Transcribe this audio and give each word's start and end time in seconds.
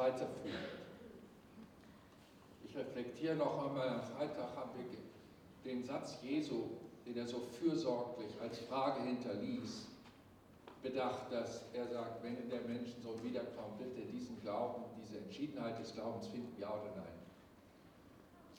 ist 0.00 0.14
weiterführend. 0.14 0.80
Ich 2.64 2.76
reflektiere 2.76 3.36
noch 3.36 3.66
einmal, 3.66 3.88
am 3.88 4.02
Freitag 4.02 4.56
haben 4.56 4.70
wir 4.76 5.70
den 5.70 5.84
Satz 5.84 6.18
Jesu, 6.22 6.64
den 7.06 7.16
er 7.16 7.26
so 7.26 7.40
fürsorglich 7.58 8.30
als 8.40 8.58
Frage 8.60 9.02
hinterließ, 9.02 9.86
bedacht, 10.82 11.30
dass 11.30 11.62
er 11.74 11.86
sagt, 11.88 12.22
wenn 12.22 12.48
der 12.48 12.62
Menschensohn 12.62 13.22
wiederkommt, 13.22 13.78
wird 13.78 13.96
er 13.98 14.06
diesen 14.12 14.40
Glauben, 14.40 14.84
diese 15.02 15.18
Entschiedenheit 15.18 15.78
des 15.78 15.92
Glaubens 15.92 16.26
finden, 16.28 16.54
ja 16.58 16.70
oder 16.70 16.92
nein. 16.96 17.06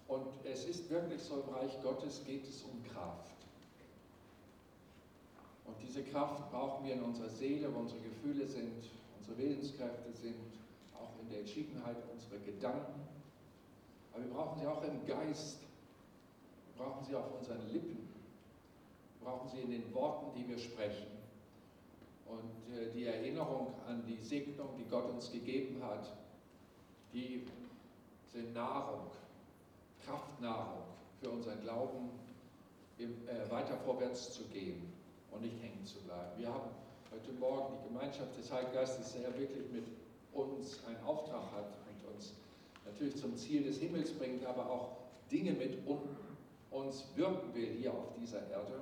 Und 0.08 0.28
es 0.44 0.66
ist 0.66 0.90
wirklich 0.90 1.22
so, 1.22 1.44
im 1.48 1.54
Reich 1.54 1.82
Gottes 1.82 2.22
geht 2.26 2.48
es 2.48 2.62
um 2.64 2.84
Kraft. 2.84 3.32
Und 5.66 5.76
diese 5.82 6.04
Kraft 6.04 6.52
brauchen 6.52 6.86
wir 6.86 6.96
in 6.96 7.04
unserer 7.04 7.30
Seele, 7.30 7.74
wo 7.74 7.80
unsere 7.80 8.02
Gefühle 8.02 8.46
sind, 8.46 8.84
unsere 9.18 9.38
Willenskräfte 9.38 10.12
sind, 10.12 10.61
der 11.32 11.40
Entschiedenheit 11.40 11.98
unserer 12.12 12.40
Gedanken. 12.40 13.08
Aber 14.14 14.24
wir 14.24 14.32
brauchen 14.32 14.60
sie 14.60 14.68
auch 14.68 14.84
im 14.84 15.06
Geist. 15.06 15.60
Wir 16.76 16.86
brauchen 16.86 17.06
sie 17.06 17.16
auf 17.16 17.32
unseren 17.38 17.72
Lippen. 17.72 18.08
Wir 19.20 19.30
brauchen 19.30 19.50
sie 19.50 19.62
in 19.62 19.72
den 19.72 19.94
Worten, 19.94 20.38
die 20.38 20.48
wir 20.48 20.58
sprechen. 20.58 21.08
Und 22.28 22.76
äh, 22.76 22.92
die 22.92 23.06
Erinnerung 23.06 23.74
an 23.88 24.04
die 24.06 24.18
Segnung, 24.18 24.70
die 24.78 24.90
Gott 24.90 25.10
uns 25.10 25.32
gegeben 25.32 25.82
hat, 25.84 26.12
die 27.14 27.46
sind 28.32 28.54
Nahrung, 28.54 29.12
Kraftnahrung 30.06 30.84
für 31.20 31.30
unseren 31.30 31.62
Glauben, 31.62 32.10
äh, 32.98 33.50
weiter 33.50 33.78
vorwärts 33.78 34.34
zu 34.34 34.44
gehen 34.46 34.94
und 35.32 35.42
nicht 35.42 35.62
hängen 35.62 35.84
zu 35.86 36.00
bleiben. 36.02 36.38
Wir 36.38 36.48
haben 36.48 36.70
heute 37.12 37.34
Morgen 37.34 37.78
die 37.78 37.88
Gemeinschaft 37.88 38.38
des 38.38 38.52
Heiligen 38.52 38.74
Geistes, 38.74 39.14
der 39.14 39.38
wirklich 39.38 39.70
mit 39.72 39.86
uns 40.34 40.84
einen 40.86 41.04
Auftrag 41.04 41.52
hat 41.52 41.78
und 41.90 42.14
uns 42.14 42.34
natürlich 42.86 43.16
zum 43.16 43.36
Ziel 43.36 43.64
des 43.64 43.80
Himmels 43.80 44.12
bringt, 44.12 44.46
aber 44.46 44.70
auch 44.70 44.98
Dinge 45.32 45.54
mit 45.54 45.78
uns 46.72 47.06
wirken 47.16 47.54
will 47.54 47.76
hier 47.80 47.94
auf 47.94 48.14
dieser 48.20 48.50
Erde. 48.50 48.82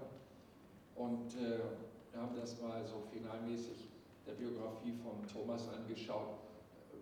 Und 0.95 1.33
äh, 1.35 1.59
wir 2.11 2.21
haben 2.21 2.35
das 2.35 2.59
mal 2.61 2.85
so 2.85 3.03
finalmäßig 3.11 3.87
der 4.25 4.33
Biografie 4.33 4.93
von 5.03 5.27
Thomas 5.27 5.67
angeschaut, 5.69 6.37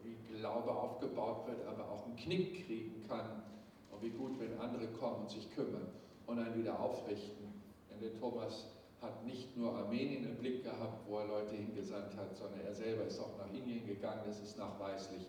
wie 0.03 0.16
Glaube 0.38 0.72
aufgebaut 0.72 1.48
wird, 1.48 1.66
aber 1.68 1.90
auch 1.90 2.06
einen 2.06 2.16
Knick 2.16 2.66
kriegen 2.66 3.03
kann. 3.08 3.44
Und 3.92 4.03
wie 4.03 4.09
gut, 4.09 4.40
wenn 4.40 4.58
andere 4.59 4.88
kommen 4.94 5.22
und 5.22 5.30
sich 5.30 5.50
kümmern 5.56 5.88
und 6.28 6.40
einen 6.40 6.56
wieder 6.56 6.80
aufrichten. 6.80 7.48
Denn 7.90 8.00
der 8.00 8.20
Thomas 8.20 8.66
hat 9.02 9.26
nicht 9.26 9.56
nur 9.56 9.73
Armenien 9.76 10.26
im 10.26 10.36
Blick 10.38 10.64
gehabt, 10.64 11.08
wo 11.08 11.20
er 11.20 11.28
Leute 11.28 11.56
hingesandt 11.56 12.16
hat, 12.16 12.36
sondern 12.36 12.62
er 12.62 12.73
selber 12.73 13.03
ist 13.03 13.20
auch 13.20 13.38
nach 13.38 13.53
Indien 13.53 13.86
gegangen, 13.86 14.22
das 14.26 14.40
ist 14.40 14.58
nachweislich. 14.58 15.28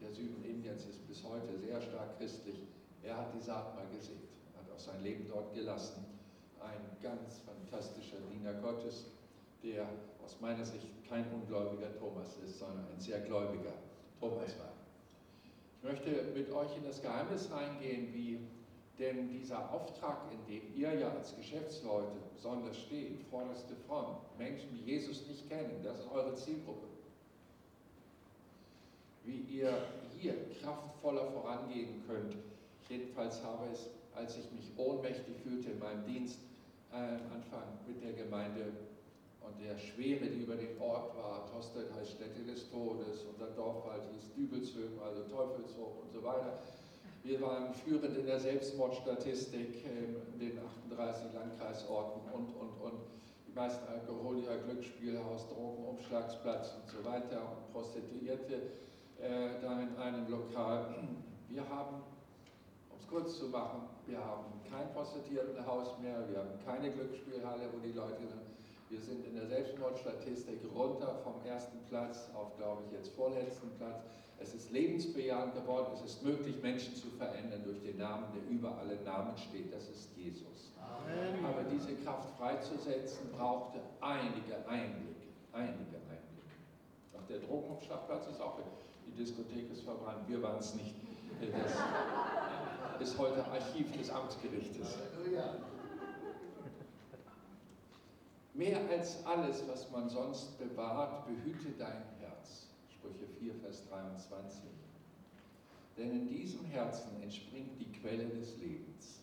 Der 0.00 0.12
Süden 0.12 0.44
Indiens 0.44 0.84
ist 0.84 1.06
bis 1.08 1.24
heute 1.24 1.58
sehr 1.58 1.80
stark 1.80 2.18
christlich. 2.18 2.66
Er 3.02 3.16
hat 3.16 3.34
die 3.34 3.40
Saat 3.40 3.74
mal 3.74 3.86
gesät, 3.88 4.28
hat 4.56 4.70
auch 4.70 4.78
sein 4.78 5.02
Leben 5.02 5.26
dort 5.28 5.54
gelassen. 5.54 6.04
Ein 6.60 6.96
ganz 7.02 7.40
fantastischer 7.40 8.18
Diener 8.30 8.54
Gottes, 8.54 9.06
der 9.62 9.88
aus 10.22 10.40
meiner 10.40 10.64
Sicht 10.64 10.86
kein 11.08 11.24
ungläubiger 11.32 11.96
Thomas 11.98 12.36
ist, 12.44 12.58
sondern 12.58 12.86
ein 12.92 13.00
sehr 13.00 13.20
gläubiger 13.20 13.72
Thomas 14.20 14.58
war. 14.58 14.72
Ich 15.78 15.88
möchte 15.88 16.10
mit 16.34 16.50
euch 16.50 16.76
in 16.76 16.84
das 16.84 17.00
Geheimnis 17.00 17.50
reingehen, 17.50 18.12
wie 18.12 18.40
denn 18.98 19.28
dieser 19.28 19.70
Auftrag, 19.70 20.18
in 20.32 20.46
dem 20.46 20.74
ihr 20.74 20.94
ja 20.94 21.10
als 21.10 21.36
Geschäftsleute 21.36 22.16
besonders 22.34 22.78
steht, 22.78 23.22
vorderste 23.30 23.74
Front, 23.86 24.16
Menschen, 24.38 24.68
die 24.72 24.90
Jesus 24.90 25.26
nicht 25.26 25.48
kennen, 25.48 25.82
das 25.82 25.98
ist 25.98 26.10
eure 26.10 26.34
Zielgruppe. 26.34 26.86
Wie 29.24 29.40
ihr 29.40 29.82
hier 30.18 30.34
kraftvoller 30.60 31.30
vorangehen 31.30 32.02
könnt. 32.06 32.36
jedenfalls 32.88 33.42
habe 33.42 33.66
es, 33.72 33.90
als 34.14 34.38
ich 34.38 34.50
mich 34.52 34.70
ohnmächtig 34.76 35.36
fühlte 35.42 35.72
in 35.72 35.78
meinem 35.78 36.06
Dienst, 36.06 36.38
äh, 36.92 36.96
am 36.96 37.32
Anfang 37.34 37.64
mit 37.86 38.02
der 38.02 38.12
Gemeinde 38.12 38.72
und 39.42 39.60
der 39.60 39.76
Schwere, 39.76 40.26
die 40.26 40.42
über 40.42 40.56
den 40.56 40.80
Ort 40.80 41.14
war, 41.16 41.46
Tostedt 41.52 41.92
heißt 41.92 42.12
Stätte 42.12 42.42
des 42.44 42.70
Todes, 42.70 43.24
unser 43.28 43.48
Dorfwald 43.48 44.02
hieß 44.12 44.32
Dübelshöhen, 44.34 44.98
also 45.04 45.22
Teufelshof 45.24 46.00
und 46.02 46.12
so 46.12 46.22
weiter 46.22 46.62
wir 47.26 47.40
waren 47.42 47.74
führend 47.74 48.16
in 48.16 48.26
der 48.26 48.38
Selbstmordstatistik 48.38 49.84
in 49.84 50.38
den 50.38 50.58
38 50.90 51.34
Landkreisorten 51.34 52.22
und, 52.32 52.54
und, 52.54 52.80
und. 52.80 53.00
Die 53.48 53.52
meisten 53.52 53.88
Alkoholiker, 53.88 54.58
Glücksspielhaus, 54.58 55.48
Drogenumschlagsplatz 55.48 56.74
und 56.80 56.88
so 56.88 57.04
weiter 57.04 57.40
und 57.50 57.72
Prostituierte 57.72 58.54
äh, 59.18 59.60
da 59.60 59.80
in 59.80 59.96
einem 59.96 60.30
Lokal. 60.30 60.94
Wir 61.48 61.68
haben, 61.68 61.96
um 62.90 62.98
es 62.98 63.06
kurz 63.08 63.38
zu 63.38 63.46
machen, 63.46 63.88
wir 64.06 64.18
haben 64.18 64.44
kein 64.70 64.92
Prostituiertenhaus 64.92 65.98
mehr, 65.98 66.22
wir 66.28 66.38
haben 66.38 66.60
keine 66.64 66.90
Glücksspielhalle, 66.92 67.62
wo 67.72 67.78
die 67.78 67.92
Leute 67.92 68.22
sind. 68.28 68.46
Wir 68.88 69.00
sind 69.00 69.26
in 69.26 69.34
der 69.34 69.46
Selbstmordstatistik 69.46 70.60
runter 70.72 71.18
vom 71.24 71.44
ersten 71.44 71.78
Platz 71.88 72.30
auf, 72.34 72.56
glaube 72.56 72.82
ich, 72.86 72.92
jetzt 72.92 73.08
vorletzten 73.16 73.70
Platz. 73.78 74.04
Es 74.38 74.54
ist 74.54 74.70
lebensbejahend 74.70 75.54
geworden. 75.54 75.92
Es 75.94 76.02
ist 76.02 76.22
möglich, 76.22 76.62
Menschen 76.62 76.94
zu 76.94 77.08
verändern 77.10 77.62
durch 77.64 77.80
den 77.82 77.98
Namen, 77.98 78.26
der 78.34 78.48
über 78.54 78.76
alle 78.78 78.96
Namen 79.02 79.36
steht. 79.36 79.72
Das 79.72 79.88
ist 79.88 80.10
Jesus. 80.16 80.72
Amen. 80.78 81.44
Aber 81.44 81.64
diese 81.64 81.94
Kraft 81.96 82.28
freizusetzen, 82.38 83.30
brauchte 83.36 83.80
einige 84.00 84.56
Einblicke. 84.68 85.26
Einige 85.52 85.96
Einblicke. 85.96 86.56
Auch 87.16 87.26
der 87.28 87.38
Drogenumschlagplatz 87.38 88.26
ist 88.28 88.40
auch, 88.40 88.58
die 89.06 89.16
Diskothek 89.16 89.70
ist 89.72 89.82
verbrannt. 89.82 90.28
Wir 90.28 90.42
waren 90.42 90.58
es 90.58 90.74
nicht. 90.74 90.94
Das 92.98 93.08
ist 93.08 93.18
heute 93.18 93.44
Archiv 93.46 93.92
des 93.92 94.10
Amtsgerichtes. 94.10 94.96
Halleluja. 95.14 95.54
Mehr 98.54 98.80
als 98.88 99.24
alles, 99.26 99.64
was 99.68 99.90
man 99.90 100.08
sonst 100.08 100.58
bewahrt, 100.58 101.26
behüte 101.26 101.72
dein. 101.78 102.02
Sprüche 103.06 103.26
4, 103.40 103.54
Vers 103.54 103.88
23. 103.88 104.62
Denn 105.96 106.10
in 106.10 106.28
diesem 106.28 106.64
Herzen 106.66 107.22
entspringt 107.22 107.80
die 107.80 107.90
Quelle 108.00 108.26
des 108.26 108.56
Lebens. 108.58 109.20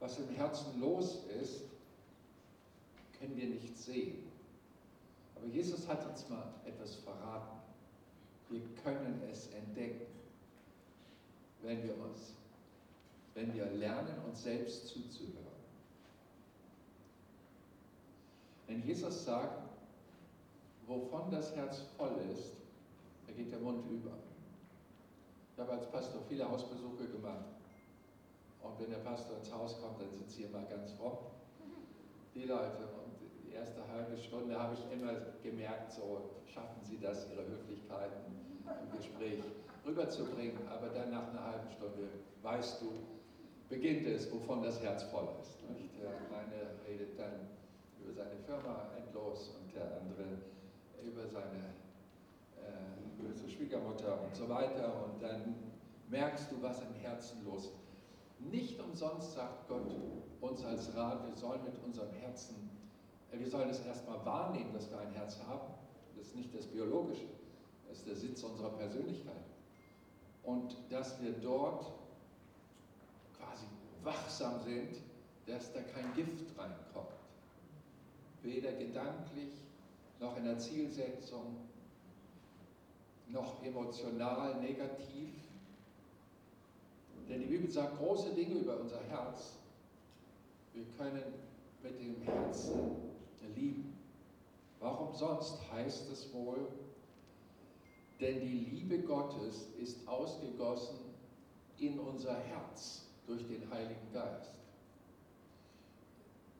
Was 0.00 0.18
im 0.18 0.28
Herzen 0.30 0.80
los 0.80 1.24
ist, 1.40 1.62
können 3.18 3.36
wir 3.36 3.48
nicht 3.48 3.76
sehen. 3.76 4.24
Aber 5.36 5.46
Jesus 5.46 5.86
hat 5.88 6.08
uns 6.08 6.28
mal 6.28 6.54
etwas 6.64 6.96
verraten. 6.96 7.58
Wir 8.50 8.60
können 8.82 9.20
es 9.30 9.48
entdecken, 9.52 10.06
wenn 11.62 11.82
wir 11.82 11.98
uns 11.98 12.34
wenn 13.34 13.52
wir 13.52 13.66
lernen, 13.66 14.14
uns 14.26 14.42
selbst 14.44 14.88
zuzuhören. 14.88 15.43
Wenn 18.74 18.82
Jesus 18.82 19.24
sagt, 19.24 19.70
wovon 20.88 21.30
das 21.30 21.54
Herz 21.54 21.82
voll 21.96 22.10
ist, 22.32 22.54
da 23.24 23.32
geht 23.32 23.52
der 23.52 23.60
Mund 23.60 23.88
über. 23.88 24.10
Ich 25.52 25.60
habe 25.60 25.70
als 25.74 25.88
Pastor 25.92 26.20
viele 26.28 26.50
Hausbesuche 26.50 27.06
gemacht. 27.06 27.44
Und 28.64 28.80
wenn 28.80 28.90
der 28.90 28.98
Pastor 28.98 29.36
ins 29.36 29.52
Haus 29.52 29.80
kommt, 29.80 30.00
dann 30.00 30.10
sind 30.10 30.28
sie 30.28 30.42
immer 30.42 30.62
ganz 30.62 30.90
fromm, 30.94 31.18
die 32.34 32.46
Leute. 32.46 32.82
Und 32.98 33.14
die 33.46 33.54
erste 33.54 33.80
halbe 33.92 34.18
Stunde 34.18 34.58
habe 34.58 34.74
ich 34.74 34.92
immer 34.92 35.12
gemerkt, 35.40 35.92
so 35.92 36.30
schaffen 36.52 36.82
sie 36.82 36.98
das, 36.98 37.30
ihre 37.30 37.46
Höflichkeiten 37.46 38.34
im 38.66 38.98
Gespräch 38.98 39.38
rüberzubringen. 39.86 40.66
Aber 40.66 40.88
dann 40.88 41.12
nach 41.12 41.28
einer 41.28 41.44
halben 41.44 41.70
Stunde 41.70 42.08
weißt 42.42 42.82
du, 42.82 42.90
beginnt 43.68 44.08
es, 44.08 44.32
wovon 44.32 44.64
das 44.64 44.82
Herz 44.82 45.04
voll 45.04 45.28
ist. 45.40 45.62
Nicht? 45.70 45.94
Der 46.02 46.10
eine 46.10 46.74
redet 46.88 47.16
dann 47.16 47.54
über 48.04 48.12
seine 48.12 48.36
Firma 48.46 48.90
endlos 48.96 49.50
und 49.58 49.74
der 49.74 50.00
andere 50.00 50.38
über 51.02 51.26
seine 51.26 51.74
äh, 52.56 53.22
böse 53.22 53.48
Schwiegermutter 53.48 54.22
und 54.22 54.34
so 54.34 54.48
weiter. 54.48 54.92
Und 55.04 55.22
dann 55.22 55.54
merkst 56.08 56.50
du, 56.50 56.62
was 56.62 56.80
im 56.82 56.94
Herzen 56.94 57.44
los 57.44 57.64
ist. 57.64 57.72
Nicht 58.40 58.78
umsonst 58.80 59.34
sagt 59.34 59.68
Gott 59.68 59.86
uns 60.40 60.64
als 60.64 60.94
Rat, 60.94 61.26
wir 61.26 61.34
sollen 61.36 61.64
mit 61.64 61.82
unserem 61.84 62.12
Herzen, 62.12 62.70
äh, 63.32 63.38
wir 63.38 63.48
sollen 63.48 63.70
es 63.70 63.80
erstmal 63.84 64.24
wahrnehmen, 64.24 64.72
dass 64.72 64.90
wir 64.90 64.98
ein 64.98 65.12
Herz 65.12 65.38
haben. 65.48 65.74
Das 66.16 66.26
ist 66.26 66.36
nicht 66.36 66.54
das 66.54 66.66
Biologische, 66.66 67.26
das 67.88 67.98
ist 67.98 68.06
der 68.06 68.16
Sitz 68.16 68.42
unserer 68.42 68.70
Persönlichkeit. 68.70 69.34
Und 70.42 70.76
dass 70.90 71.20
wir 71.22 71.32
dort 71.32 71.86
quasi 73.38 73.64
wachsam 74.02 74.60
sind, 74.60 75.00
dass 75.46 75.72
da 75.72 75.80
kein 75.80 76.14
Gift 76.14 76.58
reinkommt. 76.58 77.13
Weder 78.44 78.72
gedanklich 78.72 79.52
noch 80.20 80.36
in 80.36 80.44
der 80.44 80.58
Zielsetzung, 80.58 81.56
noch 83.28 83.64
emotional 83.64 84.60
negativ. 84.60 85.30
Denn 87.28 87.40
die 87.40 87.46
Bibel 87.46 87.70
sagt 87.70 87.98
große 87.98 88.34
Dinge 88.34 88.60
über 88.60 88.78
unser 88.78 89.02
Herz. 89.08 89.54
Wir 90.74 90.84
können 90.98 91.22
mit 91.82 91.98
dem 91.98 92.20
Herzen 92.22 92.96
lieben. 93.56 93.96
Warum 94.78 95.14
sonst 95.14 95.58
heißt 95.72 96.10
es 96.12 96.32
wohl, 96.34 96.68
denn 98.20 98.40
die 98.40 98.66
Liebe 98.70 98.98
Gottes 98.98 99.68
ist 99.80 100.06
ausgegossen 100.06 100.98
in 101.78 101.98
unser 101.98 102.36
Herz 102.36 103.06
durch 103.26 103.46
den 103.46 103.68
Heiligen 103.70 104.12
Geist. 104.12 104.50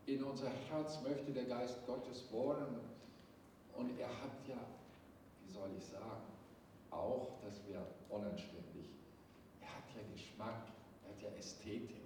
In 0.06 0.22
unser 0.22 0.50
Herz 0.50 1.00
möchte 1.02 1.32
der 1.32 1.44
Geist 1.44 1.86
Gottes 1.86 2.30
wohnen 2.30 2.78
und 3.74 3.98
er 3.98 4.08
hat 4.08 4.46
ja, 4.46 4.58
wie 5.46 5.50
soll 5.50 5.70
ich 5.78 5.84
sagen, 5.84 6.24
auch, 6.90 7.28
das 7.42 7.66
wäre 7.66 7.86
unanständig, 8.10 8.90
er 9.62 9.68
hat 9.68 9.84
ja 9.96 10.02
Geschmack, 10.12 10.66
er 11.04 11.10
hat 11.10 11.22
ja 11.22 11.38
Ästhetik. 11.38 12.04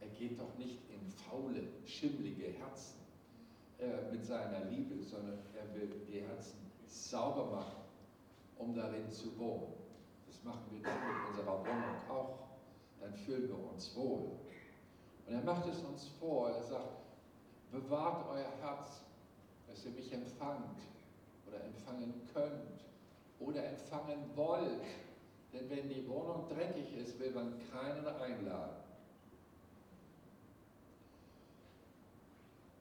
Er 0.00 0.08
geht 0.08 0.38
doch 0.40 0.58
nicht 0.58 0.78
in 0.90 1.06
faule, 1.06 1.62
schimmlige 1.86 2.48
Herzen 2.58 2.98
äh, 3.78 4.10
mit 4.10 4.24
seiner 4.24 4.64
Liebe, 4.64 5.00
sondern 5.04 5.38
er 5.56 5.74
will 5.74 5.88
die 6.08 6.22
Herzen 6.22 6.58
sauber 6.86 7.52
machen, 7.52 7.82
um 8.58 8.74
darin 8.74 9.08
zu 9.12 9.38
wohnen. 9.38 9.74
Das 10.26 10.42
machen 10.42 10.64
wir 10.70 10.78
mit 10.78 11.28
unserer 11.28 11.60
Wohnung 11.60 12.10
auch. 12.10 12.38
Dann 13.00 13.14
fühlen 13.14 13.48
wir 13.48 13.72
uns 13.72 13.94
wohl. 13.94 14.32
Und 15.26 15.34
er 15.34 15.42
macht 15.42 15.68
es 15.68 15.78
uns 15.84 16.08
vor. 16.18 16.50
Er 16.50 16.62
sagt, 16.62 17.01
bewahrt 17.72 18.26
euer 18.30 18.52
Herz, 18.60 19.00
dass 19.66 19.84
ihr 19.84 19.92
mich 19.92 20.12
empfangt 20.12 20.80
oder 21.48 21.64
empfangen 21.64 22.12
könnt 22.32 22.84
oder 23.40 23.64
empfangen 23.64 24.30
wollt. 24.36 24.84
Denn 25.52 25.68
wenn 25.68 25.88
die 25.88 26.06
Wohnung 26.08 26.46
dreckig 26.48 26.96
ist, 26.96 27.18
will 27.18 27.32
man 27.32 27.54
keinen 27.72 28.06
einladen. 28.06 28.76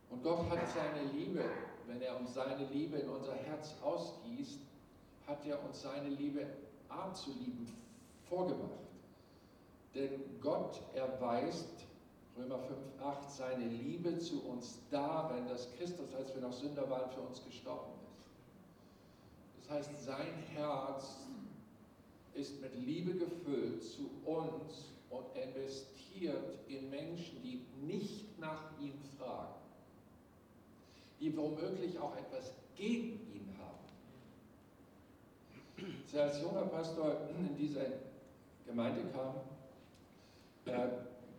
Und 0.09 0.23
Gott 0.23 0.49
hat 0.49 0.59
seine 0.69 1.09
Liebe, 1.13 1.43
wenn 1.87 2.01
er 2.01 2.19
uns 2.19 2.33
seine 2.33 2.65
Liebe 2.67 2.97
in 2.97 3.09
unser 3.09 3.33
Herz 3.33 3.75
ausgießt, 3.81 4.59
hat 5.25 5.45
er 5.45 5.63
uns 5.63 5.81
seine 5.81 6.09
Liebe 6.09 6.45
Art 6.89 7.15
zu 7.15 7.31
lieben 7.31 7.73
vorgemacht. 8.27 8.71
Denn 9.95 10.39
Gott 10.41 10.81
erweist, 10.93 11.85
Römer 12.37 12.59
5, 12.59 12.79
8, 13.03 13.31
seine 13.31 13.65
Liebe 13.65 14.17
zu 14.19 14.41
uns 14.43 14.79
darin, 14.89 15.47
dass 15.47 15.71
Christus, 15.75 16.13
als 16.15 16.33
wir 16.33 16.41
noch 16.41 16.53
Sünder 16.53 16.89
waren, 16.89 17.11
für 17.11 17.21
uns 17.21 17.43
gestorben 17.43 17.91
ist. 18.05 19.67
Das 19.67 19.77
heißt, 19.77 20.05
sein 20.05 20.33
Herz 20.53 21.17
ist 22.33 22.61
mit 22.61 22.73
Liebe 22.75 23.13
gefüllt 23.13 23.83
zu 23.83 24.09
uns 24.25 24.91
und 25.09 25.25
investiert 25.35 26.57
in 26.67 26.89
Menschen, 26.89 27.41
die 27.43 27.65
nicht 27.85 28.39
nach 28.39 28.71
ihm 28.79 28.93
fragen 29.17 29.61
die 31.21 31.37
womöglich 31.37 31.97
auch 31.99 32.17
etwas 32.17 32.51
gegen 32.75 33.19
ihn 33.33 33.55
haben. 33.59 33.77
Als 36.19 36.35
er 36.35 36.41
junger 36.41 36.65
Pastor 36.65 37.29
in 37.29 37.55
diese 37.55 37.85
Gemeinde 38.65 39.01
kam, 39.13 39.35
äh, 40.65 40.87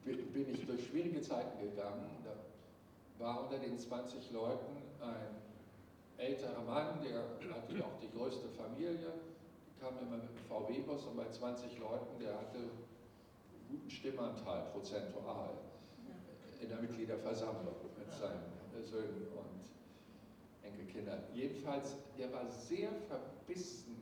bin 0.04 0.54
ich 0.54 0.66
durch 0.66 0.86
schwierige 0.86 1.20
Zeiten 1.20 1.58
gegangen. 1.60 2.10
Da 2.24 3.24
war 3.24 3.44
unter 3.44 3.58
den 3.58 3.78
20 3.78 4.32
Leuten 4.32 4.76
ein 5.00 5.36
älterer 6.18 6.62
Mann, 6.62 7.00
der 7.02 7.18
hatte 7.54 7.84
auch 7.84 7.98
die 8.00 8.10
größte 8.10 8.48
Familie, 8.48 8.98
die 9.66 9.80
kam 9.80 9.98
immer 9.98 10.16
mit 10.16 10.28
dem 10.28 10.44
VW-Bus 10.48 11.06
und 11.06 11.16
bei 11.16 11.28
20 11.28 11.78
Leuten, 11.78 12.18
der 12.20 12.34
hatte 12.34 12.58
einen 12.58 13.68
guten 13.68 13.90
Stimmanteil 13.90 14.66
prozentual 14.72 15.50
in 16.60 16.68
der 16.68 16.78
Mitgliederversammlung 16.78 17.74
mit 17.98 18.12
seinen 18.12 18.84
Söhnen 18.84 19.26
und 19.36 19.62
Enkelkindern. 20.62 21.24
Jedenfalls, 21.34 21.96
der 22.18 22.32
war 22.32 22.48
sehr 22.48 22.90
verbissen. 23.08 23.96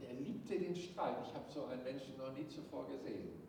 Er 0.00 0.14
liebte 0.14 0.58
den 0.58 0.74
Streit. 0.74 1.16
Ich 1.26 1.34
habe 1.34 1.44
so 1.52 1.66
einen 1.66 1.84
Menschen 1.84 2.16
noch 2.16 2.32
nie 2.32 2.48
zuvor 2.48 2.88
gesehen. 2.88 3.39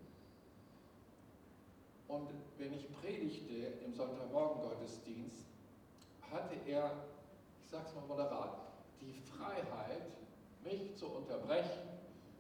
Und 2.12 2.28
wenn 2.58 2.74
ich 2.74 2.92
predigte 3.00 3.54
im 3.86 3.94
Sonntagmorgen-Gottesdienst, 3.94 5.46
hatte 6.30 6.56
er, 6.68 6.92
ich 7.64 7.72
sage 7.72 7.86
es 7.88 7.96
mal 7.96 8.04
moderat, 8.06 8.58
die 9.00 9.22
Freiheit, 9.22 10.02
mich 10.62 10.94
zu 10.98 11.08
unterbrechen, 11.08 11.88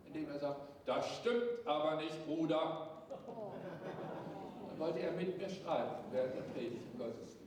indem 0.06 0.29
er 0.29 0.39
sagt, 0.39 0.59
das 0.85 1.07
stimmt 1.15 1.65
aber 1.65 1.95
nicht, 2.01 2.25
Bruder. 2.25 2.89
Dann 4.68 4.79
wollte 4.79 5.00
er 5.00 5.13
mit 5.13 5.38
mir 5.38 5.50
streiten 5.50 6.03
während 6.12 6.35
der 6.35 6.41
Predigt 6.41 6.83
im 6.91 7.00
Gottesdienst. 7.00 7.38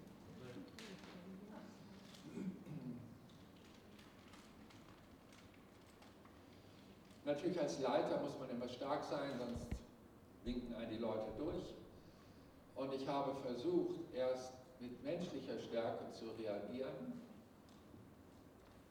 Natürlich 7.26 7.60
als 7.60 7.80
Leiter 7.80 8.18
muss 8.20 8.38
man 8.38 8.48
immer 8.48 8.68
stark 8.68 9.04
sein, 9.04 9.38
sonst 9.38 9.66
winken 10.44 10.74
einen 10.74 10.90
die 10.90 10.98
Leute 10.98 11.30
durch. 11.36 11.74
Und 12.76 12.92
ich 12.92 13.06
habe 13.06 13.32
versucht, 13.34 13.96
erst 14.14 14.52
mit 14.80 15.02
menschlicher 15.04 15.58
Stärke 15.60 16.10
zu 16.12 16.26
reagieren. 16.38 17.20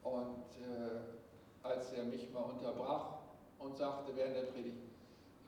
Und 0.02 0.44
äh, 0.60 1.66
als 1.66 1.92
er 1.92 2.04
mich 2.04 2.32
mal 2.32 2.42
unterbrach 2.42 3.18
und 3.58 3.76
sagte 3.76 4.14
während 4.16 4.36
der 4.36 4.42
Predigt, 4.42 4.78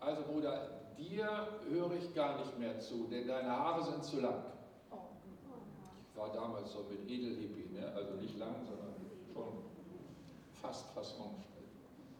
also 0.00 0.22
Bruder, 0.22 0.70
dir 0.96 1.48
höre 1.68 1.92
ich 1.92 2.14
gar 2.14 2.38
nicht 2.38 2.58
mehr 2.58 2.78
zu, 2.80 3.06
denn 3.10 3.26
deine 3.26 3.50
Haare 3.50 3.84
sind 3.84 4.04
zu 4.04 4.20
lang. 4.20 4.42
Ich 6.10 6.18
war 6.18 6.32
damals 6.32 6.72
so 6.72 6.84
mit 6.90 7.10
Edelhippie, 7.10 7.68
ne? 7.74 7.92
also 7.94 8.14
nicht 8.14 8.38
lang, 8.38 8.54
sondern 8.66 8.94
schon 9.34 9.64
fast 10.62 10.86
Fassungsschnitt 10.94 11.56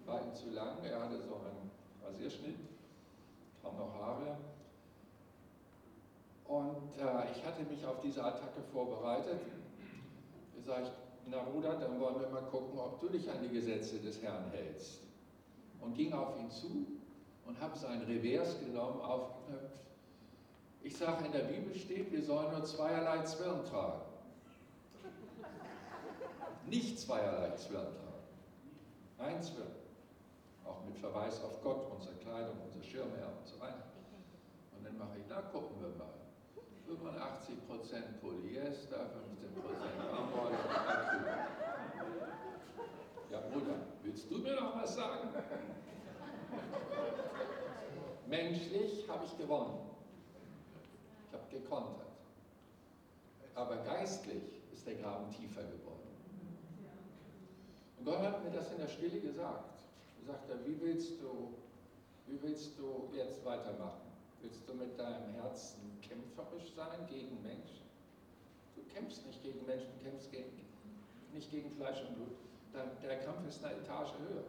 war 0.06 0.22
ihm 0.22 0.34
zu 0.34 0.50
lang. 0.50 0.76
Er 0.84 1.02
hatte 1.02 1.18
so 1.20 1.34
einen 1.34 1.70
Rasierschnitt, 2.04 2.56
kaum 3.62 3.76
noch 3.76 3.94
Haare. 3.94 4.36
Und 6.48 6.96
äh, 6.98 7.32
ich 7.32 7.44
hatte 7.44 7.64
mich 7.64 7.84
auf 7.84 8.00
diese 8.00 8.22
Attacke 8.24 8.62
vorbereitet. 8.72 9.40
Da 10.56 10.62
sage 10.62 10.84
ich, 10.84 10.90
na 11.26 11.42
Bruder, 11.42 11.74
dann 11.76 12.00
wollen 12.00 12.20
wir 12.20 12.28
mal 12.28 12.42
gucken, 12.42 12.78
ob 12.78 13.00
du 13.00 13.08
dich 13.08 13.28
an 13.30 13.42
die 13.42 13.48
Gesetze 13.48 13.98
des 13.98 14.22
Herrn 14.22 14.50
hältst. 14.50 15.00
Und 15.80 15.94
ging 15.94 16.12
auf 16.12 16.38
ihn 16.38 16.50
zu 16.50 16.86
und 17.46 17.60
habe 17.60 17.76
sein 17.76 18.02
Revers 18.02 18.58
genommen, 18.60 19.00
aufgeknöpft. 19.00 19.82
Ich 20.82 20.96
sage, 20.96 21.24
in 21.26 21.32
der 21.32 21.40
Bibel 21.40 21.74
steht, 21.74 22.12
wir 22.12 22.22
sollen 22.22 22.52
nur 22.52 22.64
zweierlei 22.64 23.22
Zwirn 23.24 23.64
tragen. 23.64 24.02
Nicht 26.66 26.98
zweierlei 26.98 27.54
Zwirn 27.56 27.86
tragen. 27.86 28.06
Ein 29.18 29.42
Zwirn 29.42 29.76
auch 30.66 30.84
mit 30.84 30.98
Verweis 30.98 31.42
auf 31.42 31.62
Gott, 31.62 31.86
unsere 31.92 32.14
Kleidung, 32.16 32.56
unser 32.64 32.82
Schirmherr 32.82 33.32
und 33.38 33.46
so 33.46 33.60
weiter. 33.60 33.84
Und 34.76 34.84
dann 34.84 34.98
mache 34.98 35.18
ich, 35.18 35.24
na 35.28 35.40
gucken 35.42 35.80
wir 35.80 35.88
mal. 35.96 36.15
85% 36.86 38.20
Polyester, 38.20 38.96
15% 38.96 40.10
Baumwolle. 40.10 40.56
Ja, 43.30 43.40
Bruder, 43.40 43.76
willst 44.02 44.30
du 44.30 44.38
mir 44.38 44.54
noch 44.54 44.80
was 44.80 44.94
sagen? 44.94 45.28
Menschlich 48.26 49.08
habe 49.08 49.24
ich 49.24 49.36
gewonnen. 49.36 49.80
Ich 51.26 51.32
habe 51.32 51.44
gekontert. 51.50 52.06
Aber 53.54 53.76
geistlich 53.78 54.42
ist 54.72 54.86
der 54.86 54.94
Graben 54.94 55.30
tiefer 55.30 55.62
geworden. 55.62 55.96
Und 57.98 58.04
Gott 58.04 58.20
hat 58.20 58.44
mir 58.44 58.50
das 58.50 58.70
in 58.72 58.78
der 58.78 58.88
Stille 58.88 59.20
gesagt 59.20 59.76
sagt 60.26 60.50
er, 60.50 60.66
wie 60.66 60.80
willst 60.80 61.22
du, 61.22 61.54
wie 62.26 62.42
willst 62.42 62.78
du 62.78 63.08
jetzt 63.14 63.44
weitermachen? 63.44 64.05
Willst 64.40 64.68
du 64.68 64.74
mit 64.74 64.98
deinem 64.98 65.32
Herzen 65.34 65.98
kämpferisch 66.02 66.72
sein 66.74 67.06
gegen 67.08 67.42
Menschen? 67.42 67.84
Du 68.74 68.82
kämpfst 68.92 69.26
nicht 69.26 69.42
gegen 69.42 69.64
Menschen, 69.66 69.88
du 69.98 70.04
kämpfst 70.04 70.30
gegen, 70.30 70.50
nicht 71.32 71.50
gegen 71.50 71.70
Fleisch 71.72 72.02
und 72.02 72.16
Blut. 72.16 72.36
Dein, 72.72 72.90
der 73.02 73.20
Kampf 73.20 73.46
ist 73.48 73.64
eine 73.64 73.76
Etage 73.80 74.12
höher. 74.18 74.44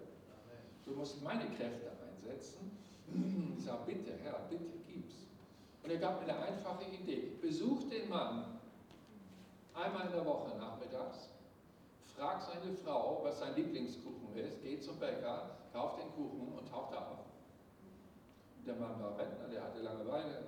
Du 0.85 0.93
musst 0.93 1.21
meine 1.21 1.45
Kräfte 1.55 1.91
einsetzen. 1.91 2.71
Ich 3.57 3.63
sage, 3.63 3.83
bitte, 3.85 4.11
Herr, 4.23 4.39
bitte 4.49 4.77
gib's. 4.87 5.15
Und 5.83 5.91
er 5.91 5.97
gab 5.97 6.25
mir 6.25 6.33
eine 6.33 6.43
einfache 6.43 6.83
Idee. 6.85 7.31
Besuch 7.41 7.89
den 7.89 8.09
Mann 8.09 8.59
einmal 9.73 10.07
in 10.07 10.11
der 10.11 10.25
Woche 10.25 10.57
nachmittags 10.57 11.29
frag 12.17 12.41
seine 12.41 12.73
Frau, 12.83 13.21
was 13.23 13.39
sein 13.39 13.55
Lieblingskuchen 13.55 14.35
ist, 14.35 14.61
geht 14.63 14.83
zum 14.83 14.97
Bäcker, 14.97 15.51
kauft 15.71 15.99
den 15.99 16.11
Kuchen 16.13 16.51
und 16.57 16.67
taucht 16.67 16.95
ab. 16.95 17.26
Der 18.67 18.75
Mann 18.75 18.99
war 18.99 19.17
Rentner, 19.17 19.47
der 19.47 19.63
hatte 19.63 19.79
Langeweile. 19.79 20.43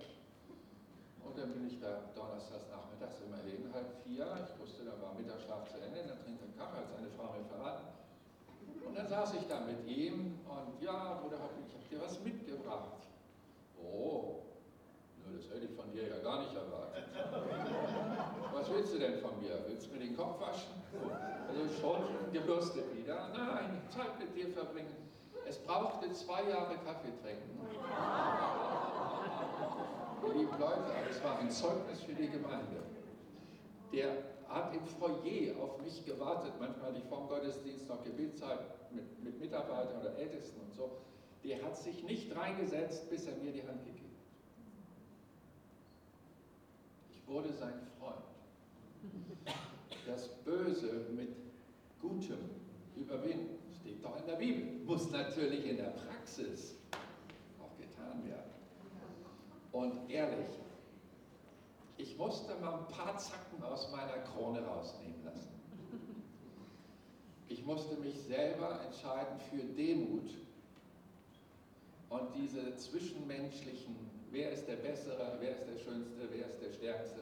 Und 1.23 1.37
dann 1.39 1.53
bin 1.53 1.67
ich 1.67 1.79
da 1.79 2.11
donnerstags 2.13 2.67
nachmittags 2.67 3.15
immerhin, 3.23 3.71
halb 3.73 3.95
vier. 4.03 4.27
Ich 4.43 4.59
wusste, 4.59 4.83
da 4.83 4.91
war 4.99 5.15
Mittagsschlaf 5.15 5.63
zu 5.71 5.79
Ende, 5.79 6.03
dann 6.03 6.19
trinkt 6.19 6.43
er 6.43 6.51
Kaffee, 6.59 6.83
hat 6.83 6.91
seine 6.91 7.07
Frau 7.15 7.31
mir 7.31 7.47
verraten. 7.47 7.87
Und 8.83 8.97
dann 8.97 9.07
saß 9.07 9.35
ich 9.35 9.47
da 9.47 9.61
mit 9.61 9.87
ihm 9.87 10.35
und 10.43 10.83
ja, 10.83 11.21
Bruder, 11.23 11.37
ich 11.63 11.71
habe 11.71 11.87
dir 11.87 12.01
was 12.03 12.19
mitgebracht. 12.19 13.07
Oh, 13.79 14.43
nur 15.23 15.39
das 15.39 15.47
hätte 15.47 15.71
ich 15.71 15.75
von 15.79 15.89
dir 15.93 16.09
ja 16.09 16.19
gar 16.19 16.41
nicht 16.43 16.53
erwartet. 16.53 17.07
du 18.93 18.99
denn 18.99 19.19
von 19.21 19.39
mir? 19.39 19.63
Willst 19.65 19.87
du 19.87 19.93
mir 19.93 19.99
den 19.99 20.17
Kopf 20.17 20.41
waschen? 20.41 20.75
Also 21.47 21.71
schon 21.79 22.33
gebürstet 22.33 22.83
wieder. 22.97 23.29
Nein, 23.29 23.81
Zeit 23.89 24.19
mit 24.19 24.35
dir 24.35 24.49
verbringen. 24.49 25.08
Es 25.49 25.57
brauchte 25.57 26.11
zwei 26.13 26.47
Jahre 26.47 26.77
Kaffee 26.85 27.11
trinken. 27.23 27.59
Ihr 30.27 30.33
lieben 30.35 30.59
Leute, 30.59 30.93
es 31.09 31.23
war 31.23 31.39
ein 31.39 31.49
Zeugnis 31.49 32.03
für 32.03 32.13
die 32.13 32.29
Gemeinde. 32.29 32.83
Der 33.91 34.09
hat 34.47 34.75
im 34.75 34.85
Foyer 34.85 35.59
auf 35.59 35.81
mich 35.81 36.05
gewartet. 36.05 36.53
Manchmal 36.59 36.93
vor 37.09 37.17
dem 37.17 37.27
Gottesdienst 37.27 37.89
noch 37.89 38.03
Gebetszeit 38.03 38.59
mit, 38.93 39.23
mit 39.23 39.39
Mitarbeitern 39.39 39.99
oder 39.99 40.15
Ältesten 40.19 40.61
und 40.61 40.71
so. 40.71 40.91
Der 41.43 41.63
hat 41.63 41.75
sich 41.75 42.03
nicht 42.03 42.35
reingesetzt, 42.35 43.09
bis 43.09 43.25
er 43.25 43.35
mir 43.37 43.51
die 43.51 43.67
Hand 43.67 43.83
gegeben 43.85 44.13
hat. 44.19 44.27
Ich 47.11 47.27
wurde 47.27 47.51
sein 47.53 47.73
Freund. 47.99 48.21
Das 50.05 50.27
Böse 50.43 51.07
mit 51.15 51.35
Gutem 51.99 52.51
überwinden, 52.95 53.57
steht 53.99 54.05
doch 54.05 54.17
in 54.19 54.25
der 54.25 54.35
Bibel, 54.35 54.85
muss 54.85 55.11
natürlich 55.11 55.65
in 55.65 55.77
der 55.77 55.91
Praxis 55.91 56.75
auch 57.59 57.77
getan 57.77 58.23
werden. 58.25 58.51
Und 59.71 60.09
ehrlich, 60.09 60.47
ich 61.97 62.17
musste 62.17 62.55
mal 62.55 62.79
ein 62.79 62.87
paar 62.87 63.17
Zacken 63.17 63.61
aus 63.63 63.91
meiner 63.91 64.19
Krone 64.19 64.65
rausnehmen 64.65 65.23
lassen. 65.25 65.49
Ich 67.47 67.65
musste 67.65 67.95
mich 67.97 68.17
selber 68.21 68.79
entscheiden 68.85 69.39
für 69.49 69.63
Demut 69.63 70.29
und 72.09 72.35
diese 72.35 72.75
zwischenmenschlichen, 72.77 73.95
wer 74.31 74.51
ist 74.51 74.67
der 74.67 74.77
Bessere, 74.77 75.37
wer 75.39 75.51
ist 75.51 75.67
der 75.67 75.77
Schönste, 75.77 76.29
wer 76.31 76.47
ist 76.47 76.61
der 76.61 76.71
Stärkste, 76.71 77.21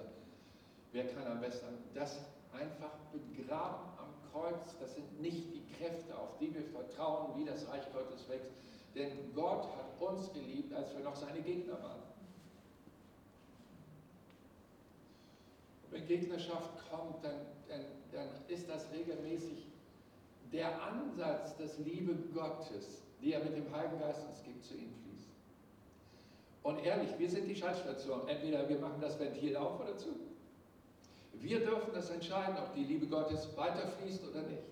wer 0.91 1.07
kann 1.07 1.25
am 1.25 1.41
besten, 1.41 1.65
das 1.93 2.19
einfach 2.53 2.91
begraben 3.35 3.96
Kreuz. 4.37 4.75
Das 4.79 4.95
sind 4.95 5.21
nicht 5.21 5.53
die 5.53 5.63
Kräfte, 5.75 6.17
auf 6.17 6.37
die 6.39 6.53
wir 6.53 6.63
vertrauen, 6.63 7.37
wie 7.37 7.45
das 7.45 7.67
Reich 7.69 7.83
Gottes 7.93 8.27
wächst. 8.29 8.51
Denn 8.95 9.33
Gott 9.33 9.67
hat 9.75 10.01
uns 10.01 10.31
geliebt, 10.33 10.73
als 10.73 10.95
wir 10.95 11.03
noch 11.03 11.15
seine 11.15 11.41
Gegner 11.41 11.81
waren. 11.83 12.01
Wenn 15.91 16.05
Gegnerschaft 16.05 16.71
kommt, 16.89 17.23
dann, 17.23 17.45
dann, 17.67 17.85
dann 18.11 18.29
ist 18.47 18.69
das 18.69 18.91
regelmäßig 18.91 19.67
der 20.51 20.81
Ansatz 20.81 21.55
des 21.57 21.77
Liebe 21.79 22.15
Gottes, 22.33 23.01
die 23.21 23.33
er 23.33 23.43
mit 23.43 23.55
dem 23.55 23.71
Heiligen 23.73 23.99
Geist 23.99 24.25
uns 24.27 24.43
gibt, 24.43 24.63
zu 24.63 24.75
ihm 24.75 24.93
fließt. 25.03 25.29
Und 26.63 26.83
ehrlich, 26.83 27.09
wir 27.17 27.29
sind 27.29 27.47
die 27.47 27.55
Schaltstation. 27.55 28.27
Entweder 28.27 28.67
wir 28.67 28.79
machen 28.79 29.01
das 29.01 29.19
Ventil 29.19 29.55
auf 29.55 29.79
oder 29.79 29.97
zu. 29.97 30.26
Wir 31.41 31.59
dürfen 31.59 31.91
das 31.93 32.09
entscheiden, 32.09 32.57
ob 32.57 32.73
die 32.73 32.83
Liebe 32.83 33.07
Gottes 33.07 33.47
weiterfließt 33.55 34.23
oder 34.29 34.43
nicht. 34.43 34.63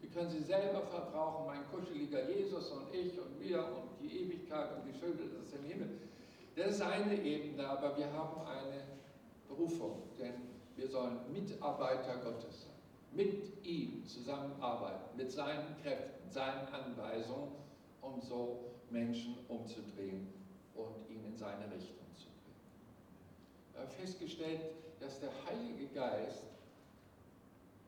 Wir 0.00 0.10
können 0.10 0.30
sie 0.30 0.42
selber 0.42 0.82
verbrauchen, 0.82 1.46
mein 1.46 1.66
kuscheliger 1.70 2.28
Jesus 2.30 2.70
und 2.70 2.94
ich 2.94 3.18
und 3.18 3.40
wir 3.40 3.58
und 3.58 4.00
die 4.00 4.22
Ewigkeit 4.22 4.68
und 4.76 4.86
die 4.86 4.98
Schöne 4.98 5.16
des 5.28 5.52
im 5.52 5.64
Himmel. 5.64 5.90
Das 6.54 6.68
ist 6.68 6.82
eine 6.82 7.20
Ebene, 7.20 7.68
aber 7.68 7.96
wir 7.96 8.10
haben 8.12 8.40
eine 8.46 8.82
Berufung, 9.48 10.02
denn 10.18 10.34
wir 10.76 10.88
sollen 10.88 11.18
Mitarbeiter 11.32 12.16
Gottes 12.18 12.62
sein. 12.62 12.72
Mit 13.12 13.64
ihm 13.64 14.06
zusammenarbeiten, 14.06 15.16
mit 15.16 15.30
seinen 15.30 15.76
Kräften, 15.82 16.30
seinen 16.30 16.68
Anweisungen, 16.68 17.52
um 18.02 18.20
so 18.20 18.72
Menschen 18.90 19.36
umzudrehen 19.48 20.28
und 20.74 21.10
ihn 21.10 21.24
in 21.24 21.36
seine 21.36 21.64
Richtung 21.64 22.06
zu 22.14 22.26
bringen. 22.26 22.62
Wir 23.72 23.80
haben 23.80 23.90
festgestellt, 23.90 24.60
dass 25.00 25.20
der 25.20 25.30
Heilige 25.46 25.86
Geist 25.88 26.44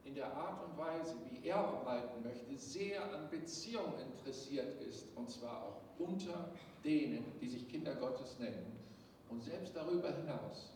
in 0.04 0.14
der 0.14 0.32
Art 0.34 0.64
und 0.64 0.78
Weise, 0.78 1.14
wie 1.30 1.46
er 1.46 1.58
arbeiten 1.58 2.22
möchte, 2.22 2.56
sehr 2.56 3.02
an 3.02 3.28
Beziehungen 3.30 3.94
interessiert 4.00 4.80
ist, 4.82 5.06
und 5.16 5.30
zwar 5.30 5.64
auch 5.64 5.80
unter 5.98 6.50
denen, 6.84 7.24
die 7.40 7.48
sich 7.48 7.68
Kinder 7.68 7.94
Gottes 7.94 8.38
nennen, 8.38 8.78
und 9.28 9.42
selbst 9.42 9.76
darüber 9.76 10.10
hinaus 10.14 10.72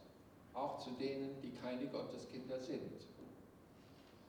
auch 0.54 0.78
zu 0.78 0.90
denen, 0.92 1.40
die 1.42 1.50
keine 1.52 1.86
Gotteskinder 1.86 2.58
sind. 2.58 3.06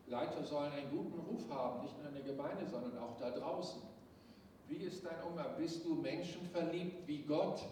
Leiter 0.07 0.43
sollen 0.43 0.71
einen 0.71 0.89
guten 0.89 1.19
Ruf 1.19 1.49
haben, 1.49 1.81
nicht 1.81 1.97
nur 1.97 2.07
in 2.07 2.15
der 2.15 2.23
Gemeinde, 2.23 2.65
sondern 2.67 2.97
auch 2.97 3.17
da 3.17 3.31
draußen. 3.31 3.81
Wie 4.67 4.77
ist 4.77 5.05
dein 5.05 5.21
Umgang? 5.23 5.55
Bist 5.57 5.85
du 5.85 5.95
menschenverliebt 5.95 7.07
wie 7.07 7.23
Gott? 7.23 7.63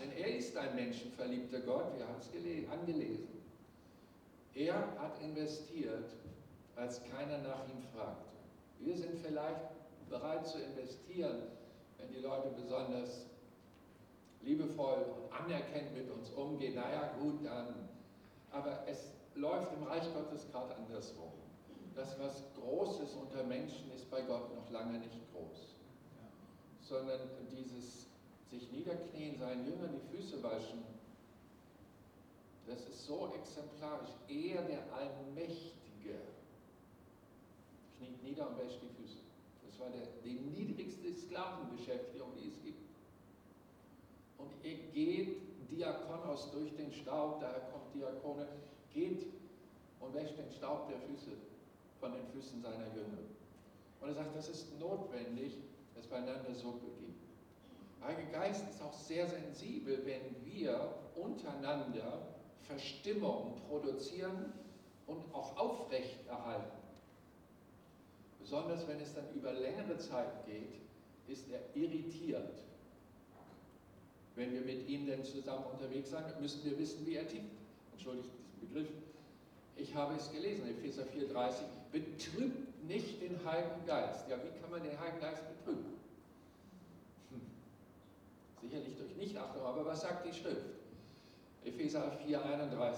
Denn 0.00 0.12
er 0.12 0.36
ist 0.36 0.56
ein 0.56 0.74
menschenverliebter 0.74 1.60
Gott, 1.60 1.96
wir 1.96 2.06
haben 2.06 2.18
es 2.20 2.70
angelesen. 2.70 3.28
Er 4.54 4.74
hat 5.00 5.20
investiert, 5.20 6.10
als 6.76 7.00
keiner 7.04 7.38
nach 7.38 7.66
ihm 7.68 7.82
fragte. 7.94 8.30
Wir 8.80 8.96
sind 8.96 9.18
vielleicht 9.18 9.70
bereit 10.08 10.46
zu 10.46 10.58
investieren, 10.58 11.42
wenn 11.98 12.10
die 12.12 12.20
Leute 12.20 12.50
besonders 12.50 13.26
liebevoll 14.42 15.06
und 15.16 15.32
anerkennt 15.32 15.94
mit 15.94 16.10
uns 16.10 16.30
umgehen, 16.30 16.74
naja 16.74 17.12
gut, 17.20 17.44
dann. 17.44 17.88
Aber 18.50 18.84
es 18.86 19.12
läuft 19.34 19.72
im 19.72 19.84
Reich 19.84 20.12
Gottes 20.14 20.46
gerade 20.50 20.76
andersrum. 20.76 21.32
Das, 21.94 22.18
was 22.20 22.44
Großes 22.54 23.14
unter 23.14 23.44
Menschen 23.44 23.90
ist 23.92 24.10
bei 24.10 24.20
Gott 24.22 24.54
noch 24.54 24.70
lange 24.70 24.98
nicht 24.98 25.18
groß. 25.32 25.74
Sondern 26.80 27.20
dieses 27.50 28.03
sich 28.58 28.70
niederknien, 28.72 29.38
seinen 29.38 29.66
Jüngern 29.66 29.90
die 29.92 30.16
Füße 30.16 30.42
waschen, 30.42 30.82
das 32.66 32.80
ist 32.88 33.06
so 33.06 33.32
exemplarisch. 33.34 34.10
Er, 34.28 34.62
der 34.62 34.82
Allmächtige, 34.92 36.16
kniet 37.98 38.22
nieder 38.22 38.48
und 38.48 38.58
wäscht 38.58 38.80
die 38.80 39.02
Füße. 39.02 39.18
Das 39.66 39.78
war 39.78 39.90
der, 39.90 40.06
die 40.24 40.34
niedrigste 40.34 41.12
Sklavenbeschäftigung, 41.14 42.30
die 42.40 42.48
es 42.48 42.62
gibt 42.62 42.84
und 44.44 44.50
er 44.62 44.74
geht 44.92 45.40
Diakonos 45.70 46.50
durch 46.52 46.74
den 46.76 46.92
Staub, 46.92 47.40
daher 47.40 47.62
kommt 47.72 47.94
Diakone, 47.94 48.46
geht 48.92 49.26
und 50.00 50.14
wäscht 50.14 50.38
den 50.38 50.50
Staub 50.52 50.88
der 50.88 50.98
Füße 51.00 51.32
von 51.98 52.12
den 52.12 52.26
Füßen 52.26 52.60
seiner 52.60 52.86
Jünger. 52.94 53.24
Und 54.00 54.08
er 54.08 54.14
sagt, 54.14 54.36
das 54.36 54.48
ist 54.48 54.78
notwendig, 54.78 55.54
dass 55.94 56.10
wir 56.10 56.18
einander 56.18 56.54
so 56.54 56.72
begegnen. 56.72 57.14
Der 57.18 57.23
Heilige 58.04 58.30
Geist 58.32 58.68
ist 58.68 58.82
auch 58.82 58.92
sehr 58.92 59.26
sensibel, 59.26 60.04
wenn 60.04 60.44
wir 60.44 60.94
untereinander 61.16 62.26
Verstimmung 62.62 63.60
produzieren 63.68 64.52
und 65.06 65.22
auch 65.34 65.56
aufrechterhalten. 65.56 66.78
Besonders 68.40 68.86
wenn 68.86 69.00
es 69.00 69.14
dann 69.14 69.24
über 69.34 69.52
längere 69.52 69.98
Zeit 69.98 70.44
geht, 70.46 70.74
ist 71.26 71.46
er 71.50 71.60
irritiert 71.74 72.64
wenn 74.36 74.52
wir 74.52 74.62
mit 74.62 74.88
ihm 74.88 75.06
denn 75.06 75.24
zusammen 75.24 75.64
unterwegs 75.72 76.10
sind, 76.10 76.40
müssen 76.40 76.64
wir 76.64 76.78
wissen, 76.78 77.06
wie 77.06 77.14
er 77.14 77.26
tickt. 77.26 77.52
Entschuldigt 77.92 78.28
diesen 78.34 78.68
Begriff. 78.68 78.88
Ich 79.76 79.94
habe 79.94 80.14
es 80.16 80.30
gelesen, 80.32 80.68
Epheser 80.68 81.04
4,30. 81.04 81.62
Betrübt 81.92 82.84
nicht 82.84 83.22
den 83.22 83.44
Heiligen 83.44 83.86
Geist. 83.86 84.28
Ja, 84.28 84.36
wie 84.36 84.60
kann 84.60 84.70
man 84.70 84.82
den 84.82 84.98
Heiligen 84.98 85.20
Geist 85.20 85.42
betrüben? 85.48 85.94
Durch 89.14 89.28
Nichtachtung, 89.28 89.62
aber 89.62 89.86
was 89.86 90.00
sagt 90.00 90.26
die 90.26 90.32
Schrift? 90.32 90.66
Epheser 91.64 92.12
4,31. 92.26 92.96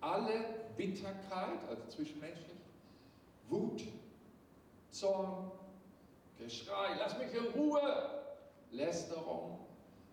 Alle 0.00 0.44
Bitterkeit, 0.76 1.58
also 1.68 1.82
zwischenmenschlich, 1.88 2.58
Wut, 3.48 3.82
Zorn, 4.90 5.50
Geschrei, 6.38 6.96
lass 6.98 7.18
mich 7.18 7.34
in 7.34 7.46
Ruhe, 7.60 8.10
Lästerung, 8.70 9.58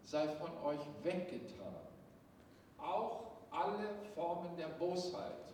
sei 0.04 0.28
von 0.28 0.50
euch 0.64 0.82
weggetan. 1.04 1.76
Auch 2.80 3.26
alle 3.52 3.90
Formen 4.16 4.58
der 4.58 4.68
Bosheit, 4.68 5.54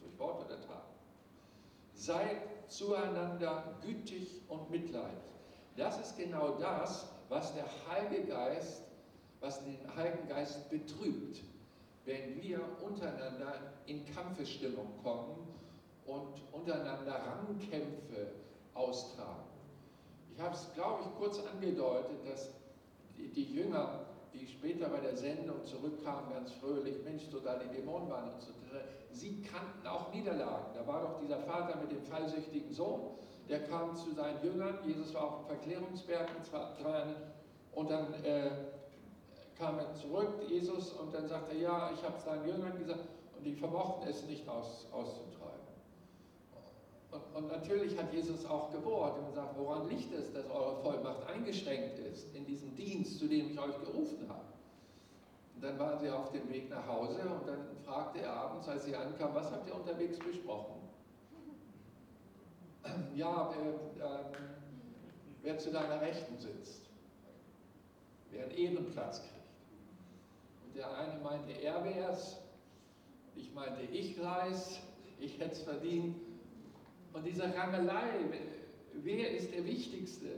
durch 0.00 0.16
Wort 0.18 0.44
oder 0.44 0.60
Tat. 0.60 0.84
Seid 1.94 2.36
zueinander 2.68 3.74
gütig 3.82 4.40
und 4.48 4.70
mitleidig. 4.70 5.18
Das 5.76 5.98
ist 5.98 6.16
genau 6.16 6.50
das, 6.60 7.08
was 7.28 7.52
der 7.54 7.64
Heilige 7.88 8.26
Geist, 8.26 8.82
was 9.40 9.64
den 9.64 9.78
Heiligen 9.96 10.28
Geist 10.28 10.68
betrübt, 10.70 11.42
wenn 12.04 12.40
wir 12.42 12.60
untereinander 12.82 13.72
in 13.86 14.04
Kampfestimmung 14.14 14.88
kommen 15.02 15.48
und 16.06 16.42
untereinander 16.52 17.14
Rangkämpfe 17.14 18.32
austragen. 18.74 19.44
Ich 20.34 20.40
habe 20.40 20.54
es, 20.54 20.72
glaube 20.74 21.02
ich, 21.02 21.18
kurz 21.18 21.40
angedeutet, 21.52 22.18
dass 22.26 22.50
die, 23.16 23.54
Jünger, 23.54 24.06
die 24.32 24.46
später 24.46 24.88
bei 24.88 25.00
der 25.00 25.16
Sendung 25.16 25.64
zurückkamen, 25.64 26.32
ganz 26.32 26.52
fröhlich, 26.52 26.96
Mensch, 27.04 27.24
sogar 27.30 27.58
die 27.58 27.76
Dämonen 27.76 28.08
waren 28.08 28.32
und 28.32 28.40
so, 28.40 28.50
sie 29.12 29.42
kannten 29.42 29.86
auch 29.86 30.12
Niederlagen. 30.12 30.72
Da 30.74 30.86
war 30.86 31.02
doch 31.02 31.20
dieser 31.20 31.40
Vater 31.40 31.78
mit 31.80 31.90
dem 31.90 32.02
fallsüchtigen 32.02 32.72
Sohn, 32.72 33.18
der 33.48 33.64
kam 33.64 33.96
zu 33.96 34.12
seinen 34.12 34.42
Jüngern, 34.42 34.78
Jesus 34.86 35.12
war 35.12 35.24
auf 35.24 35.38
dem 35.40 35.46
Verklärungsberg 35.56 36.28
mit 36.34 36.46
zwei, 36.46 37.04
und 37.72 37.90
dann 37.90 38.14
äh, 38.24 38.50
kam 39.60 39.78
er 39.78 39.94
zurück, 39.94 40.42
Jesus, 40.48 40.92
und 40.92 41.14
dann 41.14 41.28
sagte 41.28 41.54
er, 41.54 41.60
ja, 41.60 41.90
ich 41.94 42.02
habe 42.02 42.16
es 42.16 42.24
seinen 42.24 42.48
Jüngern 42.48 42.78
gesagt, 42.78 43.04
Und 43.36 43.44
die 43.44 43.54
vermochten 43.54 44.08
es 44.08 44.24
nicht 44.24 44.48
aus, 44.48 44.86
auszutreiben. 44.92 45.50
Und, 47.10 47.22
und, 47.34 47.48
natürlich 47.48 47.96
hat 47.98 48.12
Jesus 48.12 48.44
auch 48.46 48.70
gebohrt 48.70 49.18
und 49.18 49.26
gesagt, 49.26 49.54
woran 49.58 49.88
liegt 49.88 50.12
es, 50.14 50.32
dass 50.32 50.48
eure 50.50 50.76
Vollmacht 50.82 51.26
eingeschränkt 51.26 51.98
ist 51.98 52.34
in 52.34 52.46
diesem 52.46 52.74
Dienst, 52.76 53.18
zu 53.18 53.26
dem 53.26 53.50
ich 53.50 53.58
euch 53.58 53.78
gerufen 53.80 54.28
habe? 54.28 54.44
Und 55.54 55.64
dann 55.64 55.78
waren 55.78 55.98
sie 55.98 56.08
auf 56.08 56.30
dem 56.32 56.48
Weg 56.48 56.70
nach 56.70 56.86
Hause 56.86 57.20
und 57.20 57.46
dann 57.46 57.66
fragte 57.84 58.20
er 58.20 58.32
abends, 58.32 58.68
als 58.68 58.84
sie 58.84 58.94
ankamen, 58.94 59.34
was 59.34 59.50
habt 59.50 59.68
ihr 59.68 59.74
unterwegs 59.74 60.18
besprochen? 60.18 60.76
Ja, 63.14 63.52
äh, 63.52 64.02
äh, 64.02 64.24
wer 65.42 65.58
zu 65.58 65.70
deiner 65.70 66.00
Rechten 66.00 66.38
sitzt, 66.38 66.86
wer 68.30 68.44
einen 68.44 68.52
Ehrenplatz 68.52 69.20
kriegt. 69.20 69.39
Der 70.74 70.96
eine 70.96 71.20
meinte, 71.20 71.52
er 71.52 71.84
wäre 71.84 72.12
es, 72.12 72.36
ich 73.36 73.52
meinte, 73.52 73.82
ich 73.82 74.20
reis, 74.20 74.80
ich 75.18 75.38
hätte 75.38 75.52
es 75.52 75.62
verdient. 75.62 76.16
Und 77.12 77.26
diese 77.26 77.44
Rangelei, 77.54 78.08
wer 78.94 79.30
ist 79.30 79.52
der 79.52 79.64
Wichtigste, 79.64 80.28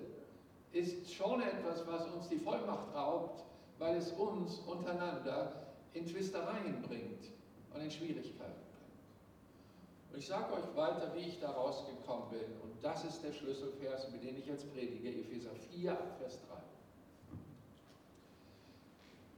ist 0.73 1.13
schon 1.13 1.43
etwas, 1.43 1.87
was 1.87 2.07
uns 2.07 2.29
die 2.29 2.39
Vollmacht 2.39 2.95
raubt, 2.95 3.45
weil 3.79 3.97
es 3.97 4.11
uns 4.13 4.59
untereinander 4.61 5.67
in 5.93 6.07
Twistereien 6.07 6.81
bringt 6.83 7.31
und 7.75 7.81
in 7.83 7.91
Schwierigkeiten 7.91 8.39
bringt. 8.39 10.13
Und 10.13 10.19
ich 10.19 10.27
sage 10.27 10.53
euch 10.55 10.77
weiter, 10.77 11.13
wie 11.15 11.29
ich 11.29 11.41
da 11.41 11.51
rausgekommen 11.51 12.31
bin. 12.31 12.45
Und 12.63 12.73
das 12.83 13.05
ist 13.05 13.23
der 13.23 13.33
Schlüsselvers, 13.33 14.11
mit 14.11 14.25
dem 14.25 14.39
ich 14.39 14.47
jetzt 14.47 14.73
predige, 14.73 15.09
Epheser 15.11 15.55
4, 15.73 15.97
Vers 16.19 16.39
3. 16.49 16.57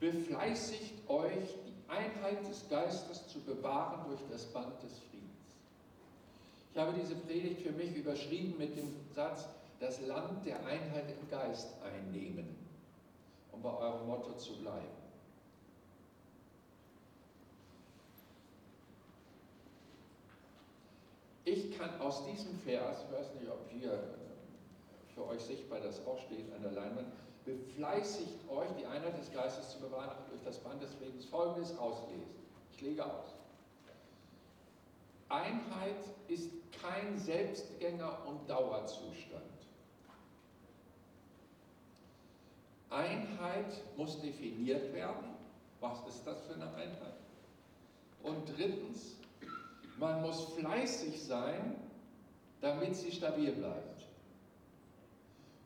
Befleißigt 0.04 1.08
euch, 1.08 1.48
die 1.64 1.90
Einheit 1.90 2.46
des 2.46 2.68
Geistes 2.68 3.26
zu 3.26 3.40
bewahren 3.40 4.04
durch 4.06 4.20
das 4.30 4.44
Band 4.52 4.74
des 4.82 4.98
Friedens. 4.98 5.54
Ich 6.74 6.78
habe 6.78 6.92
diese 6.92 7.14
Predigt 7.14 7.62
für 7.62 7.72
mich 7.72 7.96
überschrieben 7.96 8.54
mit 8.58 8.76
dem 8.76 8.94
Satz, 9.14 9.46
das 9.80 10.02
Land 10.02 10.44
der 10.44 10.58
Einheit 10.66 11.06
im 11.08 11.30
Geist 11.30 11.68
einnehmen, 11.82 12.54
um 13.52 13.62
bei 13.62 13.74
eurem 13.74 14.06
Motto 14.06 14.34
zu 14.36 14.52
bleiben. 14.58 14.84
Ich 21.46 21.78
kann 21.78 21.98
aus 22.02 22.26
diesem 22.26 22.58
Vers, 22.58 23.06
ich 23.08 23.18
weiß 23.18 23.34
nicht, 23.40 23.50
ob 23.50 23.70
hier 23.70 24.04
für 25.14 25.26
euch 25.28 25.40
sichtbar 25.40 25.80
das 25.80 26.06
auch 26.06 26.18
steht 26.18 26.52
an 26.54 26.62
der 26.62 26.72
Leinwand, 26.72 27.08
befleißigt 27.44 28.48
euch, 28.50 28.68
die 28.78 28.86
Einheit 28.86 29.18
des 29.18 29.32
Geistes 29.32 29.70
zu 29.70 29.80
bewahren, 29.80 30.16
durch 30.30 30.42
das 30.44 30.58
Band 30.58 30.82
des 30.82 30.92
Friedens 30.94 31.24
folgendes 31.26 31.76
auslesen. 31.78 32.34
Ich 32.72 32.80
lege 32.80 33.04
aus. 33.04 33.34
Einheit 35.28 35.96
ist 36.28 36.50
kein 36.82 37.18
Selbstgänger 37.18 38.18
und 38.26 38.48
Dauerzustand. 38.48 39.42
Einheit 42.90 43.82
muss 43.96 44.20
definiert 44.20 44.92
werden. 44.92 45.34
Was 45.80 45.98
ist 46.08 46.24
das 46.26 46.40
für 46.42 46.54
eine 46.54 46.72
Einheit? 46.74 47.14
Und 48.22 48.56
drittens, 48.56 49.16
man 49.98 50.22
muss 50.22 50.44
fleißig 50.54 51.22
sein, 51.22 51.76
damit 52.60 52.96
sie 52.96 53.12
stabil 53.12 53.52
bleibt. 53.52 54.06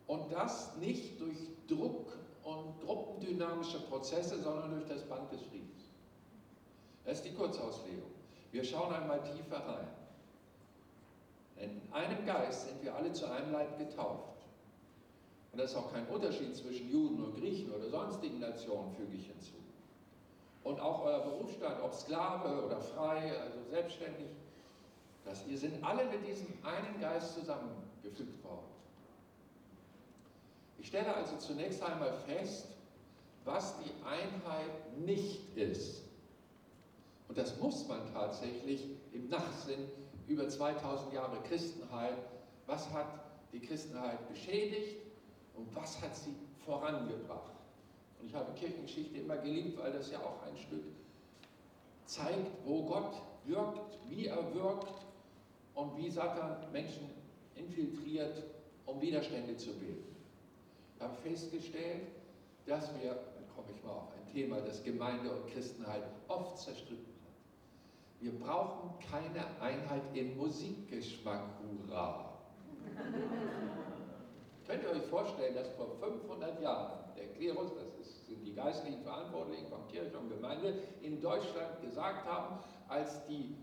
Und 0.07 0.33
das 0.33 0.74
nicht 0.76 1.20
durch 1.20 1.37
Druck 1.68 2.12
und 2.44 2.81
gruppendynamische 2.81 3.81
Prozesse, 3.81 4.40
sondern 4.40 4.70
durch 4.70 4.87
das 4.87 5.02
Band 5.02 5.31
des 5.33 5.42
Friedens. 5.42 5.85
Das 7.04 7.18
ist 7.18 7.26
die 7.26 7.35
Kurzauslegung. 7.35 8.11
Wir 8.52 8.64
schauen 8.64 8.92
einmal 8.92 9.22
tiefer 9.22 9.57
rein. 9.57 9.88
In 11.57 11.81
einem 11.92 12.24
Geist 12.24 12.68
sind 12.68 12.83
wir 12.83 12.94
alle 12.94 13.12
zu 13.12 13.31
einem 13.31 13.52
Leib 13.52 13.78
getauft. 13.78 14.38
Und 15.52 15.59
das 15.59 15.72
ist 15.72 15.76
auch 15.76 15.92
kein 15.92 16.07
Unterschied 16.07 16.54
zwischen 16.57 16.90
Juden 16.90 17.22
und 17.22 17.37
Griechen 17.37 17.72
oder 17.72 17.88
sonstigen 17.88 18.38
Nationen, 18.38 18.92
füge 18.92 19.16
ich 19.16 19.26
hinzu. 19.26 19.54
Und 20.64 20.81
auch 20.81 21.04
euer 21.04 21.20
Berufsstand, 21.20 21.83
ob 21.83 21.94
Sklave 21.94 22.64
oder 22.64 22.81
frei, 22.81 23.33
also 23.40 23.59
selbstständig, 23.70 24.28
dass 25.24 25.46
ihr 25.46 25.59
sind 25.59 25.83
alle 25.85 26.04
mit 26.07 26.26
diesem 26.26 26.46
einen 26.62 27.00
Geist 27.00 27.35
zusammengefügt 27.35 28.42
worden. 28.44 28.77
Ich 30.78 30.88
stelle 30.88 31.14
also 31.14 31.36
zunächst 31.36 31.82
einmal 31.82 32.12
fest, 32.26 32.68
was 33.44 33.74
die 33.80 33.90
Einheit 34.04 34.98
nicht 34.98 35.56
ist. 35.56 36.02
Und 37.28 37.36
das 37.36 37.58
muss 37.58 37.86
man 37.88 38.00
tatsächlich 38.12 38.84
im 39.12 39.28
Nachsinn 39.28 39.88
über 40.26 40.48
2000 40.48 41.12
Jahre 41.12 41.38
Christenheit, 41.48 42.16
was 42.66 42.88
hat 42.90 43.06
die 43.52 43.60
Christenheit 43.60 44.28
beschädigt 44.28 44.96
und 45.56 45.74
was 45.74 46.00
hat 46.00 46.14
sie 46.14 46.34
vorangebracht. 46.64 47.52
Und 48.20 48.26
ich 48.26 48.34
habe 48.34 48.52
Kirchengeschichte 48.54 49.18
immer 49.18 49.36
geliebt, 49.38 49.78
weil 49.78 49.92
das 49.92 50.10
ja 50.10 50.18
auch 50.18 50.42
ein 50.46 50.56
Stück 50.56 50.84
zeigt, 52.06 52.50
wo 52.64 52.84
Gott 52.84 53.14
wirkt, 53.44 53.98
wie 54.08 54.26
er 54.26 54.54
wirkt 54.54 55.06
und 55.74 55.96
wie 55.96 56.10
Satan 56.10 56.70
Menschen 56.72 57.10
infiltriert, 57.54 58.42
um 58.86 59.00
Widerstände 59.00 59.56
zu 59.56 59.72
bilden. 59.74 60.17
Ich 60.98 61.04
habe 61.04 61.14
festgestellt, 61.14 62.08
dass 62.66 62.92
wir, 63.00 63.11
dann 63.11 63.48
komme 63.54 63.68
ich 63.72 63.84
mal 63.84 63.92
auf 63.92 64.08
ein 64.16 64.32
Thema, 64.32 64.61
das 64.62 64.82
Gemeinde 64.82 65.30
und 65.30 65.46
Christenheit 65.46 66.02
oft 66.26 66.58
zerstritten 66.58 67.14
hat. 67.22 68.20
Wir 68.20 68.32
brauchen 68.32 68.90
keine 69.08 69.46
Einheit 69.61 70.02
im 70.14 70.37
Musikgeschmack, 70.37 71.44
hurra. 71.62 72.32
Könnt 74.66 74.82
ihr 74.82 74.90
euch 74.90 75.04
vorstellen, 75.04 75.54
dass 75.54 75.68
vor 75.76 75.87
500 76.00 76.61
Jahren 76.61 76.98
der 77.16 77.28
Klerus, 77.28 77.70
das 77.76 77.94
ist, 78.04 78.26
sind 78.26 78.44
die 78.44 78.54
geistlichen 78.56 79.04
Verantwortlichen 79.04 79.68
von 79.68 79.87
Kirche 79.87 80.18
und 80.18 80.30
Gemeinde, 80.30 80.74
in 81.02 81.20
Deutschland 81.20 81.80
gesagt 81.80 82.26
haben, 82.26 82.58
als 82.88 83.24
die 83.26 83.54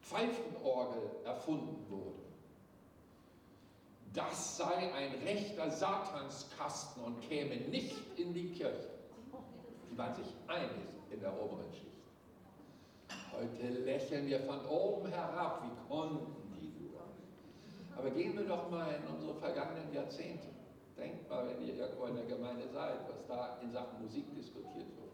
Pfeifenorgel 0.00 1.10
erfunden 1.24 1.86
wurde, 1.88 2.25
das 4.16 4.56
sei 4.56 4.92
ein 4.94 5.12
rechter 5.26 5.70
Satanskasten 5.70 7.04
und 7.04 7.20
käme 7.20 7.56
nicht 7.68 7.96
in 8.18 8.32
die 8.32 8.50
Kirche. 8.52 8.88
Die 9.90 9.98
waren 9.98 10.14
sich 10.14 10.32
einig 10.46 10.70
in 11.10 11.20
der 11.20 11.38
oberen 11.38 11.70
Schicht. 11.70 11.86
Heute 13.30 13.68
lächeln 13.80 14.26
wir 14.26 14.40
von 14.40 14.64
oben 14.66 15.08
herab, 15.08 15.62
wie 15.64 15.88
konnten 15.88 16.56
die 16.58 16.72
nur. 16.82 17.02
Aber 17.94 18.10
gehen 18.10 18.34
wir 18.38 18.46
doch 18.46 18.70
mal 18.70 18.94
in 18.94 19.14
unsere 19.14 19.34
vergangenen 19.34 19.92
Jahrzehnte. 19.92 20.48
Denkt 20.96 21.28
mal, 21.28 21.46
wenn 21.46 21.66
ihr 21.66 21.74
irgendwo 21.74 22.06
in 22.06 22.16
der 22.16 22.24
Gemeinde 22.24 22.66
seid, 22.72 23.06
was 23.06 23.26
da 23.28 23.58
in 23.62 23.70
Sachen 23.70 24.00
Musik 24.00 24.34
diskutiert 24.34 24.88
wird. 24.96 25.12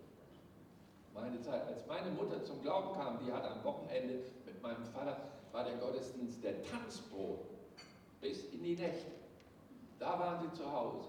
Meine 1.13 1.41
Zeit, 1.41 1.67
als 1.67 1.85
meine 1.89 2.11
Mutter 2.13 2.43
zum 2.45 2.63
Glauben 2.63 2.95
kam, 2.95 3.19
die 3.19 3.33
hat 3.33 3.45
am 3.45 3.65
Wochenende 3.65 4.21
mit 4.47 4.63
meinem 4.63 4.85
Vater, 4.85 5.17
war 5.51 5.65
der 5.65 5.75
Gottesdienst 5.75 6.43
der 6.45 6.63
Tanzbrot 6.63 7.52
bis 8.23 8.45
in 8.53 8.63
die 8.63 8.77
Nächte. 8.77 9.11
Da 9.99 10.19
waren 10.19 10.41
sie 10.41 10.57
zu 10.57 10.73
Hause. 10.73 11.09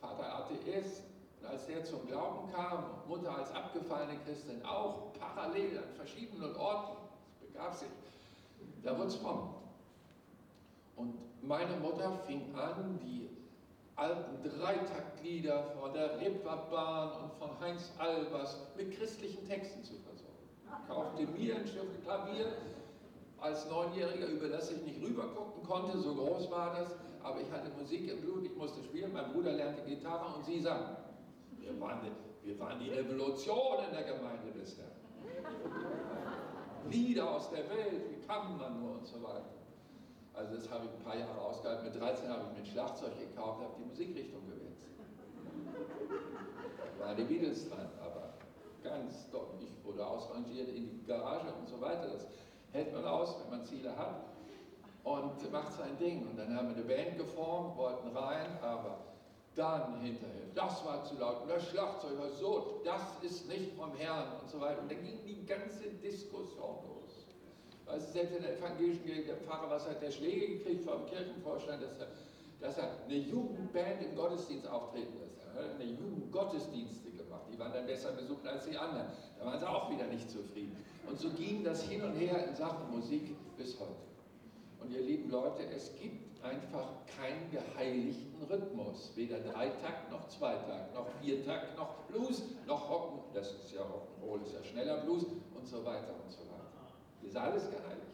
Vater 0.00 0.40
Atheist, 0.40 1.02
und 1.40 1.46
als 1.46 1.66
der 1.66 1.84
zum 1.84 2.06
Glauben 2.06 2.52
kam, 2.52 2.84
Mutter 3.08 3.34
als 3.34 3.50
abgefallene 3.52 4.18
Christin 4.26 4.62
auch, 4.64 5.12
parallel 5.18 5.78
an 5.78 5.94
verschiedenen 5.96 6.54
Orten, 6.56 6.98
es 7.40 7.46
begab 7.46 7.74
sich, 7.74 7.88
da 8.82 8.98
wurde 8.98 9.08
es 9.08 9.16
fromm. 9.16 9.54
Und 10.96 11.14
meine 11.42 11.76
Mutter 11.76 12.18
fing 12.26 12.54
an, 12.54 12.98
die 13.02 13.30
alten 13.96 14.42
Dreitaktlieder 14.42 15.70
von 15.80 15.92
der 15.92 16.20
Reeperbahn 16.20 17.22
und 17.22 17.32
von 17.38 17.60
Heinz 17.60 17.92
Albers 17.98 18.58
mit 18.76 18.96
christlichen 18.98 19.46
Texten 19.46 19.84
zu 19.84 19.94
versorgen. 19.94 20.34
Kaufte 20.88 21.26
mir 21.26 21.56
ein 21.56 21.66
Stück 21.66 22.02
Klavier 22.04 22.52
als 23.44 23.68
Neunjähriger, 23.68 24.26
über 24.28 24.48
das 24.48 24.70
ich 24.70 24.82
nicht 24.82 25.02
rübergucken 25.02 25.62
konnte, 25.64 25.98
so 25.98 26.14
groß 26.14 26.50
war 26.50 26.74
das, 26.78 26.96
aber 27.22 27.42
ich 27.42 27.50
hatte 27.50 27.70
Musik 27.78 28.10
im 28.10 28.22
Blut, 28.22 28.44
ich 28.46 28.56
musste 28.56 28.82
spielen, 28.82 29.12
mein 29.12 29.30
Bruder 29.32 29.52
lernte 29.52 29.82
Gitarre 29.82 30.34
und 30.34 30.46
sie 30.46 30.60
sang. 30.60 30.96
Wir 31.58 31.78
waren, 31.78 32.00
die, 32.02 32.48
wir 32.48 32.58
waren 32.58 32.78
die 32.78 32.88
Revolution 32.88 33.84
in 33.86 33.94
der 33.94 34.14
Gemeinde 34.14 34.50
des 34.58 34.78
Herrn. 34.78 34.90
Lieder 36.90 37.30
aus 37.30 37.50
der 37.50 37.68
Welt, 37.68 38.02
wie 38.10 38.26
kann 38.26 38.56
man 38.56 38.80
nur 38.80 38.92
und 38.98 39.06
so 39.06 39.22
weiter. 39.22 39.52
Also 40.32 40.56
das 40.56 40.70
habe 40.70 40.86
ich 40.86 40.90
ein 40.92 41.02
paar 41.04 41.16
Jahre 41.16 41.38
ausgehalten. 41.38 41.84
Mit 41.84 42.00
13 42.00 42.28
habe 42.28 42.44
ich 42.48 42.52
mir 42.52 42.64
ein 42.64 42.66
Schlagzeug 42.66 43.18
gekauft, 43.18 43.60
habe 43.60 43.74
die 43.78 43.84
Musikrichtung 43.84 44.40
gewechselt. 44.46 44.92
War 46.98 47.14
die 47.14 47.24
Beatles 47.24 47.68
dran, 47.68 47.90
aber 48.02 48.34
ganz 48.82 49.30
doch. 49.30 49.54
Ich 49.60 49.84
wurde 49.84 50.06
ausrangiert 50.06 50.68
in 50.70 50.88
die 50.88 51.06
Garage 51.06 51.52
und 51.60 51.68
so 51.68 51.80
weiter. 51.80 52.08
Das 52.08 52.26
hält 52.74 52.92
man 52.92 53.04
aus, 53.06 53.36
wenn 53.40 53.58
man 53.58 53.64
Ziele 53.64 53.96
hat 53.96 54.26
und 55.04 55.52
macht 55.52 55.72
sein 55.72 55.96
Ding. 55.98 56.26
Und 56.28 56.36
dann 56.36 56.54
haben 56.54 56.68
wir 56.68 56.76
eine 56.76 56.84
Band 56.84 57.16
geformt, 57.16 57.76
wollten 57.78 58.14
rein, 58.16 58.58
aber 58.60 58.98
Dann 59.54 60.00
hinterher, 60.00 60.50
das 60.52 60.84
war 60.84 61.04
zu 61.04 61.14
laut, 61.14 61.42
und 61.42 61.48
das 61.48 61.68
Schlagzeug 61.68 62.18
war 62.18 62.28
so, 62.30 62.80
das 62.84 63.02
ist 63.22 63.46
nicht 63.46 63.72
vom 63.76 63.94
Herrn 63.94 64.40
und 64.42 64.50
so 64.50 64.60
weiter. 64.60 64.82
Und 64.82 64.90
dann 64.90 65.00
ging 65.00 65.20
die 65.24 65.46
ganze 65.46 65.90
Diskussion 66.02 66.78
los. 66.88 67.26
Du, 67.86 68.00
selbst 68.00 68.36
in 68.36 68.42
der 68.42 68.58
evangelischen 68.58 69.04
Kirche, 69.04 69.22
der 69.22 69.36
Pfarrer, 69.36 69.70
was 69.70 69.88
hat 69.88 70.02
der 70.02 70.10
Schläge 70.10 70.58
gekriegt 70.58 70.84
vom 70.84 71.06
Kirchenvorstand, 71.06 71.84
dass 71.84 72.00
er, 72.00 72.08
dass 72.60 72.78
er 72.78 72.90
eine 73.04 73.16
Jugendband 73.16 74.02
im 74.02 74.16
Gottesdienst 74.16 74.66
auftreten 74.66 75.20
lässt. 75.20 75.38
Er 75.54 75.62
hat 75.62 75.74
eine 75.76 75.84
Jugendgottesdienste 75.84 77.13
die 77.54 77.60
waren 77.60 77.72
dann 77.72 77.86
besser 77.86 78.10
besucht 78.12 78.46
als 78.46 78.64
die 78.66 78.76
anderen. 78.76 79.06
Da 79.38 79.46
waren 79.46 79.58
sie 79.58 79.68
auch 79.68 79.90
wieder 79.90 80.06
nicht 80.06 80.28
zufrieden. 80.28 80.76
Und 81.06 81.18
so 81.18 81.30
ging 81.30 81.62
das 81.62 81.82
hin 81.84 82.02
und 82.02 82.14
her 82.14 82.48
in 82.48 82.54
Sachen 82.54 82.90
Musik 82.90 83.34
bis 83.56 83.78
heute. 83.78 83.92
Und 84.80 84.90
ihr 84.90 85.02
lieben 85.02 85.30
Leute, 85.30 85.62
es 85.74 85.92
gibt 86.00 86.42
einfach 86.44 86.88
keinen 87.16 87.50
geheiligten 87.50 88.42
Rhythmus. 88.50 89.12
Weder 89.14 89.38
Dreitakt 89.38 90.10
noch 90.10 90.28
Zweitakt, 90.28 90.94
noch 90.94 91.06
Viertakt, 91.22 91.76
noch 91.78 91.94
Blues, 92.08 92.42
noch 92.66 92.90
Rocken. 92.90 93.20
Das 93.32 93.52
ist 93.52 93.72
ja 93.72 93.82
Rock'n'Roll, 93.82 94.44
ist 94.44 94.54
ja 94.54 94.64
schneller 94.64 94.98
Blues 94.98 95.24
und 95.24 95.66
so 95.66 95.84
weiter 95.84 96.14
und 96.22 96.30
so 96.30 96.40
weiter. 96.40 96.54
Das 97.20 97.30
ist 97.30 97.36
alles 97.36 97.70
geheiligt. 97.70 98.04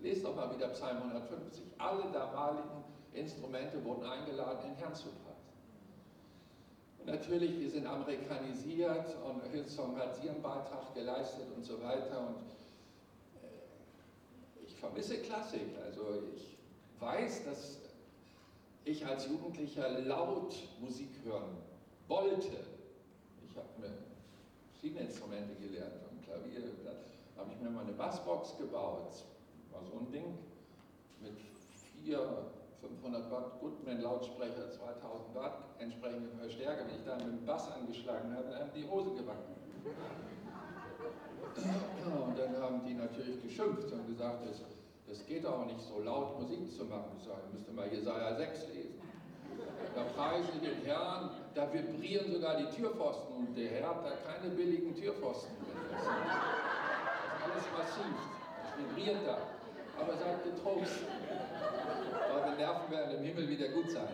Lest 0.00 0.24
doch 0.24 0.36
mal 0.36 0.54
wieder 0.54 0.68
Psalm 0.68 0.98
150. 0.98 1.64
Alle 1.78 2.04
damaligen 2.12 2.84
Instrumente 3.12 3.84
wurden 3.84 4.04
eingeladen, 4.04 4.58
den 4.64 4.74
Herrn 4.76 4.94
zu 4.94 5.08
preisen. 5.08 5.33
Natürlich, 7.06 7.60
wir 7.60 7.70
sind 7.70 7.86
amerikanisiert 7.86 9.14
und 9.26 9.42
Hillsong 9.52 9.96
hat 9.98 10.22
ihren 10.24 10.40
Beitrag 10.40 10.94
geleistet 10.94 11.44
und 11.54 11.62
so 11.62 11.82
weiter. 11.82 12.28
Und 12.28 12.36
äh, 13.42 14.64
ich 14.66 14.74
vermisse 14.74 15.18
Klassik. 15.18 15.76
Also 15.84 16.22
ich 16.34 16.56
weiß, 17.00 17.44
dass 17.44 17.78
ich 18.86 19.04
als 19.06 19.28
Jugendlicher 19.28 20.00
laut 20.00 20.54
Musik 20.80 21.10
hören 21.24 21.58
wollte. 22.08 22.56
Ich 23.48 23.56
habe 23.56 23.68
mir 23.78 23.90
verschiedene 24.72 25.06
Instrumente 25.06 25.54
gelernt, 25.56 25.94
vom 26.08 26.20
Klavier, 26.22 26.62
da 26.84 27.40
habe 27.40 27.52
ich 27.52 27.60
mir 27.60 27.70
mal 27.70 27.82
eine 27.82 27.92
Bassbox 27.92 28.56
gebaut. 28.56 29.12
War 29.72 29.82
so 29.84 29.98
ein 29.98 30.10
Ding 30.10 30.38
mit 31.20 31.34
vier 32.02 32.50
500 32.84 33.30
Watt 33.30 33.60
Goodman 33.60 34.00
Lautsprecher, 34.00 34.70
2000 34.70 35.34
Watt, 35.34 35.64
entsprechende 35.78 36.28
Verstärker. 36.38 36.84
Wenn 36.86 36.96
ich 36.96 37.04
da 37.04 37.16
mit 37.16 37.40
dem 37.40 37.46
Bass 37.46 37.70
angeschlagen 37.72 38.34
habe, 38.34 38.44
dann 38.50 38.60
haben 38.60 38.70
die 38.74 38.88
Hose 38.88 39.14
gebacken. 39.14 39.54
Und 41.54 42.38
dann 42.38 42.56
haben 42.60 42.82
die 42.86 42.94
natürlich 42.94 43.42
geschimpft 43.42 43.92
und 43.92 44.06
gesagt, 44.06 44.46
das, 44.48 44.62
das 45.06 45.26
geht 45.26 45.46
auch 45.46 45.66
nicht 45.66 45.80
so 45.80 46.00
laut 46.02 46.40
Musik 46.40 46.72
zu 46.72 46.84
machen. 46.84 47.16
Ich 47.18 47.24
sage, 47.24 47.42
müsste 47.52 47.72
mal 47.72 47.88
Jesaja 47.88 48.36
6 48.36 48.68
lesen. 48.74 49.00
Da 49.94 50.02
preisen 50.02 50.60
den 50.60 50.82
Herrn, 50.84 51.30
da 51.54 51.72
vibrieren 51.72 52.32
sogar 52.32 52.56
die 52.56 52.66
Türpfosten 52.76 53.36
und 53.36 53.54
der 53.56 53.70
Herr 53.70 53.90
hat 53.90 54.04
da 54.04 54.10
keine 54.26 54.52
billigen 54.54 54.94
Türpfosten. 54.96 55.54
Das 55.92 56.02
ist 56.02 56.08
alles 57.44 57.64
massiv, 57.78 58.16
das 58.62 58.78
vibriert 58.78 59.24
da. 59.24 59.53
Aber 60.00 60.16
sagt 60.16 60.44
getrost, 60.44 61.04
eure 62.32 62.56
Nerven 62.56 62.90
werden 62.90 63.18
im 63.18 63.24
Himmel 63.24 63.48
wieder 63.48 63.68
gut 63.68 63.90
sein. 63.90 64.08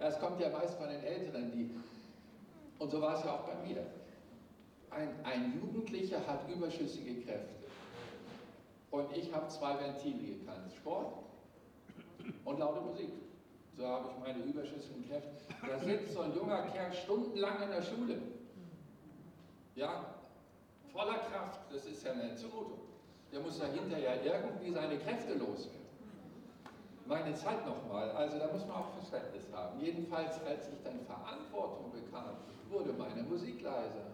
Es 0.00 0.18
kommt 0.20 0.40
ja 0.40 0.50
meist 0.50 0.78
von 0.78 0.88
den 0.88 1.02
Älteren, 1.02 1.50
die, 1.50 1.70
und 2.78 2.90
so 2.90 3.00
war 3.00 3.18
es 3.18 3.24
ja 3.24 3.32
auch 3.32 3.48
bei 3.48 3.54
mir. 3.66 3.84
Ein, 4.90 5.08
ein 5.24 5.60
Jugendlicher 5.60 6.24
hat 6.26 6.48
überschüssige 6.48 7.20
Kräfte. 7.22 7.54
Und 8.90 9.14
ich 9.16 9.32
habe 9.34 9.48
zwei 9.48 9.78
Ventile 9.78 10.38
gekannt, 10.38 10.72
Sport 10.72 11.14
und 12.44 12.58
laute 12.58 12.80
Musik. 12.80 13.10
So 13.76 13.86
habe 13.86 14.10
ich 14.10 14.18
meine 14.18 14.44
überschüssigen 14.44 15.06
Kräfte. 15.08 15.30
Da 15.66 15.78
sitzt 15.78 16.14
so 16.14 16.20
ein 16.20 16.34
junger 16.34 16.62
Kerl 16.62 16.92
stundenlang 16.92 17.62
in 17.62 17.70
der 17.70 17.82
Schule. 17.82 18.22
Ja, 19.74 20.14
voller 20.92 21.18
Kraft, 21.18 21.60
das 21.72 21.86
ist 21.86 22.04
ja 22.04 22.12
eine 22.12 22.34
Zumutung. 22.34 22.80
Der 23.32 23.40
muss 23.40 23.58
ja 23.58 23.66
hinterher 23.66 24.24
irgendwie 24.24 24.72
seine 24.72 24.98
Kräfte 24.98 25.34
loswerden 25.34 25.78
meine 27.08 27.34
Zeit 27.34 27.66
nochmal. 27.66 28.10
Also 28.10 28.38
da 28.38 28.52
muss 28.52 28.66
man 28.66 28.76
auch 28.76 28.92
Verständnis 28.92 29.44
haben. 29.52 29.80
Jedenfalls, 29.80 30.40
als 30.46 30.68
ich 30.68 30.82
dann 30.84 31.00
Verantwortung 31.06 31.90
bekam, 31.90 32.36
wurde 32.68 32.92
meine 32.92 33.22
Musik 33.22 33.62
leiser. 33.62 34.06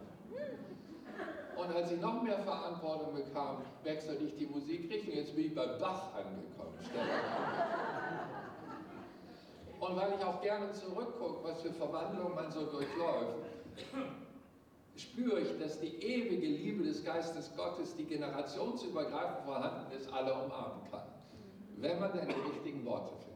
Und 1.57 1.75
als 1.75 1.91
ich 1.91 2.01
noch 2.01 2.23
mehr 2.23 2.39
Verantwortung 2.39 3.15
bekam, 3.15 3.59
wechselte 3.83 4.25
ich 4.25 4.37
die 4.37 4.47
Musikrichtung. 4.47 5.15
Jetzt 5.15 5.35
bin 5.35 5.47
ich 5.47 5.55
bei 5.55 5.67
Bach 5.67 6.15
angekommen. 6.15 6.79
Und 9.81 9.97
weil 9.97 10.15
ich 10.19 10.25
auch 10.25 10.41
gerne 10.41 10.73
zurückgucke, 10.73 11.49
was 11.49 11.63
für 11.63 11.73
Verwandlungen 11.73 12.35
man 12.35 12.51
so 12.51 12.65
durchläuft, 12.67 13.45
spüre 14.97 15.41
ich, 15.41 15.59
dass 15.59 15.81
die 15.81 15.97
ewige 16.03 16.47
Liebe 16.47 16.85
des 16.85 17.05
Geistes 17.05 17.55
Gottes, 17.57 17.97
die 17.97 18.05
generationsübergreifend 18.05 19.45
vorhanden 19.45 19.93
ist, 19.93 20.13
alle 20.13 20.35
umarmen 20.35 20.91
kann 20.91 21.03
wenn 21.77 22.01
man 22.01 22.13
denn 22.13 22.29
die 22.29 22.51
richtigen 22.51 22.85
Worte 22.85 23.13
findet. 23.17 23.35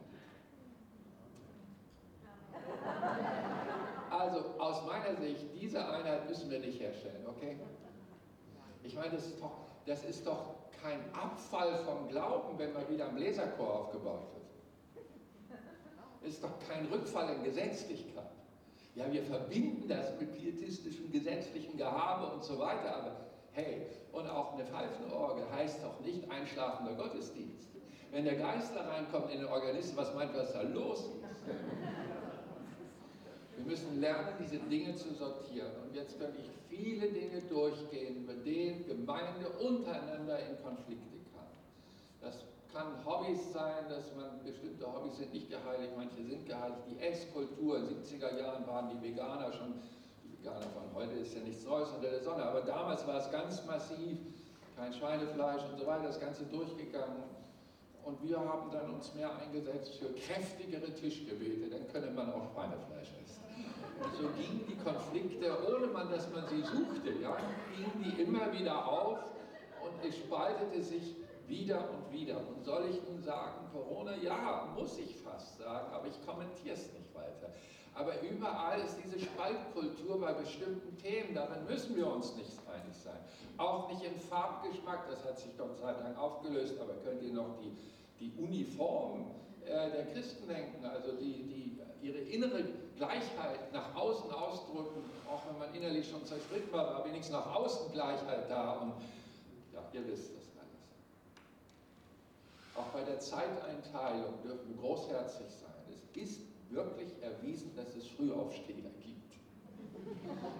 Also 4.11 4.38
aus 4.59 4.87
meiner 4.87 5.16
Sicht, 5.16 5.44
diese 5.55 5.87
Einheit 5.87 6.29
müssen 6.29 6.51
wir 6.51 6.61
nicht 6.61 6.81
herstellen, 6.81 7.27
okay? 7.27 7.59
Ich 8.83 8.94
meine, 8.94 9.11
das 9.11 9.27
ist 9.27 9.40
doch, 9.40 9.53
das 9.87 10.05
ist 10.05 10.27
doch 10.27 10.55
kein 10.83 11.01
Abfall 11.12 11.85
vom 11.85 12.09
Glauben, 12.09 12.59
wenn 12.59 12.73
man 12.73 12.88
wieder 12.88 13.07
am 13.09 13.16
Bläserchor 13.16 13.81
aufgebaut 13.81 14.29
wird. 14.33 14.38
Ist 16.23 16.42
doch 16.42 16.59
kein 16.68 16.87
Rückfall 16.87 17.35
in 17.37 17.44
Gesetzlichkeit. 17.44 18.31
Ja, 18.99 19.13
wir 19.13 19.23
verbinden 19.23 19.89
das 19.89 20.19
mit 20.19 20.35
pietistischem, 20.35 21.13
gesetzlichem 21.13 21.77
Gehabe 21.77 22.35
und 22.35 22.43
so 22.43 22.59
weiter, 22.59 22.97
aber 22.97 23.17
hey, 23.53 23.87
und 24.11 24.29
auch 24.29 24.55
eine 24.55 24.65
Pfeifenorgel 24.65 25.45
heißt 25.53 25.85
doch 25.85 26.05
nicht 26.05 26.29
einschlafender 26.29 26.95
Gottesdienst. 26.95 27.69
Wenn 28.11 28.25
der 28.25 28.35
Geist 28.35 28.75
da 28.75 28.89
reinkommt 28.89 29.31
in 29.33 29.39
den 29.39 29.49
Organismus, 29.49 29.97
was 29.97 30.15
meint, 30.17 30.35
was 30.35 30.53
da 30.53 30.63
los 30.63 30.99
ist? 30.99 31.15
Wir 33.57 33.65
müssen 33.67 34.01
lernen, 34.01 34.35
diese 34.41 34.59
Dinge 34.59 34.97
zu 34.97 35.15
sortieren. 35.15 35.71
Und 35.85 35.95
jetzt 35.95 36.19
könnte 36.19 36.39
ich 36.41 36.49
viele 36.69 37.09
Dinge 37.09 37.41
durchgehen, 37.49 38.25
über 38.25 38.35
denen 38.35 38.85
Gemeinde 38.87 39.49
untereinander 39.61 40.39
in 40.41 40.61
Konflikte 40.63 41.18
kann. 42.73 43.05
Hobbys 43.05 43.53
sein, 43.53 43.89
dass 43.89 44.15
man 44.15 44.43
bestimmte 44.45 44.87
Hobbys 44.87 45.19
sind 45.19 45.33
nicht 45.33 45.51
geheiligt, 45.51 45.93
manche 45.97 46.23
sind 46.23 46.47
geheiligt. 46.47 46.81
Die 46.91 46.99
Esskultur, 47.01 47.79
in 47.79 47.89
den 47.89 48.03
70er 48.03 48.39
Jahren 48.39 48.67
waren 48.67 48.91
die 48.91 49.03
Veganer 49.03 49.53
schon, 49.53 49.75
die 50.25 50.39
Veganer 50.39 50.67
von 50.75 50.85
heute 50.95 51.15
ist 51.15 51.35
ja 51.35 51.41
nichts 51.41 51.65
Neues 51.65 51.89
unter 51.91 52.11
der 52.11 52.21
Sonne, 52.21 52.45
aber 52.45 52.63
damals 52.63 53.07
war 53.07 53.19
es 53.19 53.31
ganz 53.31 53.65
massiv, 53.67 54.19
kein 54.77 54.93
Schweinefleisch 54.93 55.63
und 55.71 55.79
so 55.79 55.87
weiter, 55.87 56.05
das 56.05 56.21
Ganze 56.21 56.45
durchgegangen. 56.45 57.39
Und 58.05 58.23
wir 58.23 58.39
haben 58.39 58.71
dann 58.71 58.95
uns 58.95 59.13
mehr 59.15 59.31
eingesetzt 59.37 59.97
für 59.97 60.09
kräftigere 60.15 60.95
Tischgebete, 60.95 61.69
dann 61.69 61.87
könne 61.93 62.11
man 62.13 62.33
auch 62.33 62.53
Schweinefleisch 62.55 63.13
essen. 63.23 63.43
Und 64.03 64.15
so 64.15 64.29
gingen 64.41 64.65
die 64.69 64.77
Konflikte, 64.77 65.59
ohne 65.67 65.89
man, 65.89 66.09
dass 66.11 66.31
man 66.31 66.47
sie 66.47 66.63
suchte, 66.63 67.11
ja, 67.21 67.37
gingen 67.77 68.05
die 68.05 68.23
immer 68.23 68.53
wieder 68.53 68.87
auf 68.87 69.19
und 69.83 70.09
es 70.09 70.17
spaltete 70.17 70.83
sich 70.83 71.17
wieder 71.49 71.89
und 71.91 72.13
wieder. 72.13 72.37
Und 72.39 72.65
soll 72.65 72.87
ich 72.91 73.03
nun 73.09 73.23
sagen, 73.23 73.69
Corona, 73.73 74.17
ja, 74.17 74.69
muss 74.77 74.99
ich 74.99 75.17
fast 75.17 75.59
sagen, 75.59 75.93
aber 75.93 76.07
ich 76.07 76.27
kommentiere 76.27 76.75
es 76.75 76.93
nicht 76.93 77.15
weiter. 77.15 77.53
Aber 77.95 78.21
überall 78.23 78.81
ist 78.81 78.97
diese 79.05 79.19
Spaltkultur 79.19 80.21
bei 80.21 80.33
bestimmten 80.33 80.97
Themen, 80.99 81.35
darin 81.35 81.65
müssen 81.67 81.97
wir 81.97 82.07
uns 82.07 82.37
nicht 82.37 82.59
einig 82.73 82.97
sein. 82.97 83.19
Auch 83.57 83.89
nicht 83.91 84.05
im 84.05 84.21
Farbgeschmack, 84.21 85.09
das 85.11 85.25
hat 85.25 85.39
sich 85.39 85.57
Gott 85.59 85.77
sei 85.79 85.93
Dank 85.95 86.17
aufgelöst, 86.17 86.75
aber 86.81 86.95
könnt 87.03 87.23
ihr 87.23 87.33
noch 87.33 87.59
die 87.61 87.73
die 88.21 88.33
Uniform 88.39 89.27
äh, 89.65 89.91
der 89.91 90.07
Christen 90.13 90.49
denken, 90.49 90.85
also 90.85 91.13
die, 91.13 91.43
die 91.45 91.79
ihre 92.03 92.19
innere 92.19 92.65
Gleichheit 92.97 93.73
nach 93.73 93.95
außen 93.95 94.31
ausdrücken, 94.31 95.03
auch 95.29 95.43
wenn 95.49 95.59
man 95.59 95.75
innerlich 95.75 96.09
schon 96.09 96.25
zerstritten 96.25 96.73
war, 96.73 96.87
war 96.87 97.05
wenigstens 97.05 97.35
nach 97.35 97.55
außen 97.55 97.93
Gleichheit 97.93 98.51
da 98.51 98.73
und 98.75 98.93
ja, 99.73 99.83
ihr 99.93 100.07
wisst 100.07 100.31
alles. 100.33 100.48
Auch 102.79 102.93
bei 102.93 103.03
der 103.03 103.19
Zeiteinteilung 103.19 104.41
dürfen 104.43 104.69
wir 104.69 104.77
großherzig 104.77 105.49
sein. 105.51 105.71
Es 105.88 106.17
ist 106.23 106.41
wirklich 106.71 107.11
erwiesen, 107.23 107.75
dass 107.75 107.95
es 107.97 108.07
Frühaufsteher 108.09 108.91
gibt. 109.01 109.35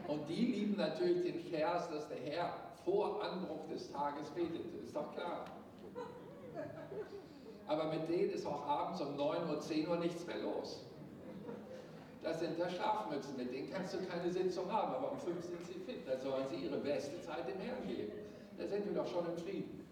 Und 0.09 0.29
die 0.29 0.47
lieben 0.47 0.77
natürlich 0.77 1.23
den 1.23 1.41
Vers, 1.51 1.89
dass 1.91 2.09
der 2.09 2.19
Herr 2.19 2.55
vor 2.85 3.23
Anbruch 3.23 3.69
des 3.69 3.91
Tages 3.93 4.29
betete. 4.31 4.79
Ist 4.85 4.97
doch 4.97 5.15
klar 5.15 5.45
aber 7.69 7.85
mit 7.85 8.09
denen 8.09 8.31
ist 8.31 8.47
auch 8.47 8.67
abends 8.67 9.01
um 9.01 9.15
9 9.17 9.49
Uhr, 9.49 9.61
10 9.61 9.89
Uhr 9.89 9.99
nichts 9.99 10.27
mehr 10.27 10.39
los. 10.39 10.85
Das 12.23 12.41
sind 12.41 12.59
da 12.59 12.69
Schlafmützen, 12.69 13.37
mit 13.37 13.53
denen 13.53 13.71
kannst 13.71 13.95
du 13.95 13.99
keine 13.99 14.31
Sitzung 14.31 14.73
haben, 14.73 14.95
aber 14.95 15.13
um 15.13 15.19
5 15.19 15.45
sind 15.45 15.67
sie 15.67 15.75
fit, 15.75 16.09
da 16.09 16.19
sollen 16.19 16.47
sie 16.49 16.65
ihre 16.65 16.79
beste 16.79 17.21
Zeit 17.21 17.47
dem 17.47 17.61
Herrn 17.61 17.87
geben. 17.87 18.13
Da 18.59 18.67
sind 18.67 18.87
wir 18.87 18.95
doch 18.95 19.07
schon 19.07 19.27
im 19.27 19.37
Frieden. 19.37 19.87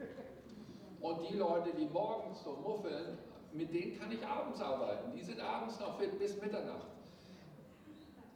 Und 1.07 1.31
die 1.31 1.37
Leute, 1.37 1.71
die 1.79 1.87
morgens 1.87 2.43
so 2.43 2.57
muffeln, 2.65 3.17
mit 3.53 3.73
denen 3.73 3.97
kann 3.97 4.11
ich 4.11 4.27
abends 4.27 4.61
arbeiten. 4.61 5.13
Die 5.15 5.23
sind 5.23 5.41
abends 5.41 5.79
noch 5.79 5.97
fit 5.99 6.19
bis 6.19 6.41
Mitternacht. 6.43 6.89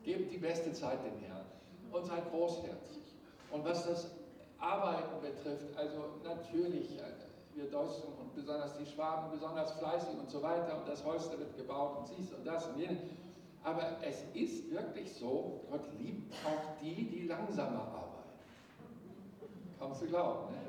Gebt 0.05 0.33
die 0.33 0.39
beste 0.39 0.73
Zeit 0.73 1.05
dem 1.05 1.19
Herrn 1.27 1.47
und 1.91 2.07
seid 2.07 2.31
großherzig. 2.31 3.03
Und 3.51 3.65
was 3.65 3.85
das 3.87 4.11
Arbeiten 4.61 5.21
betrifft, 5.21 5.77
also 5.77 6.05
natürlich, 6.23 6.97
äh, 6.97 7.03
wir 7.57 7.69
Deutschen 7.69 8.05
und 8.21 8.33
besonders 8.37 8.79
die 8.79 8.87
Schwaben 8.87 9.33
besonders 9.33 9.73
fleißig 9.73 10.17
und 10.17 10.31
so 10.31 10.41
weiter 10.41 10.79
und 10.79 10.87
das 10.87 11.05
Häusle 11.05 11.41
wird 11.41 11.57
gebaut 11.57 11.99
und 11.99 12.17
dies 12.17 12.33
und 12.33 12.47
das 12.47 12.69
und 12.69 12.79
jenes. 12.79 13.01
Aber 13.65 13.97
es 14.03 14.23
ist 14.35 14.71
wirklich 14.71 15.13
so, 15.13 15.63
Gott 15.69 15.83
liebt 15.99 16.33
auch 16.47 16.81
die, 16.81 17.11
die 17.11 17.27
langsamer 17.27 17.81
arbeiten. 17.81 18.10
Kannst 19.81 20.03
du 20.03 20.07
glauben. 20.09 20.53
Ne? 20.53 20.61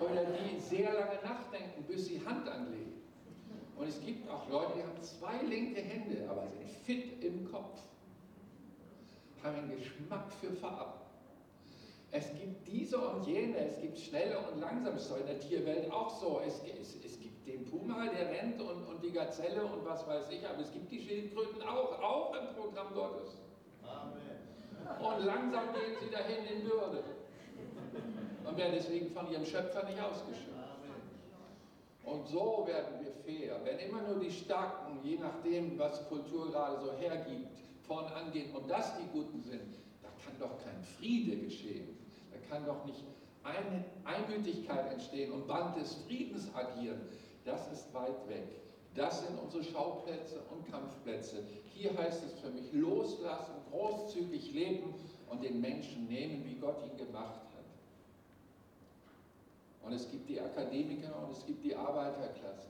Oder 0.00 0.24
die 0.24 0.58
sehr 0.58 0.94
lange 0.94 1.18
nachdenken, 1.22 1.84
bis 1.86 2.06
sie 2.06 2.24
Hand 2.24 2.48
anlegen. 2.48 3.02
Und 3.76 3.86
es 3.86 4.00
gibt 4.00 4.28
auch 4.30 4.48
Leute, 4.48 4.72
die 4.76 4.82
haben 4.82 5.02
zwei 5.02 5.42
linke 5.46 5.82
Hände, 5.82 6.26
aber 6.28 6.46
sind 6.48 6.70
fit 6.70 7.22
im 7.22 7.50
Kopf. 7.52 7.78
Haben 9.42 9.56
einen 9.56 9.76
Geschmack 9.76 10.32
für 10.40 10.52
Farben. 10.52 11.00
Es 12.12 12.32
gibt 12.32 12.66
diese 12.66 12.98
und 12.98 13.26
jene, 13.26 13.58
es 13.58 13.78
gibt 13.80 13.98
schnelle 13.98 14.38
und 14.38 14.58
langsame, 14.58 14.96
ist 14.96 15.10
doch 15.10 15.20
in 15.20 15.26
der 15.26 15.38
Tierwelt 15.38 15.92
auch 15.92 16.18
so. 16.18 16.40
Es, 16.44 16.62
es, 16.80 16.96
es 17.04 17.20
gibt 17.20 17.46
den 17.46 17.66
Puma, 17.66 18.06
der 18.06 18.30
rennt 18.30 18.60
und, 18.60 18.86
und 18.86 19.02
die 19.02 19.12
Gazelle 19.12 19.64
und 19.64 19.84
was 19.84 20.06
weiß 20.06 20.30
ich, 20.30 20.46
aber 20.48 20.60
es 20.60 20.72
gibt 20.72 20.90
die 20.90 21.00
Schildkröten 21.00 21.62
auch, 21.62 22.02
auch 22.02 22.34
im 22.34 22.54
Programm 22.56 22.92
Gottes. 22.94 23.36
Amen. 23.84 24.98
Und 24.98 25.24
langsam 25.24 25.72
gehen 25.74 25.96
sie 26.00 26.10
dahin 26.10 26.44
in 26.46 26.64
Würde 26.64 27.04
und 28.44 28.56
werden 28.56 28.72
deswegen 28.74 29.10
von 29.10 29.30
ihrem 29.30 29.44
Schöpfer 29.44 29.84
nicht 29.84 30.00
ausgeschöpft. 30.00 30.50
Und 32.04 32.26
so 32.26 32.64
werden 32.66 33.04
wir 33.04 33.12
fair. 33.24 33.60
Wenn 33.64 33.78
immer 33.78 34.02
nur 34.02 34.18
die 34.18 34.30
Starken, 34.30 34.98
je 35.04 35.18
nachdem, 35.18 35.78
was 35.78 36.08
Kultur 36.08 36.50
gerade 36.50 36.80
so 36.84 36.92
hergibt, 36.92 37.46
vorn 37.86 38.06
angehen 38.06 38.54
und 38.54 38.68
das 38.70 38.96
die 38.98 39.06
Guten 39.12 39.42
sind, 39.42 39.74
da 40.02 40.08
kann 40.24 40.38
doch 40.38 40.62
kein 40.64 40.82
Friede 40.82 41.36
geschehen. 41.36 41.96
Da 42.32 42.38
kann 42.48 42.66
doch 42.66 42.84
nicht 42.84 43.04
eine 43.42 43.84
Einmütigkeit 44.04 44.92
entstehen 44.92 45.32
und 45.32 45.46
Band 45.46 45.76
des 45.76 45.94
Friedens 46.06 46.48
agieren. 46.54 47.00
Das 47.44 47.70
ist 47.72 47.92
weit 47.94 48.28
weg. 48.28 48.46
Das 48.94 49.24
sind 49.24 49.38
unsere 49.38 49.62
Schauplätze 49.62 50.40
und 50.50 50.70
Kampfplätze. 50.70 51.44
Hier 51.74 51.96
heißt 51.96 52.24
es 52.24 52.32
für 52.40 52.50
mich 52.50 52.72
loslassen, 52.72 53.54
großzügig 53.70 54.52
leben 54.52 54.94
und 55.30 55.42
den 55.42 55.60
Menschen 55.60 56.08
nehmen, 56.08 56.44
wie 56.44 56.56
Gott 56.56 56.82
ihn 56.84 56.96
gemacht 56.96 57.40
hat. 57.40 57.49
Und 59.82 59.92
es 59.92 60.10
gibt 60.10 60.28
die 60.28 60.40
Akademiker 60.40 61.22
und 61.22 61.32
es 61.32 61.44
gibt 61.46 61.64
die 61.64 61.74
Arbeiterklasse. 61.74 62.68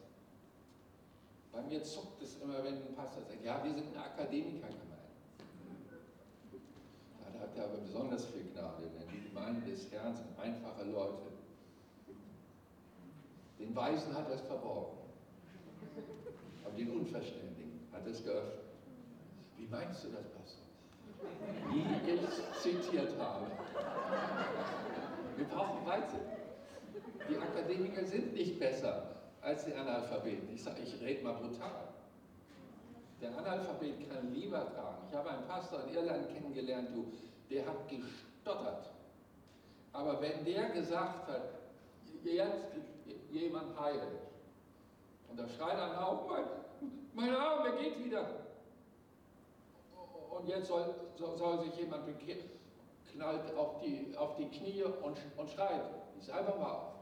Bei 1.52 1.62
mir 1.62 1.82
zuckt 1.82 2.22
es 2.22 2.40
immer, 2.40 2.62
wenn 2.62 2.74
ein 2.74 2.94
Pastor 2.94 3.22
sagt, 3.22 3.44
ja, 3.44 3.62
wir 3.64 3.74
sind 3.74 3.88
eine 3.94 4.04
Akademikergemeinde. 4.04 4.86
Da 7.34 7.40
hat 7.40 7.56
er 7.56 7.64
aber 7.64 7.78
besonders 7.78 8.24
viel 8.26 8.44
Gnade, 8.52 8.82
denn 8.82 9.08
die 9.12 9.28
Gemeinden 9.28 9.68
des 9.68 9.90
Herrn 9.90 10.14
sind 10.14 10.38
einfache 10.38 10.84
Leute. 10.84 11.30
Den 13.58 13.74
Weisen 13.74 14.14
hat 14.14 14.28
er 14.28 14.36
es 14.36 14.40
verborgen, 14.42 14.98
aber 16.64 16.74
den 16.76 16.90
Unverständigen 16.90 17.88
hat 17.92 18.06
er 18.06 18.12
es 18.12 18.24
geöffnet. 18.24 18.64
Wie 19.58 19.66
meinst 19.66 20.04
du 20.04 20.08
das, 20.08 20.26
Pastor? 20.28 20.64
Wie 21.70 22.14
ich 22.14 22.58
zitiert 22.62 23.18
habe. 23.18 23.46
Wir 25.36 25.44
brauchen 25.46 25.86
Weizen. 25.86 26.39
Die 27.30 27.36
Akademiker 27.36 28.04
sind 28.04 28.34
nicht 28.34 28.58
besser 28.58 29.06
als 29.40 29.64
die 29.64 29.72
Analphabeten. 29.72 30.52
Ich 30.52 30.62
sage, 30.62 30.80
ich 30.82 31.00
rede 31.00 31.22
mal 31.22 31.34
brutal. 31.34 31.88
Der 33.22 33.36
Analphabet 33.38 34.10
kann 34.10 34.34
lieber 34.34 34.66
tragen. 34.74 35.04
Ich 35.08 35.16
habe 35.16 35.30
einen 35.30 35.46
Pastor 35.46 35.84
in 35.86 35.94
Irland 35.94 36.28
kennengelernt, 36.34 36.88
du, 36.92 37.12
der 37.48 37.66
hat 37.66 37.88
gestottert. 37.88 38.90
Aber 39.92 40.20
wenn 40.20 40.44
der 40.44 40.70
gesagt 40.70 41.28
hat, 41.28 41.42
jetzt 42.24 42.74
jemand 43.30 43.78
heilen, 43.78 44.18
und 45.28 45.38
da 45.38 45.48
schreit 45.48 45.76
einer 45.76 46.08
auf, 46.08 46.28
mein, 46.28 46.44
mein 47.14 47.34
Arm, 47.34 47.64
er 47.64 47.72
geht 47.72 48.04
wieder. 48.04 48.26
Und 50.30 50.48
jetzt 50.48 50.66
soll, 50.66 50.94
soll 51.16 51.60
sich 51.64 51.76
jemand 51.76 52.06
bekehren, 52.06 52.50
knallt 53.12 53.54
auf 53.56 53.80
die, 53.80 54.16
auf 54.16 54.36
die 54.36 54.48
Knie 54.48 54.82
und, 54.82 55.18
und 55.36 55.50
schreit. 55.50 55.82
Ist 56.18 56.30
einfach 56.30 56.58
mal 56.58 56.72
auf. 56.72 56.99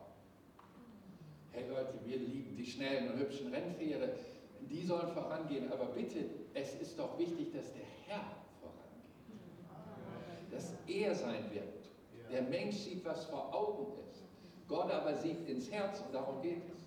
Hey 1.52 1.64
Leute, 1.68 1.94
wir 2.04 2.18
lieben 2.18 2.56
die 2.56 2.66
schnellen 2.66 3.12
und 3.12 3.18
hübschen 3.18 3.52
Rennfähre, 3.52 4.10
die 4.68 4.84
sollen 4.84 5.12
vorangehen, 5.12 5.72
aber 5.72 5.86
bitte, 5.86 6.24
es 6.54 6.74
ist 6.74 6.98
doch 6.98 7.18
wichtig, 7.18 7.52
dass 7.52 7.72
der 7.72 7.84
Herr 8.06 8.24
vorangeht. 8.60 10.52
Dass 10.52 10.74
er 10.86 11.14
sein 11.14 11.50
wird. 11.52 11.64
Der 12.30 12.42
Mensch 12.42 12.76
sieht, 12.76 13.04
was 13.04 13.24
vor 13.26 13.54
Augen 13.54 13.92
ist. 14.10 14.22
Gott 14.68 14.90
aber 14.90 15.14
sieht 15.14 15.48
ins 15.48 15.70
Herz 15.70 16.00
und 16.00 16.14
darum 16.14 16.42
geht 16.42 16.62
es. 16.74 16.82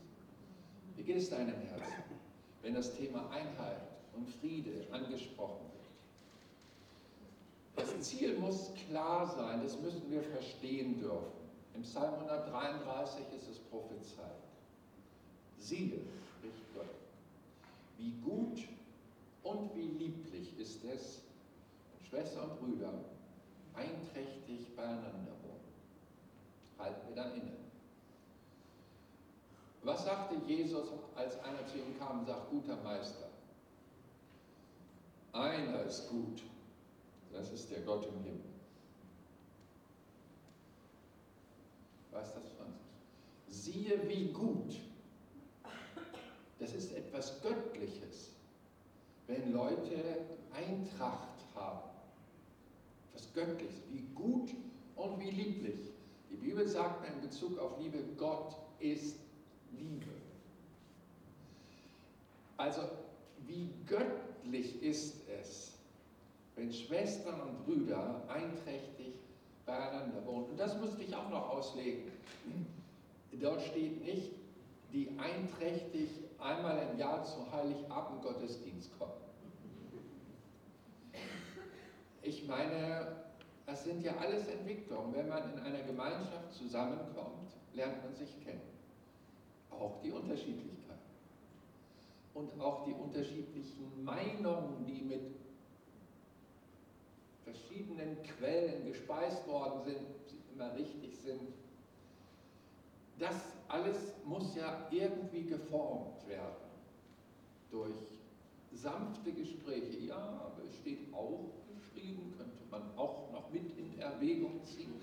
Wie 0.95 1.03
geht 1.03 1.17
es 1.17 1.29
deinem 1.29 1.55
Herzen, 1.55 2.15
wenn 2.61 2.75
das 2.75 2.95
Thema 2.95 3.29
Einheit 3.31 3.81
und 4.15 4.29
Friede 4.29 4.85
angesprochen 4.91 5.65
wird? 7.75 7.87
Das 7.87 7.99
Ziel 8.01 8.37
muss 8.37 8.71
klar 8.87 9.25
sein, 9.25 9.61
das 9.63 9.79
müssen 9.79 10.11
wir 10.11 10.21
verstehen 10.21 10.99
dürfen. 10.99 11.41
Im 11.73 11.81
Psalm 11.81 12.13
133 12.13 13.25
ist 13.35 13.49
es 13.49 13.57
prophezeit. 13.57 14.40
Siehe, 15.61 15.99
spricht 16.37 16.73
Gott, 16.73 16.89
wie 17.99 18.13
gut 18.23 18.67
und 19.43 19.75
wie 19.75 19.89
lieblich 20.03 20.57
ist 20.59 20.83
es, 20.83 21.21
Schwester 22.09 22.43
und 22.43 22.59
Brüder 22.59 22.93
einträchtig 23.75 24.75
beieinander 24.75 25.31
wohnen. 25.43 25.61
Halten 26.79 27.07
wir 27.07 27.15
dann 27.15 27.33
inne. 27.35 27.51
Was 29.83 30.03
sagte 30.03 30.35
Jesus, 30.47 30.89
als 31.15 31.39
einer 31.43 31.65
zu 31.67 31.77
ihm 31.77 31.97
kam 31.99 32.19
und 32.19 32.25
sagt, 32.25 32.49
guter 32.49 32.77
Meister? 32.77 33.29
Einer 35.31 35.83
ist 35.83 36.09
gut, 36.09 36.41
das 37.31 37.51
ist 37.51 37.69
der 37.69 37.81
Gott 37.81 38.05
im 38.07 38.23
Himmel. 38.23 38.41
Was 42.11 42.33
das 42.33 42.49
Französisch? 42.57 42.81
Siehe, 43.47 44.09
wie 44.09 44.25
gut. 44.33 44.90
Das 46.61 46.75
ist 46.75 46.95
etwas 46.95 47.41
Göttliches, 47.41 48.29
wenn 49.25 49.51
Leute 49.51 49.95
Eintracht 50.53 51.39
haben. 51.55 51.89
Etwas 53.15 53.33
Göttliches, 53.33 53.81
wie 53.91 54.05
gut 54.13 54.51
und 54.95 55.19
wie 55.19 55.31
lieblich. 55.31 55.89
Die 56.29 56.35
Bibel 56.35 56.67
sagt 56.67 57.03
in 57.11 57.19
Bezug 57.19 57.57
auf 57.57 57.79
Liebe, 57.79 57.97
Gott 58.15 58.55
ist 58.79 59.15
Liebe. 59.71 60.11
Also, 62.57 62.81
wie 63.47 63.71
göttlich 63.87 64.83
ist 64.83 65.15
es, 65.41 65.73
wenn 66.55 66.71
Schwestern 66.71 67.41
und 67.41 67.65
Brüder 67.65 68.21
einträchtig 68.27 69.15
beieinander 69.65 70.23
wohnen. 70.27 70.51
Und 70.51 70.59
das 70.59 70.79
musste 70.79 71.01
ich 71.01 71.15
auch 71.15 71.29
noch 71.31 71.49
auslegen. 71.49 72.11
Dort 73.41 73.63
steht 73.63 74.05
nicht, 74.05 74.29
die 74.93 75.09
einträchtig 75.17 76.09
einmal 76.39 76.87
im 76.91 76.97
Jahr 76.97 77.23
zu 77.23 77.51
Heiligabend 77.51 78.21
Gottesdienst 78.21 78.97
kommen. 78.97 79.13
Ich 82.21 82.47
meine, 82.47 83.23
das 83.65 83.83
sind 83.83 84.03
ja 84.03 84.15
alles 84.17 84.47
Entwicklungen. 84.47 85.13
Wenn 85.13 85.29
man 85.29 85.53
in 85.53 85.59
einer 85.59 85.81
Gemeinschaft 85.83 86.53
zusammenkommt, 86.53 87.51
lernt 87.73 88.03
man 88.03 88.13
sich 88.13 88.43
kennen. 88.43 88.61
Auch 89.69 90.01
die 90.01 90.11
Unterschiedlichkeit. 90.11 90.97
Und 92.33 92.59
auch 92.59 92.85
die 92.85 92.93
unterschiedlichen 92.93 94.03
Meinungen, 94.03 94.85
die 94.85 95.01
mit 95.01 95.35
verschiedenen 97.43 98.21
Quellen 98.23 98.85
gespeist 98.85 99.47
worden 99.47 99.81
sind, 99.83 99.99
immer 100.53 100.73
richtig 100.75 101.17
sind. 101.17 101.60
Das 103.21 103.35
alles 103.67 104.15
muss 104.25 104.55
ja 104.55 104.87
irgendwie 104.89 105.43
geformt 105.43 106.27
werden 106.27 106.55
durch 107.69 107.95
sanfte 108.73 109.31
Gespräche. 109.31 110.07
Ja, 110.07 110.15
aber 110.17 110.63
es 110.67 110.75
steht 110.77 111.13
auch 111.13 111.51
geschrieben, 111.75 112.33
könnte 112.35 112.63
man 112.71 112.81
auch 112.97 113.31
noch 113.31 113.51
mit 113.51 113.77
in 113.77 113.99
Erwägung 113.99 114.65
ziehen. 114.65 114.95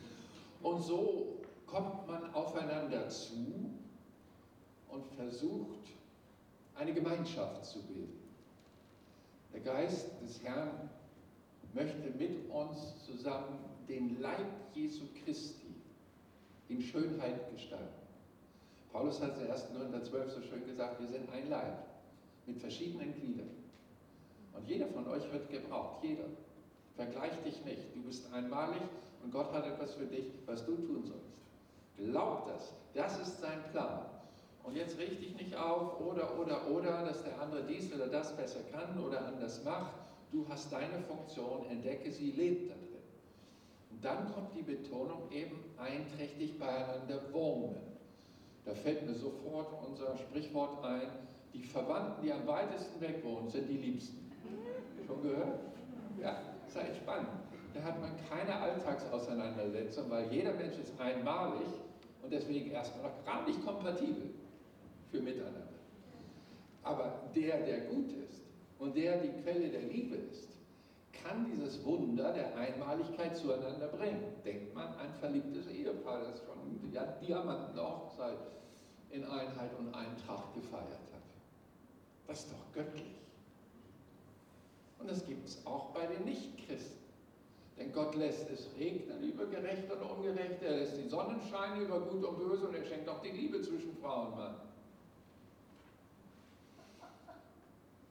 Und 0.64 0.82
so 0.82 1.38
kommt 1.64 2.08
man 2.08 2.34
aufeinander 2.34 3.08
zu 3.08 3.70
und 4.88 5.06
versucht, 5.14 5.86
eine 6.74 6.92
Gemeinschaft 6.92 7.64
zu 7.64 7.84
bilden. 7.84 8.18
Der 9.52 9.60
Geist 9.60 10.10
des 10.24 10.42
Herrn 10.42 10.90
möchte 11.72 12.10
mit 12.18 12.50
uns 12.50 13.04
zusammen 13.06 13.60
den 13.88 14.20
Leib 14.20 14.74
Jesu 14.74 15.04
Christi 15.24 15.72
in 16.68 16.82
Schönheit 16.82 17.48
gestalten. 17.52 17.97
Paulus 18.92 19.20
hat 19.20 19.36
es 19.36 19.42
in 19.42 19.50
1. 19.50 19.66
Korinther 19.74 20.02
12 20.02 20.32
so 20.32 20.40
schön 20.42 20.66
gesagt, 20.66 21.00
wir 21.00 21.08
sind 21.08 21.30
ein 21.32 21.48
Leib 21.48 21.84
mit 22.46 22.58
verschiedenen 22.58 23.14
Gliedern. 23.14 23.50
Und 24.54 24.68
jeder 24.68 24.86
von 24.88 25.06
euch 25.08 25.30
wird 25.32 25.50
gebraucht, 25.50 26.02
jeder. 26.02 26.24
Vergleich 26.96 27.32
dich 27.44 27.64
nicht. 27.64 27.94
Du 27.94 28.02
bist 28.02 28.32
einmalig 28.32 28.82
und 29.22 29.30
Gott 29.30 29.52
hat 29.52 29.64
etwas 29.66 29.94
für 29.94 30.06
dich, 30.06 30.32
was 30.46 30.64
du 30.66 30.74
tun 30.74 31.04
sollst. 31.04 31.28
Glaub 31.96 32.46
das. 32.46 32.72
Das 32.94 33.20
ist 33.20 33.40
sein 33.40 33.62
Plan. 33.70 34.06
Und 34.64 34.74
jetzt 34.76 34.98
richte 34.98 35.16
dich 35.16 35.34
nicht 35.36 35.56
auf 35.56 36.00
oder, 36.00 36.38
oder, 36.38 36.68
oder, 36.70 37.04
dass 37.04 37.22
der 37.22 37.40
andere 37.40 37.64
dies 37.64 37.92
oder 37.92 38.08
das 38.08 38.36
besser 38.36 38.60
kann 38.72 39.02
oder 39.02 39.26
anders 39.26 39.62
macht. 39.64 39.92
Du 40.32 40.46
hast 40.48 40.72
deine 40.72 41.00
Funktion, 41.02 41.66
entdecke 41.70 42.10
sie, 42.10 42.32
lebe 42.32 42.68
da 42.68 42.74
drin. 42.74 42.88
Und 43.90 44.04
dann 44.04 44.32
kommt 44.34 44.54
die 44.56 44.62
Betonung 44.62 45.30
eben 45.30 45.58
einträchtig 45.78 46.58
beieinander 46.58 47.32
wohnen. 47.32 47.87
Da 48.68 48.74
fällt 48.74 49.06
mir 49.06 49.14
sofort 49.14 49.68
unser 49.88 50.14
Sprichwort 50.18 50.84
ein, 50.84 51.08
die 51.54 51.62
Verwandten, 51.62 52.22
die 52.22 52.30
am 52.30 52.46
weitesten 52.46 53.00
weg 53.00 53.24
wohnen, 53.24 53.48
sind 53.48 53.66
die 53.66 53.78
Liebsten. 53.78 54.30
Schon 55.06 55.22
gehört? 55.22 55.60
Ja, 56.20 56.38
sei 56.66 56.92
spannend. 56.94 57.30
Da 57.72 57.82
hat 57.82 57.98
man 57.98 58.10
keine 58.28 58.60
Alltagsauseinandersetzung, 58.60 60.10
weil 60.10 60.30
jeder 60.30 60.52
Mensch 60.52 60.76
ist 60.76 60.92
einmalig 61.00 61.66
und 62.22 62.30
deswegen 62.30 62.70
erstmal 62.70 63.04
noch 63.04 63.24
gar 63.24 63.46
nicht 63.46 63.64
kompatibel 63.64 64.34
für 65.10 65.20
Miteinander. 65.22 65.62
Aber 66.82 67.22
der, 67.34 67.60
der 67.64 67.80
gut 67.86 68.12
ist 68.28 68.42
und 68.78 68.94
der 68.94 69.16
die 69.22 69.30
Quelle 69.42 69.70
der 69.70 69.82
Liebe 69.82 70.16
ist, 70.16 70.48
kann 71.24 71.46
dieses 71.50 71.82
Wunder 71.86 72.34
der 72.34 72.54
Einmaligkeit 72.54 73.34
zueinander 73.34 73.88
bringen. 73.88 74.24
Denkt 74.44 74.74
man 74.74 74.88
ein 74.98 75.12
verliebtes 75.20 75.68
Ehepaar, 75.68 76.20
das 76.20 76.40
schon 76.40 76.92
ja, 76.92 77.04
Diamantenhochzeit 77.22 78.57
in 79.10 79.24
Einheit 79.24 79.70
und 79.78 79.94
Eintracht 79.94 80.54
gefeiert 80.54 80.84
hat. 81.12 81.22
Das 82.26 82.40
ist 82.40 82.52
doch 82.52 82.74
göttlich. 82.74 83.06
Und 84.98 85.10
das 85.10 85.24
gibt 85.26 85.46
es 85.46 85.64
auch 85.64 85.90
bei 85.90 86.06
den 86.06 86.24
Nichtchristen. 86.24 86.98
Denn 87.78 87.92
Gott 87.92 88.16
lässt 88.16 88.50
es 88.50 88.66
regnen 88.76 89.22
über 89.22 89.46
Gerechte 89.46 89.94
und 89.94 90.18
Ungerechte, 90.18 90.66
er 90.66 90.78
lässt 90.78 90.96
die 90.96 91.08
Sonnen 91.08 91.40
scheinen 91.48 91.82
über 91.82 92.00
Gut 92.00 92.24
und 92.24 92.38
Böse 92.38 92.66
und 92.66 92.74
er 92.74 92.84
schenkt 92.84 93.08
auch 93.08 93.22
die 93.22 93.30
Liebe 93.30 93.62
zwischen 93.62 93.96
Frau 94.02 94.26
und 94.26 94.36
Mann. 94.36 94.54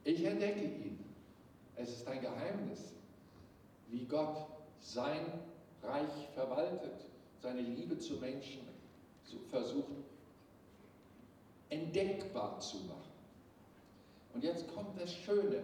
Ich 0.06 0.24
entdecke 0.24 0.62
ihn. 0.62 1.04
Es 1.76 1.90
ist 1.90 2.08
ein 2.08 2.22
Geheimnis, 2.22 2.94
wie 3.90 4.06
Gott 4.06 4.48
sein 4.80 5.26
Reich 5.84 6.30
verwaltet, 6.34 7.06
seine 7.42 7.62
Liebe 7.62 8.00
zu 8.00 8.14
Menschen 8.16 8.62
versucht 9.50 10.07
entdeckbar 11.70 12.60
zu 12.60 12.78
machen. 12.78 13.12
Und 14.34 14.44
jetzt 14.44 14.74
kommt 14.74 15.00
das 15.00 15.14
Schöne. 15.14 15.64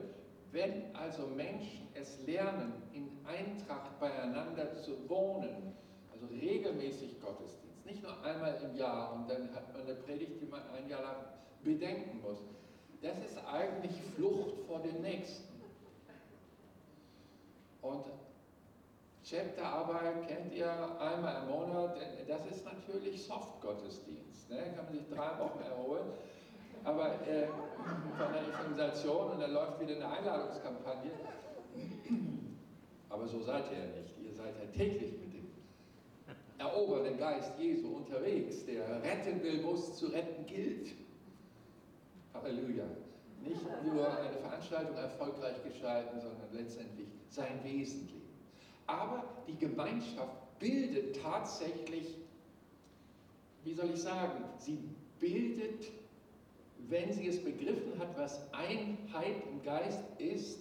Wenn 0.51 0.95
also 0.95 1.27
Menschen 1.27 1.87
es 1.93 2.19
lernen, 2.25 2.73
in 2.93 3.09
Eintracht 3.25 3.99
beieinander 3.99 4.75
zu 4.75 5.09
wohnen, 5.09 5.73
also 6.11 6.27
regelmäßig 6.27 7.19
Gottesdienst, 7.21 7.85
nicht 7.85 8.03
nur 8.03 8.23
einmal 8.23 8.59
im 8.63 8.75
Jahr 8.75 9.13
und 9.13 9.29
dann 9.29 9.53
hat 9.53 9.73
man 9.73 9.83
eine 9.83 9.95
Predigt, 9.95 10.41
die 10.41 10.45
man 10.45 10.61
ein 10.77 10.89
Jahr 10.89 11.01
lang 11.01 11.15
bedenken 11.63 12.21
muss, 12.21 12.37
das 13.01 13.17
ist 13.25 13.37
eigentlich 13.45 13.91
Flucht 14.15 14.59
vor 14.67 14.79
dem 14.79 15.01
Nächsten. 15.01 15.53
Und 17.81 18.05
Chapterarbeit 19.23 20.27
kennt 20.27 20.53
ihr 20.53 20.69
einmal 20.99 21.43
im 21.43 21.49
Monat, 21.49 21.95
das 22.27 22.45
ist 22.45 22.65
natürlich 22.65 23.25
Soft-Gottesdienst. 23.25 24.49
Ne? 24.49 24.57
Kann 24.75 24.85
man 24.85 24.93
sich 24.93 25.07
drei 25.09 25.39
Wochen 25.39 25.59
erholen 25.61 26.11
aber 26.83 27.15
äh, 27.27 27.47
von 27.47 28.33
der 28.33 28.41
Evangelisation 28.41 29.31
und 29.31 29.39
dann 29.39 29.53
läuft 29.53 29.79
wieder 29.79 29.95
eine 29.95 30.09
Einladungskampagne. 30.09 31.11
Aber 33.09 33.27
so 33.27 33.41
seid 33.41 33.71
ihr 33.71 33.77
ja 33.77 33.85
nicht. 33.85 34.15
Ihr 34.21 34.33
seid 34.33 34.55
ja 34.59 34.65
täglich 34.75 35.11
mit 35.19 35.33
dem 35.33 35.47
erobernden 36.57 37.17
Geist 37.17 37.51
Jesu 37.59 37.97
unterwegs, 37.97 38.65
der 38.65 39.01
retten 39.03 39.41
will, 39.43 39.63
wo 39.63 39.73
es 39.73 39.95
zu 39.95 40.07
retten 40.07 40.45
gilt. 40.45 40.89
Halleluja. 42.33 42.85
Nicht 43.41 43.61
nur 43.83 44.07
eine 44.17 44.37
Veranstaltung 44.37 44.95
erfolgreich 44.95 45.61
gestalten, 45.63 46.19
sondern 46.19 46.47
letztendlich 46.53 47.09
sein 47.29 47.63
Wesen 47.63 48.07
leben. 48.07 48.22
Aber 48.87 49.23
die 49.47 49.57
Gemeinschaft 49.57 50.59
bildet 50.59 51.21
tatsächlich, 51.21 52.17
wie 53.63 53.73
soll 53.73 53.91
ich 53.91 54.01
sagen, 54.01 54.43
sie 54.59 54.77
bildet 55.19 55.85
wenn 56.89 57.11
sie 57.13 57.27
es 57.27 57.43
begriffen 57.43 57.97
hat, 57.99 58.17
was 58.17 58.41
Einheit 58.53 59.35
im 59.49 59.61
Geist 59.63 60.03
ist, 60.17 60.59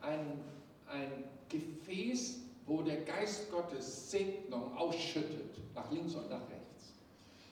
ein, 0.00 0.40
ein 0.88 1.24
Gefäß, 1.48 2.40
wo 2.66 2.82
der 2.82 3.02
Geist 3.02 3.50
Gottes 3.50 4.10
Segnung 4.10 4.76
ausschüttet, 4.76 5.58
nach 5.74 5.90
links 5.90 6.14
und 6.14 6.28
nach 6.28 6.42
rechts. 6.50 6.92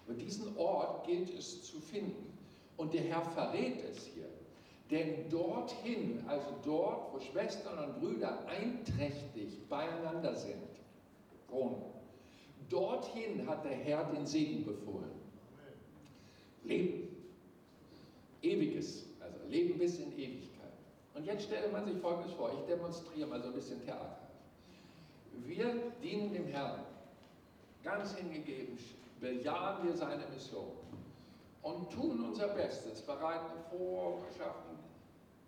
Und 0.07 0.21
diesen 0.21 0.57
Ort 0.57 1.07
gilt 1.07 1.31
es 1.31 1.63
zu 1.65 1.81
finden. 1.81 2.37
Und 2.77 2.93
der 2.93 3.03
Herr 3.03 3.23
verrät 3.23 3.83
es 3.91 4.07
hier. 4.07 4.29
Denn 4.95 5.29
dorthin, 5.29 6.25
also 6.29 6.47
dort, 6.65 7.13
wo 7.13 7.19
Schwestern 7.19 7.77
und 7.81 7.99
Brüder 7.99 8.47
einträchtig 8.47 9.69
beieinander 9.69 10.37
sind, 10.37 10.63
wohnen, 11.49 11.83
dorthin 12.71 13.45
hat 13.49 13.65
der 13.65 13.73
Herr 13.73 14.05
den 14.05 14.25
Segen 14.25 14.65
befohlen. 14.65 15.11
Leben. 16.63 17.09
Ewiges, 18.41 19.07
also 19.21 19.37
Leben 19.49 19.77
bis 19.81 19.99
in 19.99 20.13
Ewigkeit. 20.13 20.73
Und 21.15 21.25
jetzt 21.27 21.47
stelle 21.47 21.73
man 21.73 21.85
sich 21.87 21.97
Folgendes 21.97 22.33
vor, 22.35 22.53
ich 22.53 22.65
demonstriere 22.73 23.29
mal 23.29 23.43
so 23.43 23.49
ein 23.49 23.55
bisschen 23.55 23.85
Theater. 23.85 24.21
Wir 25.45 25.75
dienen 26.05 26.33
dem 26.33 26.47
Herrn, 26.47 26.85
ganz 27.83 28.15
hingegeben, 28.15 28.79
bejahen 29.21 29.89
wir 29.89 29.97
seine 29.97 30.23
Mission 30.33 30.71
und 31.63 31.91
tun 31.91 32.27
unser 32.29 32.49
Bestes, 32.49 33.03
bereiten 33.03 33.59
vor, 33.71 34.23
schaffen 34.39 34.74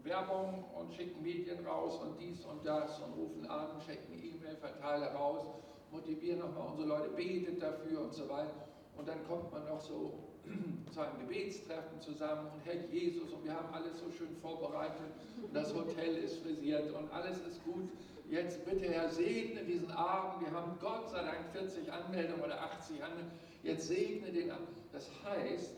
Werbung 0.07 0.65
und 0.79 0.93
schicken 0.95 1.23
Medien 1.23 1.67
raus 1.67 2.01
und 2.01 2.19
dies 2.21 2.45
und 2.45 2.65
das 2.65 2.99
und 3.01 3.13
rufen 3.15 3.47
an, 3.47 3.81
schicken 3.85 4.15
E-Mail-Verteiler 4.15 5.13
raus, 5.13 5.47
motivieren 5.91 6.39
nochmal 6.39 6.69
unsere 6.69 6.89
Leute, 6.89 7.09
betet 7.11 7.61
dafür 7.61 8.03
und 8.03 8.15
so 8.15 8.29
weiter. 8.29 8.69
Und 8.97 9.09
dann 9.09 9.27
kommt 9.27 9.53
man 9.53 9.67
noch 9.67 9.81
so 9.81 10.15
zu 10.93 11.01
einem 11.01 11.19
Gebetstreffen 11.21 12.01
zusammen 12.01 12.49
und 12.55 12.65
Herr 12.65 12.81
Jesus 12.87 13.33
und 13.33 13.45
wir 13.45 13.53
haben 13.53 13.75
alles 13.75 13.99
so 13.99 14.11
schön 14.11 14.35
vorbereitet 14.41 15.13
das 15.53 15.75
Hotel 15.75 16.17
ist 16.17 16.43
frisiert 16.43 16.93
und 16.93 17.11
alles 17.13 17.39
ist 17.41 17.63
gut. 17.65 17.89
Jetzt 18.29 18.65
bitte 18.65 18.89
Herr 18.89 19.09
segne 19.09 19.63
diesen 19.65 19.91
Abend. 19.91 20.43
Wir 20.45 20.51
haben 20.53 20.77
Gott 20.81 21.11
sei 21.11 21.23
Dank 21.23 21.39
40 21.53 21.93
Anmeldungen 21.93 22.43
oder 22.43 22.61
80 22.61 23.03
Anmeldungen. 23.03 23.39
Jetzt 23.63 23.89
segne 23.89 24.33
den 24.33 24.51
Abend. 24.51 24.69
Das 24.93 25.09
heißt, 25.25 25.75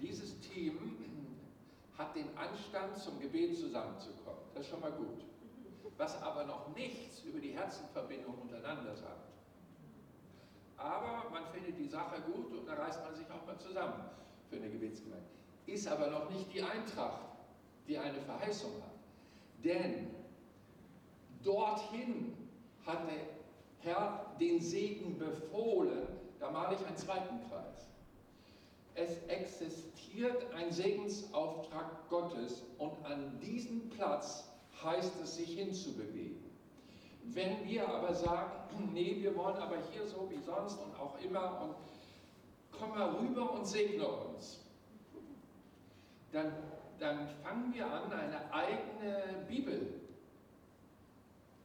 dieses 0.00 0.38
Team 0.40 1.01
hat 1.98 2.16
den 2.16 2.36
Anstand 2.36 2.96
zum 2.96 3.20
Gebet 3.20 3.56
zusammenzukommen. 3.56 4.40
Das 4.54 4.64
ist 4.64 4.70
schon 4.70 4.80
mal 4.80 4.92
gut. 4.92 5.24
Was 5.96 6.20
aber 6.22 6.44
noch 6.44 6.74
nichts 6.74 7.20
über 7.22 7.38
die 7.38 7.52
Herzenverbindung 7.52 8.38
untereinander 8.40 8.96
sagt. 8.96 9.32
Aber 10.76 11.30
man 11.30 11.46
findet 11.52 11.78
die 11.78 11.86
Sache 11.86 12.20
gut 12.22 12.52
und 12.52 12.66
da 12.66 12.74
reißt 12.74 13.04
man 13.04 13.14
sich 13.14 13.30
auch 13.30 13.46
mal 13.46 13.58
zusammen 13.58 14.04
für 14.48 14.56
eine 14.56 14.68
Gebetsgemeinde. 14.70 15.26
Ist 15.66 15.86
aber 15.86 16.08
noch 16.08 16.30
nicht 16.30 16.52
die 16.52 16.62
Eintracht, 16.62 17.22
die 17.86 17.98
eine 17.98 18.20
Verheißung 18.20 18.72
hat. 18.82 18.92
Denn 19.62 20.10
dorthin 21.42 22.36
hat 22.84 23.06
der 23.06 23.92
Herr 23.92 24.34
den 24.40 24.60
Segen 24.60 25.18
befohlen. 25.18 26.08
Da 26.40 26.50
male 26.50 26.74
ich 26.74 26.84
einen 26.84 26.96
zweiten 26.96 27.48
Kreis. 27.48 27.91
Es 28.94 29.22
existiert 29.28 30.52
ein 30.54 30.70
Segensauftrag 30.70 32.08
Gottes 32.08 32.62
und 32.78 32.92
an 33.04 33.38
diesem 33.40 33.88
Platz 33.90 34.50
heißt 34.82 35.14
es, 35.22 35.36
sich 35.36 35.56
hinzubewegen. 35.56 36.42
Wenn 37.24 37.64
wir 37.66 37.88
aber 37.88 38.14
sagen, 38.14 38.52
nee, 38.92 39.16
wir 39.20 39.36
wollen 39.36 39.56
aber 39.56 39.76
hier 39.92 40.06
so 40.06 40.28
wie 40.30 40.40
sonst 40.40 40.78
und 40.78 40.94
auch 40.98 41.18
immer 41.20 41.60
und 41.62 41.74
komm 42.72 42.90
mal 42.90 43.10
rüber 43.10 43.52
und 43.52 43.66
segne 43.66 44.06
uns, 44.06 44.60
dann, 46.32 46.52
dann 46.98 47.28
fangen 47.42 47.72
wir 47.72 47.86
an, 47.86 48.12
eine 48.12 48.52
eigene 48.52 49.46
Bibel 49.48 50.00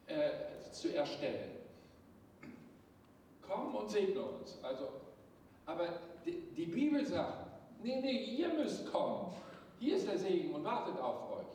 äh, 0.06 0.72
zu 0.72 0.94
erstellen. 0.94 1.52
Komm 3.42 3.76
und 3.76 3.90
segne 3.90 4.22
uns. 4.22 4.60
Also, 4.62 4.90
aber 5.68 5.88
die, 6.26 6.41
die 6.55 6.65
Bibel 6.65 7.05
sagt, 7.05 7.47
nee, 7.84 8.01
nee, 8.01 8.36
ihr 8.36 8.49
müsst 8.49 8.91
kommen. 8.91 9.32
Hier 9.80 9.97
ist 9.97 10.07
der 10.07 10.18
Segen 10.18 10.55
und 10.55 10.63
wartet 10.63 10.99
auf 10.99 11.32
euch. 11.38 11.45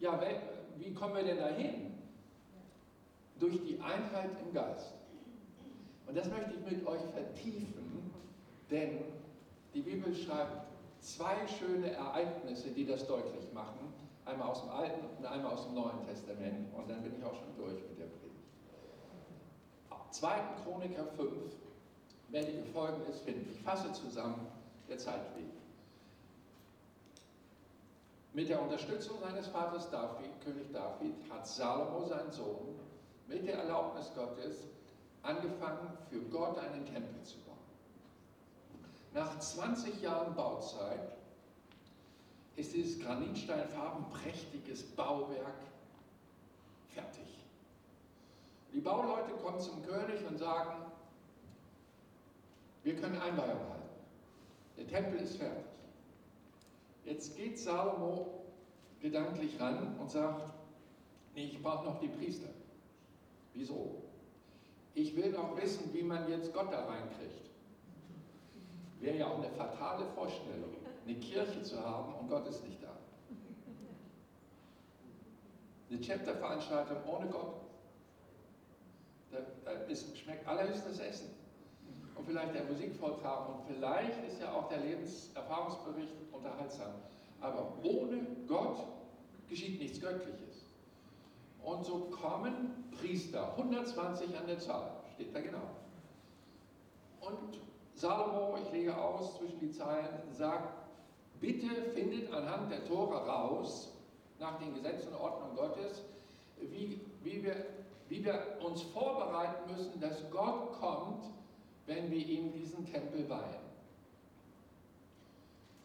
Ja, 0.00 0.20
wie 0.76 0.92
kommen 0.92 1.14
wir 1.14 1.22
denn 1.22 1.38
dahin? 1.38 1.94
durch 3.38 3.62
die 3.64 3.80
Einheit 3.80 4.30
im 4.42 4.52
Geist. 4.52 4.94
Und 6.06 6.16
das 6.16 6.28
möchte 6.28 6.52
ich 6.54 6.70
mit 6.70 6.86
euch 6.86 7.00
vertiefen, 7.12 8.12
Denn 8.70 9.00
die 9.74 9.82
Bibel 9.82 10.14
schreibt 10.14 10.66
zwei 11.00 11.46
schöne 11.46 11.90
Ereignisse, 11.90 12.70
die 12.70 12.86
das 12.86 13.06
deutlich 13.06 13.52
machen. 13.52 13.92
Einmal 14.24 14.48
aus 14.48 14.62
dem 14.62 14.70
Alten 14.70 15.00
und 15.18 15.26
einmal 15.26 15.52
aus 15.52 15.66
dem 15.66 15.74
Neuen 15.74 16.02
Testament. 16.06 16.74
Und 16.74 16.88
dann 16.88 17.02
bin 17.02 17.14
ich 17.18 17.24
auch 17.24 17.34
schon 17.34 17.54
durch 17.56 17.74
mit 17.74 17.98
der 17.98 18.06
Predigt. 18.06 18.34
2. 20.12 20.28
Chroniker 20.62 21.04
5 21.16 21.32
werde 22.34 22.50
ich 22.50 22.68
Folgendes 22.72 23.20
finden. 23.20 23.48
Ich 23.52 23.60
fasse 23.60 23.92
zusammen 23.92 24.48
der 24.88 24.98
Zeit 24.98 25.20
wegen. 25.36 25.52
Mit 28.32 28.48
der 28.48 28.60
Unterstützung 28.60 29.20
seines 29.20 29.46
Vaters 29.46 29.88
David, 29.88 30.40
König 30.44 30.72
David, 30.72 31.14
hat 31.30 31.46
Salomo, 31.46 32.04
sein 32.04 32.32
Sohn, 32.32 32.80
mit 33.28 33.46
der 33.46 33.58
Erlaubnis 33.58 34.10
Gottes 34.16 34.64
angefangen, 35.22 35.96
für 36.10 36.20
Gott 36.22 36.58
einen 36.58 36.84
Tempel 36.84 37.22
zu 37.22 37.38
bauen. 37.38 37.54
Nach 39.14 39.38
20 39.38 40.02
Jahren 40.02 40.34
Bauzeit 40.34 41.12
ist 42.56 42.74
dieses 42.74 43.00
granitsteinfarben 43.00 44.10
prächtiges 44.10 44.82
Bauwerk 44.82 45.60
fertig. 46.88 47.38
Die 48.72 48.80
Bauleute 48.80 49.34
kommen 49.34 49.60
zum 49.60 49.86
König 49.86 50.26
und 50.28 50.36
sagen, 50.36 50.84
wir 52.84 52.94
können 52.96 53.16
Einweihung 53.20 53.60
halten. 53.70 53.88
Der 54.76 54.86
Tempel 54.86 55.20
ist 55.20 55.36
fertig. 55.36 55.64
Jetzt 57.04 57.36
geht 57.36 57.58
Salomo 57.58 58.44
gedanklich 59.00 59.58
ran 59.58 59.96
und 59.98 60.10
sagt, 60.10 60.42
nee, 61.34 61.46
ich 61.46 61.62
brauche 61.62 61.86
noch 61.86 62.00
die 62.00 62.08
Priester. 62.08 62.48
Wieso? 63.54 64.02
Ich 64.94 65.16
will 65.16 65.32
noch 65.32 65.56
wissen, 65.60 65.92
wie 65.92 66.02
man 66.02 66.28
jetzt 66.28 66.52
Gott 66.52 66.72
da 66.72 66.84
reinkriegt. 66.84 67.50
Wäre 69.00 69.16
ja 69.16 69.26
auch 69.28 69.38
eine 69.38 69.50
fatale 69.50 70.06
Vorstellung, 70.14 70.70
eine 71.06 71.16
Kirche 71.16 71.62
zu 71.62 71.82
haben 71.84 72.14
und 72.14 72.28
Gott 72.28 72.46
ist 72.46 72.64
nicht 72.64 72.82
da. 72.82 72.96
Eine 75.90 76.00
Chapter-Veranstaltung 76.00 76.98
ohne 77.06 77.26
Gott. 77.28 77.54
Da, 79.30 79.38
da 79.64 79.70
ist, 79.82 80.16
schmeckt 80.16 80.46
allerhöchstes 80.46 80.98
Essen. 80.98 81.43
Und 82.16 82.26
vielleicht 82.26 82.54
der 82.54 82.64
Musikvortrag 82.64 83.48
und 83.48 83.62
vielleicht 83.66 84.24
ist 84.26 84.40
ja 84.40 84.52
auch 84.52 84.68
der 84.68 84.78
Lebenserfahrungsbericht 84.80 86.12
unterhaltsam. 86.32 86.92
Aber 87.40 87.72
ohne 87.82 88.26
Gott 88.46 88.78
geschieht 89.48 89.80
nichts 89.80 90.00
Göttliches. 90.00 90.64
Und 91.62 91.84
so 91.84 92.10
kommen 92.10 92.90
Priester, 92.98 93.52
120 93.56 94.36
an 94.38 94.46
der 94.46 94.58
Zahl, 94.58 94.90
steht 95.14 95.34
da 95.34 95.40
genau. 95.40 95.70
Und 97.20 97.58
Salomo, 97.94 98.58
ich 98.62 98.72
lege 98.72 98.96
aus 98.96 99.36
zwischen 99.38 99.58
die 99.60 99.70
Zeilen, 99.70 100.20
sagt, 100.30 100.74
bitte 101.40 101.68
findet 101.94 102.32
anhand 102.32 102.70
der 102.70 102.84
Tora 102.86 103.18
raus, 103.18 103.92
nach 104.38 104.58
den 104.58 104.74
Gesetzen 104.74 105.08
und 105.08 105.20
Ordnungen 105.20 105.56
Gottes, 105.56 106.02
wie, 106.60 107.00
wie, 107.22 107.42
wir, 107.42 107.56
wie 108.08 108.24
wir 108.24 108.58
uns 108.64 108.82
vorbereiten 108.82 109.70
müssen, 109.72 110.00
dass 110.00 110.22
Gott 110.30 110.72
kommt, 110.80 111.24
wenn 111.86 112.10
wir 112.10 112.26
ihm 112.26 112.52
diesen 112.52 112.84
Tempel 112.90 113.28
weihen. 113.28 113.64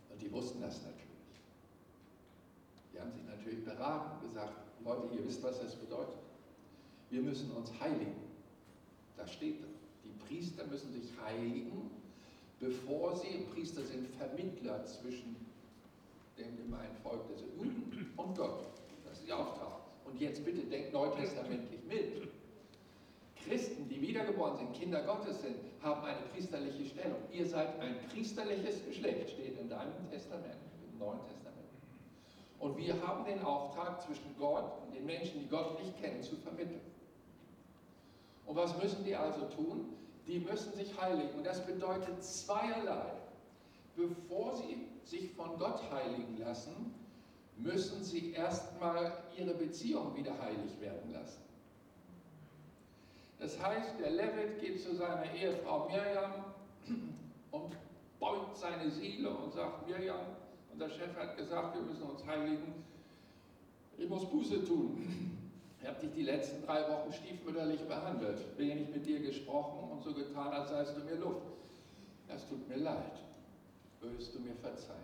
Und 0.09 0.21
die 0.21 0.31
wussten 0.31 0.61
das 0.61 0.81
natürlich. 0.81 0.99
Die 2.93 2.99
haben 2.99 3.11
sich 3.11 3.23
natürlich 3.23 3.65
beraten 3.65 4.15
und 4.15 4.29
gesagt, 4.29 4.53
Leute, 4.83 5.15
ihr 5.15 5.25
wisst, 5.25 5.43
was 5.43 5.59
das 5.59 5.75
bedeutet. 5.75 6.15
Wir 7.09 7.21
müssen 7.21 7.51
uns 7.51 7.71
heiligen. 7.79 8.29
Da 9.17 9.27
steht, 9.27 9.57
die 10.03 10.25
Priester 10.25 10.65
müssen 10.67 10.93
sich 10.93 11.09
heiligen, 11.23 11.91
bevor 12.59 13.15
sie, 13.15 13.45
Priester 13.53 13.83
sind 13.83 14.07
Vermittler 14.17 14.85
zwischen 14.85 15.35
dem 16.37 16.55
gemeinen 16.57 16.95
Volk 17.03 17.27
des 17.27 17.41
Juden 17.41 18.13
und 18.15 18.37
Gott. 18.37 18.67
Das 19.05 19.19
ist 19.19 19.27
ihr 19.27 19.37
Auftrag. 19.37 19.79
Und 20.05 20.19
jetzt 20.19 20.45
bitte 20.45 20.61
denkt 20.61 20.93
neutestamentlich 20.93 21.83
mit. 21.87 22.29
Christen, 23.49 23.89
die 23.89 23.99
wiedergeboren 23.99 24.57
sind, 24.57 24.73
Kinder 24.73 25.01
Gottes 25.01 25.41
sind, 25.41 25.55
haben 25.81 26.05
eine 26.05 26.21
priesterliche 26.31 26.85
Stellung. 26.85 27.17
Ihr 27.31 27.47
seid 27.47 27.79
ein 27.79 27.95
priesterliches 28.07 28.85
Geschlecht, 28.85 29.31
steht 29.31 29.59
in 29.59 29.67
deinem 29.67 30.07
Testament, 30.11 30.59
im 30.91 30.99
Neuen 30.99 31.19
Testament. 31.23 31.67
Und 32.59 32.77
wir 32.77 32.93
haben 33.01 33.25
den 33.25 33.41
Auftrag, 33.41 34.03
zwischen 34.03 34.35
Gott 34.37 34.83
und 34.85 34.93
den 34.93 35.03
Menschen, 35.03 35.39
die 35.39 35.47
Gott 35.47 35.83
nicht 35.83 35.99
kennen, 35.99 36.21
zu 36.21 36.35
vermitteln. 36.35 36.81
Und 38.45 38.55
was 38.55 38.77
müssen 38.81 39.03
die 39.03 39.15
also 39.15 39.45
tun? 39.45 39.95
Die 40.27 40.39
müssen 40.39 40.71
sich 40.73 40.99
heiligen. 41.01 41.33
Und 41.35 41.43
das 41.43 41.65
bedeutet 41.65 42.23
zweierlei. 42.23 43.13
Bevor 43.95 44.57
sie 44.57 44.85
sich 45.03 45.31
von 45.31 45.57
Gott 45.57 45.81
heiligen 45.91 46.37
lassen, 46.37 46.93
müssen 47.57 48.03
sie 48.03 48.31
erstmal 48.33 49.11
ihre 49.35 49.55
Beziehung 49.55 50.15
wieder 50.15 50.39
heilig 50.39 50.79
werden 50.79 51.11
lassen. 51.11 51.48
Das 53.39 53.57
heißt, 53.57 53.99
der 53.99 54.11
Levit 54.11 54.59
geht 54.59 54.81
zu 54.81 54.93
seiner 54.95 55.33
Ehefrau 55.33 55.87
Mirjam 55.87 56.33
und 57.51 57.77
beugt 58.19 58.57
seine 58.57 58.91
Seele 58.91 59.29
und 59.29 59.53
sagt, 59.53 59.87
Mirjam, 59.87 60.19
unser 60.73 60.89
Chef 60.89 61.15
hat 61.17 61.37
gesagt, 61.37 61.75
wir 61.75 61.81
müssen 61.81 62.03
uns 62.03 62.25
heiligen, 62.25 62.83
ich 63.97 64.09
muss 64.09 64.29
Buße 64.29 64.65
tun. 64.65 65.35
Ich 65.81 65.87
habe 65.87 65.97
dich 66.01 66.11
die 66.13 66.23
letzten 66.23 66.61
drei 66.65 66.81
Wochen 66.89 67.13
stiefmütterlich 67.13 67.79
behandelt, 67.87 68.37
wenig 68.57 68.89
mit 68.89 69.05
dir 69.05 69.21
gesprochen 69.21 69.89
und 69.89 70.03
so 70.03 70.13
getan, 70.13 70.49
als 70.49 70.71
seist 70.71 70.97
du 70.97 71.05
mir 71.05 71.15
Luft. 71.15 71.47
Das 72.27 72.45
tut 72.49 72.67
mir 72.67 72.75
leid. 72.75 73.13
Würdest 74.01 74.35
du 74.35 74.39
mir 74.41 74.55
verzeihen? 74.55 74.99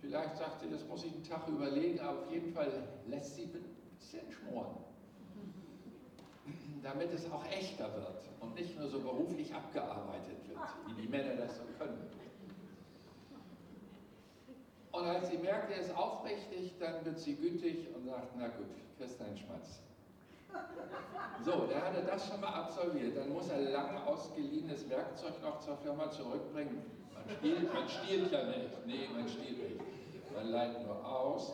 Vielleicht 0.00 0.38
sagt 0.38 0.62
sie, 0.62 0.70
das 0.70 0.82
muss 0.88 1.04
ich 1.04 1.12
einen 1.12 1.24
Tag 1.24 1.46
überlegen, 1.46 2.00
aber 2.00 2.20
auf 2.20 2.32
jeden 2.32 2.54
Fall 2.54 2.72
lässt 3.06 3.36
sie 3.36 3.42
ein 3.42 3.52
bisschen 3.98 4.32
schmoren 4.32 4.85
damit 6.86 7.12
es 7.12 7.30
auch 7.32 7.44
echter 7.46 7.92
wird 7.94 8.22
und 8.40 8.54
nicht 8.54 8.78
nur 8.78 8.88
so 8.88 9.00
beruflich 9.00 9.52
abgearbeitet 9.52 10.38
wird, 10.48 10.58
wie 10.86 11.02
die 11.02 11.08
Männer 11.08 11.34
das 11.34 11.56
so 11.56 11.64
können. 11.78 12.08
Und 14.92 15.04
als 15.04 15.28
sie 15.28 15.38
merkt, 15.38 15.70
er 15.72 15.80
ist 15.80 15.94
aufrichtig, 15.96 16.74
dann 16.78 17.04
wird 17.04 17.18
sie 17.18 17.34
gütig 17.34 17.88
und 17.94 18.04
sagt, 18.04 18.28
na 18.38 18.46
gut, 18.48 18.68
kriegst 18.96 19.20
deinen 19.20 19.36
Schmatz. 19.36 19.80
So, 21.44 21.66
der 21.66 21.84
hatte 21.84 22.02
das 22.06 22.28
schon 22.28 22.40
mal 22.40 22.54
absolviert. 22.54 23.16
Dann 23.16 23.30
muss 23.30 23.50
er 23.50 23.58
lang 23.58 23.98
ausgeliehenes 24.06 24.88
Werkzeug 24.88 25.42
noch 25.42 25.58
zur 25.58 25.76
Firma 25.78 26.10
zurückbringen. 26.10 26.82
Man 27.12 27.36
stiehlt, 27.36 27.74
man 27.74 27.88
stiehlt 27.88 28.32
ja 28.32 28.44
nicht. 28.44 28.86
Nee, 28.86 29.08
man 29.12 29.28
stiehlt 29.28 29.58
nicht. 29.58 29.80
Man 30.34 30.48
leiht 30.50 30.86
nur 30.86 31.04
aus 31.04 31.52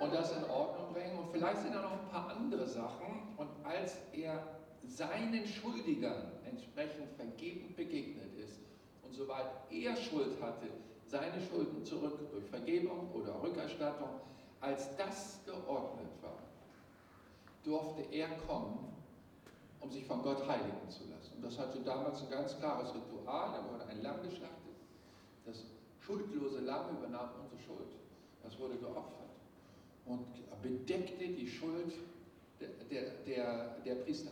und 0.00 0.12
das 0.12 0.36
in 0.36 0.44
Ordnung 0.44 0.92
bringen. 0.92 1.18
Und 1.18 1.30
vielleicht 1.30 1.58
sind 1.58 1.74
da 1.74 1.82
noch 1.82 1.92
ein 1.92 2.08
paar 2.10 2.30
andere 2.30 2.66
Sachen. 2.66 3.23
Und 3.36 3.48
als 3.64 3.96
er 4.12 4.42
seinen 4.86 5.46
Schuldigern 5.46 6.32
entsprechend 6.44 7.10
vergebend 7.16 7.76
begegnet 7.76 8.36
ist 8.38 8.60
und 9.02 9.14
soweit 9.14 9.46
er 9.70 9.96
Schuld 9.96 10.40
hatte, 10.40 10.68
seine 11.06 11.40
Schulden 11.40 11.84
zurück 11.84 12.18
durch 12.30 12.44
Vergebung 12.46 13.10
oder 13.12 13.42
Rückerstattung, 13.42 14.20
als 14.60 14.96
das 14.96 15.40
geordnet 15.44 16.10
war, 16.22 16.38
durfte 17.62 18.02
er 18.12 18.28
kommen, 18.46 18.94
um 19.80 19.90
sich 19.90 20.04
von 20.04 20.22
Gott 20.22 20.46
heiligen 20.48 20.88
zu 20.88 21.04
lassen. 21.04 21.36
Und 21.36 21.44
das 21.44 21.58
hatte 21.58 21.80
damals 21.80 22.22
ein 22.22 22.30
ganz 22.30 22.58
klares 22.58 22.94
Ritual, 22.94 23.52
da 23.52 23.70
wurde 23.70 23.86
ein 23.86 24.02
Lamm 24.02 24.22
geschlachtet. 24.22 24.54
Das 25.44 25.64
schuldlose 26.00 26.60
Lamm 26.60 26.96
übernahm 26.96 27.30
unsere 27.42 27.60
Schuld. 27.60 27.88
Das 28.42 28.58
wurde 28.58 28.76
geopfert 28.76 29.24
und 30.06 30.26
bedeckte 30.62 31.28
die 31.28 31.46
Schuld 31.46 31.92
der, 32.90 33.02
der, 33.26 33.76
der, 33.84 33.94
Priester. 33.96 34.30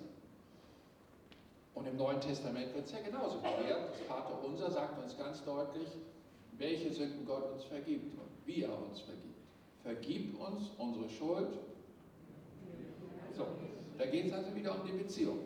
Und 1.74 1.86
im 1.86 1.96
Neuen 1.96 2.20
Testament 2.20 2.74
wird 2.74 2.86
es 2.86 2.92
ja 2.92 3.00
genauso 3.00 3.40
gelehrt. 3.40 3.90
Das 3.90 4.00
Vater 4.06 4.44
Unser 4.44 4.70
sagt 4.70 5.02
uns 5.02 5.16
ganz 5.16 5.44
deutlich, 5.44 5.88
welche 6.58 6.92
Sünden 6.92 7.24
Gott 7.24 7.50
uns 7.52 7.64
vergibt 7.64 8.12
und 8.14 8.28
wie 8.46 8.62
er 8.62 8.78
uns 8.78 9.00
vergibt. 9.00 9.40
Vergib 9.82 10.38
uns 10.38 10.70
unsere 10.78 11.08
Schuld. 11.08 11.58
So, 13.36 13.46
da 13.98 14.06
geht 14.06 14.26
es 14.26 14.32
also 14.32 14.54
wieder 14.54 14.78
um 14.78 14.86
die 14.86 14.92
Beziehung. 14.92 15.38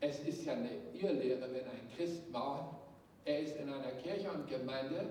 Es 0.00 0.20
ist 0.20 0.44
ja 0.44 0.54
eine 0.54 0.70
Irrlehre, 0.92 1.42
wenn 1.52 1.64
ein 1.64 1.88
Christ 1.96 2.32
war, 2.32 2.84
er 3.24 3.40
ist 3.40 3.56
in 3.56 3.72
einer 3.72 3.92
Kirche 3.92 4.30
und 4.30 4.46
Gemeinde 4.48 5.06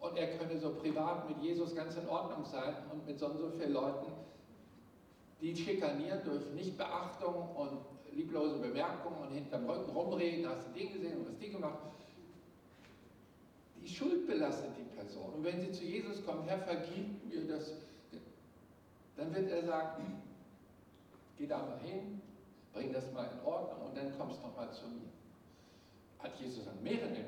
und 0.00 0.16
er 0.16 0.38
könne 0.38 0.58
so 0.58 0.74
privat 0.74 1.28
mit 1.28 1.42
Jesus 1.42 1.74
ganz 1.74 1.96
in 1.96 2.08
Ordnung 2.08 2.44
sein 2.44 2.74
und 2.90 3.06
mit 3.06 3.18
so 3.18 3.26
und 3.26 3.38
so 3.38 3.50
vielen 3.50 3.72
Leuten, 3.72 4.12
die 5.40 5.56
schikaniert 5.56 6.26
durch 6.26 6.50
Nichtbeachtung 6.54 7.54
und 7.54 7.80
lieblose 8.12 8.58
Bemerkungen 8.58 9.22
und 9.22 9.32
hinterm 9.32 9.68
Rücken 9.68 9.90
rumreden, 9.90 10.48
hast 10.48 10.66
du 10.68 10.72
den 10.72 10.92
gesehen 10.92 11.18
und 11.18 11.28
was 11.28 11.38
die 11.38 11.50
gemacht. 11.50 11.78
Die 13.80 13.88
Schuld 13.88 14.26
belastet 14.26 14.70
die 14.76 14.96
Person. 14.96 15.34
Und 15.34 15.44
wenn 15.44 15.60
sie 15.60 15.72
zu 15.72 15.84
Jesus 15.84 16.24
kommt, 16.26 16.48
Herr, 16.48 16.58
vergib 16.58 17.24
mir 17.24 17.46
das, 17.46 17.72
dann 19.16 19.34
wird 19.34 19.50
er 19.50 19.64
sagen, 19.64 20.22
geh 21.36 21.46
da 21.46 21.58
mal 21.58 21.78
hin, 21.78 22.20
bring 22.72 22.92
das 22.92 23.10
mal 23.12 23.30
in 23.32 23.46
Ordnung 23.46 23.88
und 23.88 23.96
dann 23.96 24.16
kommst 24.18 24.40
du 24.42 24.46
nochmal 24.46 24.72
zu 24.72 24.86
mir. 24.88 25.08
Hat 26.18 26.38
Jesus 26.40 26.66
an 26.66 26.82
mehreren, 26.82 27.24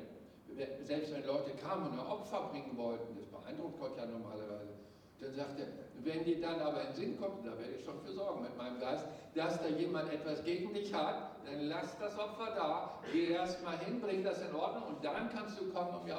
selbst 0.83 1.13
wenn 1.13 1.25
Leute 1.25 1.51
kamen 1.51 1.87
und 1.87 1.99
ein 1.99 2.05
Opfer 2.05 2.49
bringen 2.49 2.75
wollten, 2.75 3.15
das 3.15 3.25
beeindruckt 3.25 3.79
Gott 3.79 3.97
ja 3.97 4.05
normalerweise, 4.05 4.80
dann 5.21 5.35
sagt 5.35 5.59
er, 5.59 5.67
wenn 6.03 6.23
dir 6.23 6.41
dann 6.41 6.59
aber 6.59 6.87
in 6.87 6.93
Sinn 6.93 7.19
kommt, 7.19 7.45
da 7.45 7.51
werde 7.51 7.75
ich 7.77 7.85
schon 7.85 7.99
für 8.01 8.11
sorgen 8.11 8.41
mit 8.41 8.57
meinem 8.57 8.79
Geist, 8.79 9.05
dass 9.35 9.61
da 9.61 9.67
jemand 9.67 10.11
etwas 10.11 10.43
gegen 10.43 10.73
dich 10.73 10.91
hat, 10.93 11.37
dann 11.45 11.61
lass 11.67 11.97
das 11.99 12.17
Opfer 12.17 12.55
da, 12.55 12.99
geh 13.11 13.29
erst 13.29 13.63
mal 13.63 13.77
hin, 13.77 14.01
bring 14.01 14.23
das 14.23 14.41
in 14.41 14.53
Ordnung 14.55 14.95
und 14.95 15.05
dann 15.05 15.29
kannst 15.29 15.59
du 15.59 15.69
kommen 15.71 15.95
und 15.95 16.05
mir. 16.05 16.17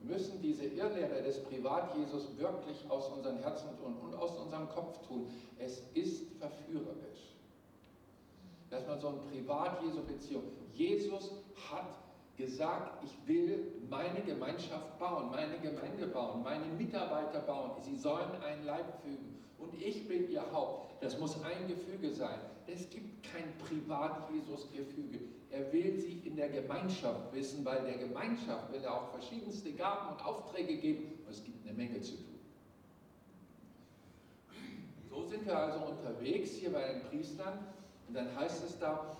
Wir 0.00 0.16
müssen 0.16 0.40
diese 0.42 0.64
Irrlehre 0.64 1.22
des 1.22 1.42
Privat-Jesus 1.44 2.38
wirklich 2.38 2.90
aus 2.90 3.08
unseren 3.08 3.38
Herzen 3.38 3.68
tun 3.78 3.96
und 4.02 4.14
aus 4.14 4.36
unserem 4.36 4.68
Kopf 4.68 5.06
tun. 5.06 5.30
Es 5.58 5.82
ist 5.94 6.26
verführerisch. 6.38 7.36
Dass 8.70 8.86
man 8.86 9.00
so 9.00 9.08
eine 9.08 9.18
Privat-Jesu-Beziehung, 9.30 10.44
Jesus 10.72 11.32
hat 11.70 11.98
gesagt, 12.40 13.04
ich 13.04 13.28
will 13.28 13.72
meine 13.88 14.20
Gemeinschaft 14.22 14.98
bauen, 14.98 15.30
meine 15.30 15.58
Gemeinde 15.58 16.06
bauen, 16.06 16.42
meine 16.42 16.66
Mitarbeiter 16.66 17.40
bauen. 17.40 17.72
Sie 17.82 17.96
sollen 17.96 18.30
ein 18.42 18.64
Leib 18.64 19.00
fügen. 19.02 19.38
Und 19.58 19.74
ich 19.80 20.08
bin 20.08 20.30
ihr 20.30 20.44
Haupt. 20.52 21.02
Das 21.02 21.18
muss 21.18 21.36
ein 21.44 21.68
Gefüge 21.68 22.10
sein. 22.10 22.38
Es 22.66 22.88
gibt 22.88 23.22
kein 23.22 23.52
Privat-Jesus-Gefüge. 23.58 25.20
Er 25.50 25.72
will 25.72 25.98
sie 25.98 26.20
in 26.24 26.36
der 26.36 26.48
Gemeinschaft 26.48 27.32
wissen, 27.34 27.64
weil 27.64 27.84
der 27.84 27.98
Gemeinschaft 27.98 28.72
will 28.72 28.82
er 28.82 28.94
auch 28.94 29.10
verschiedenste 29.10 29.72
Gaben 29.72 30.14
und 30.14 30.24
Aufträge 30.24 30.76
geben. 30.76 31.18
Und 31.24 31.30
es 31.30 31.44
gibt 31.44 31.66
eine 31.66 31.76
Menge 31.76 32.00
zu 32.00 32.16
tun. 32.16 32.38
So 35.10 35.24
sind 35.24 35.44
wir 35.44 35.58
also 35.58 35.86
unterwegs 35.86 36.52
hier 36.52 36.72
bei 36.72 36.92
den 36.92 37.02
Priestern. 37.02 37.58
Und 38.08 38.14
dann 38.14 38.34
heißt 38.36 38.64
es 38.64 38.78
da, 38.78 39.16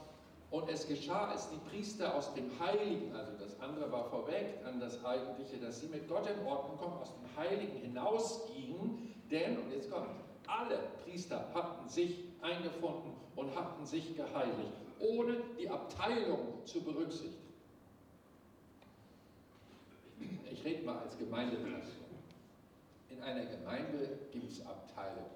und 0.50 0.68
es 0.68 0.88
geschah, 0.88 1.28
als 1.28 1.48
die 1.50 1.58
Priester 1.68 2.14
aus 2.14 2.34
dem 2.34 2.50
Heiligen, 2.58 3.14
also 3.14 3.32
das 3.38 3.58
andere 3.60 3.90
war 3.92 4.04
vorweg 4.10 4.58
an 4.64 4.80
das 4.80 5.04
Eigentliche, 5.04 5.58
dass 5.58 5.80
sie 5.80 5.86
mit 5.86 6.08
Gott 6.08 6.28
in 6.28 6.44
Ordnung 6.44 6.76
kommen, 6.76 6.98
aus 6.98 7.12
dem 7.14 7.36
Heiligen 7.36 7.76
hinausgingen, 7.78 9.14
denn, 9.30 9.58
und 9.58 9.70
jetzt 9.70 9.90
kommt, 9.90 10.08
alle 10.48 10.78
Priester 11.04 11.46
hatten 11.54 11.88
sich 11.88 12.24
eingefunden 12.42 13.12
und 13.36 13.54
hatten 13.54 13.86
sich 13.86 14.16
geheiligt, 14.16 14.72
ohne 14.98 15.36
die 15.58 15.68
Abteilung 15.68 16.64
zu 16.64 16.82
berücksichtigen. 16.82 17.36
Ich 20.50 20.64
rede 20.64 20.84
mal 20.84 20.98
als 20.98 21.16
Gemeindeperson. 21.16 21.94
In 23.08 23.22
einer 23.22 23.46
Gemeinde 23.46 24.18
gibt 24.32 24.50
es 24.50 24.66
Abteilungen. 24.66 25.30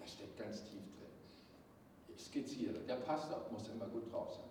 Das 0.00 0.12
steckt 0.12 0.38
ganz 0.38 0.62
tief 0.64 0.80
drin 0.96 1.01
skizziere. 2.32 2.78
Der 2.88 2.96
Pastor 2.96 3.42
muss 3.50 3.68
immer 3.68 3.86
gut 3.86 4.10
drauf 4.10 4.32
sein. 4.32 4.48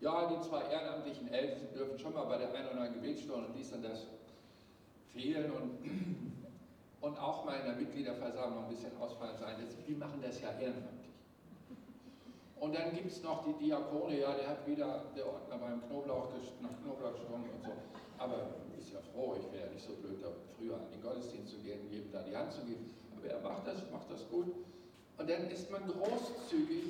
Ja, 0.00 0.28
die 0.28 0.40
zwei 0.40 0.62
ehrenamtlichen 0.62 1.32
Ältesten 1.32 1.74
dürfen 1.74 1.98
schon 1.98 2.14
mal 2.14 2.24
bei 2.24 2.38
der 2.38 2.52
einen 2.52 2.68
oder 2.68 2.80
anderen 2.80 2.94
Gebetsstunde 2.94 3.46
und 3.46 3.54
dies 3.54 3.72
und 3.72 3.84
das 3.84 4.06
fehlen 5.12 5.52
und, 5.52 5.78
und 7.02 7.18
auch 7.18 7.44
mal 7.44 7.60
in 7.60 7.66
der 7.66 7.76
Mitgliederversammlung 7.76 8.64
ein 8.64 8.70
bisschen 8.70 8.96
ausfallen 8.98 9.36
sein. 9.36 9.56
Die 9.86 9.94
machen 9.94 10.20
das 10.22 10.40
ja 10.40 10.48
ehrenamtlich. 10.58 11.12
Und 12.58 12.74
dann 12.74 12.94
gibt 12.94 13.12
es 13.12 13.22
noch 13.22 13.44
die 13.44 13.64
Diakone, 13.64 14.20
ja, 14.20 14.34
der 14.34 14.48
hat 14.48 14.66
wieder 14.66 15.04
der 15.14 15.26
Ordner 15.26 15.58
beim 15.58 15.82
Knoblauch 15.86 16.28
nach 16.60 16.82
Knoblauch 16.82 17.12
gestunken 17.12 17.50
und 17.56 17.62
so. 17.62 17.72
Aber 18.18 18.54
ist 18.78 18.92
ja 18.92 19.00
froh, 19.12 19.36
ich 19.38 19.52
wäre 19.52 19.66
ja 19.66 19.72
nicht 19.72 19.84
so 19.84 19.94
blöd, 19.94 20.22
da 20.22 20.28
früher 20.56 20.74
an 20.74 20.90
den 20.92 21.02
Gottesdienst 21.02 21.50
zu 21.50 21.58
gehen, 21.58 21.90
jedem 21.90 22.10
da 22.10 22.22
die 22.22 22.36
Hand 22.36 22.52
zu 22.52 22.62
geben. 22.62 22.90
Aber 23.16 23.28
er 23.28 23.40
macht 23.40 23.66
das, 23.66 23.90
macht 23.90 24.10
das 24.10 24.28
gut. 24.30 24.46
Und 25.18 25.30
dann 25.30 25.48
ist 25.50 25.70
man 25.70 25.82
großzügig, 25.86 26.84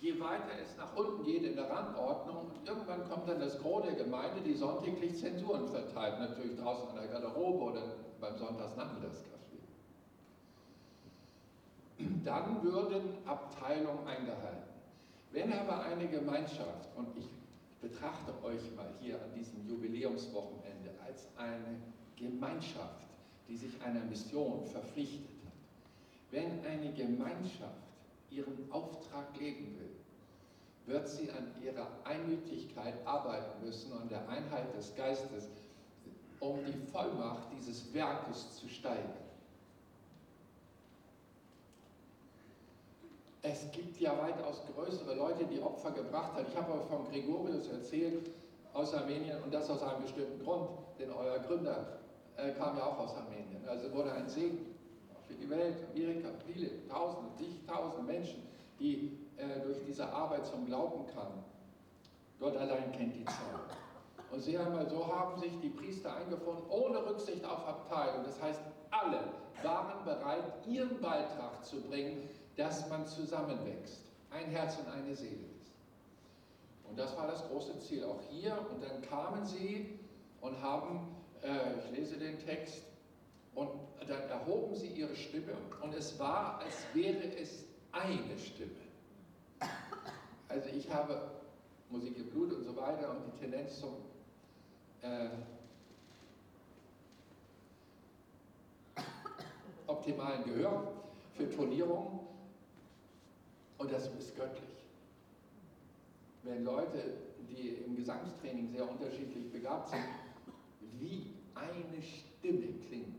je 0.00 0.20
weiter 0.20 0.52
es 0.62 0.76
nach 0.76 0.94
unten 0.96 1.24
geht 1.24 1.42
in 1.42 1.56
der 1.56 1.70
Rangordnung. 1.70 2.46
Und 2.46 2.68
irgendwann 2.68 3.08
kommt 3.08 3.28
dann 3.28 3.40
das 3.40 3.58
Gros 3.58 3.84
der 3.84 3.94
Gemeinde, 3.94 4.40
die 4.44 4.54
sonntäglich 4.54 5.18
Zensuren 5.18 5.68
verteilt, 5.68 6.18
natürlich 6.18 6.58
draußen 6.58 6.88
an 6.90 6.96
der 6.96 7.08
Garderobe 7.08 7.64
oder 7.64 7.82
beim 8.20 8.36
Sonntagsnachmittagskaffee. 8.36 9.38
Dann 12.24 12.62
würden 12.62 13.02
Abteilungen 13.26 14.06
eingehalten. 14.06 14.68
Wenn 15.32 15.52
aber 15.52 15.82
eine 15.82 16.06
Gemeinschaft, 16.08 16.88
und 16.96 17.08
ich 17.16 17.28
betrachte 17.80 18.32
euch 18.44 18.74
mal 18.76 18.88
hier 19.00 19.16
an 19.16 19.34
diesem 19.36 19.66
Jubiläumswochenende 19.68 20.90
als 21.06 21.28
eine 21.36 21.80
Gemeinschaft, 22.16 23.06
die 23.48 23.56
sich 23.56 23.72
einer 23.84 24.04
Mission 24.04 24.64
verpflichtet, 24.64 25.37
wenn 26.30 26.64
eine 26.64 26.92
Gemeinschaft 26.92 27.88
ihren 28.30 28.70
Auftrag 28.70 29.36
leben 29.38 29.78
will, 29.78 29.90
wird 30.86 31.08
sie 31.08 31.30
an 31.30 31.52
ihrer 31.62 31.86
Einmütigkeit 32.04 32.94
arbeiten 33.04 33.64
müssen 33.64 33.92
und 33.92 34.10
der 34.10 34.26
Einheit 34.28 34.74
des 34.76 34.94
Geistes, 34.96 35.48
um 36.40 36.58
die 36.64 36.86
Vollmacht 36.90 37.48
dieses 37.56 37.92
Werkes 37.92 38.56
zu 38.56 38.68
steigern. 38.68 39.12
Es 43.42 43.70
gibt 43.70 44.00
ja 44.00 44.18
weitaus 44.18 44.62
größere 44.74 45.14
Leute, 45.14 45.44
die 45.44 45.60
Opfer 45.60 45.92
gebracht 45.92 46.32
haben. 46.34 46.46
Ich 46.48 46.56
habe 46.56 46.72
aber 46.72 46.82
von 46.82 47.08
Gregorius 47.10 47.68
erzählt 47.68 48.30
aus 48.74 48.92
Armenien 48.94 49.42
und 49.42 49.52
das 49.54 49.70
aus 49.70 49.82
einem 49.82 50.02
bestimmten 50.02 50.44
Grund, 50.44 50.68
denn 50.98 51.10
euer 51.10 51.38
Gründer 51.38 51.98
äh, 52.36 52.52
kam 52.52 52.76
ja 52.76 52.84
auch 52.84 52.98
aus 52.98 53.16
Armenien. 53.16 53.66
Also 53.66 53.92
wurde 53.92 54.12
ein 54.12 54.28
Segen 54.28 54.77
für 55.28 55.34
die 55.34 55.48
Welt, 55.50 55.76
Amerika, 55.94 56.30
viele, 56.46 56.88
tausende, 56.88 57.30
zigtausende 57.36 58.10
Menschen, 58.10 58.42
die 58.80 59.18
äh, 59.36 59.60
durch 59.60 59.78
diese 59.86 60.10
Arbeit 60.10 60.46
zum 60.46 60.66
Glauben 60.66 61.06
kamen. 61.14 61.44
Gott 62.40 62.56
allein 62.56 62.90
kennt 62.92 63.14
die 63.14 63.24
Zahl. 63.24 63.60
Und 64.30 64.40
sie 64.40 64.56
einmal 64.58 64.88
so 64.88 65.06
haben 65.06 65.40
sich 65.40 65.52
die 65.60 65.70
Priester 65.70 66.14
eingefunden, 66.16 66.64
ohne 66.68 67.04
Rücksicht 67.04 67.44
auf 67.44 67.66
Abteilung. 67.66 68.24
Das 68.24 68.40
heißt, 68.40 68.60
alle 68.90 69.20
waren 69.62 70.04
bereit, 70.04 70.44
ihren 70.66 71.00
Beitrag 71.00 71.64
zu 71.64 71.80
bringen, 71.82 72.28
dass 72.56 72.88
man 72.88 73.06
zusammenwächst, 73.06 74.02
ein 74.30 74.46
Herz 74.46 74.76
und 74.76 74.88
eine 74.92 75.14
Seele 75.14 75.44
ist. 75.60 75.72
Und 76.88 76.98
das 76.98 77.16
war 77.16 77.26
das 77.26 77.46
große 77.48 77.78
Ziel 77.80 78.04
auch 78.04 78.20
hier. 78.30 78.56
Und 78.70 78.82
dann 78.82 79.02
kamen 79.02 79.44
sie 79.44 79.98
und 80.40 80.60
haben, 80.62 81.16
äh, 81.42 81.78
ich 81.78 81.96
lese 81.96 82.18
den 82.18 82.38
Text, 82.38 82.82
und 83.58 83.70
dann 84.08 84.22
erhoben 84.28 84.74
sie 84.76 84.86
ihre 84.86 85.16
Stimme 85.16 85.52
und 85.82 85.92
es 85.94 86.18
war, 86.18 86.60
als 86.60 86.76
wäre 86.94 87.24
es 87.36 87.64
eine 87.90 88.38
Stimme. 88.38 88.70
Also 90.48 90.68
ich 90.68 90.88
habe 90.92 91.30
Musik 91.90 92.16
im 92.16 92.30
Blut 92.30 92.52
und 92.52 92.64
so 92.64 92.76
weiter 92.76 93.10
und 93.10 93.26
die 93.26 93.40
Tendenz 93.40 93.80
zum 93.80 93.96
äh, 95.02 95.28
optimalen 99.86 100.44
Gehör 100.44 100.92
für 101.34 101.50
Tonierung 101.50 102.20
und 103.78 103.92
das 103.92 104.06
ist 104.18 104.36
göttlich. 104.36 104.62
Wenn 106.44 106.64
Leute, 106.64 107.14
die 107.50 107.70
im 107.84 107.96
Gesangstraining 107.96 108.70
sehr 108.70 108.88
unterschiedlich 108.88 109.50
begabt 109.50 109.88
sind, 109.88 110.04
wie 111.00 111.26
eine 111.54 112.02
Stimme 112.02 112.68
klingen 112.88 113.17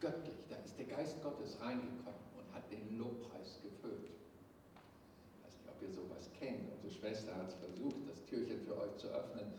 göttlich. 0.00 0.44
Da 0.48 0.56
ist 0.56 0.78
der 0.78 0.86
Geist 0.86 1.22
Gottes 1.22 1.60
reingekommen 1.60 2.24
und 2.36 2.54
hat 2.54 2.70
den 2.72 2.98
Lobpreis 2.98 3.60
gefüllt. 3.62 4.08
Ich 4.08 5.44
weiß 5.44 5.56
nicht, 5.58 5.68
ob 5.68 5.82
ihr 5.82 5.92
sowas 5.92 6.30
kennt. 6.38 6.72
Unsere 6.72 6.92
Schwester 6.92 7.36
hat 7.36 7.52
versucht, 7.52 8.08
das 8.08 8.24
Türchen 8.24 8.60
für 8.62 8.78
euch 8.80 8.96
zu 8.96 9.08
öffnen. 9.08 9.52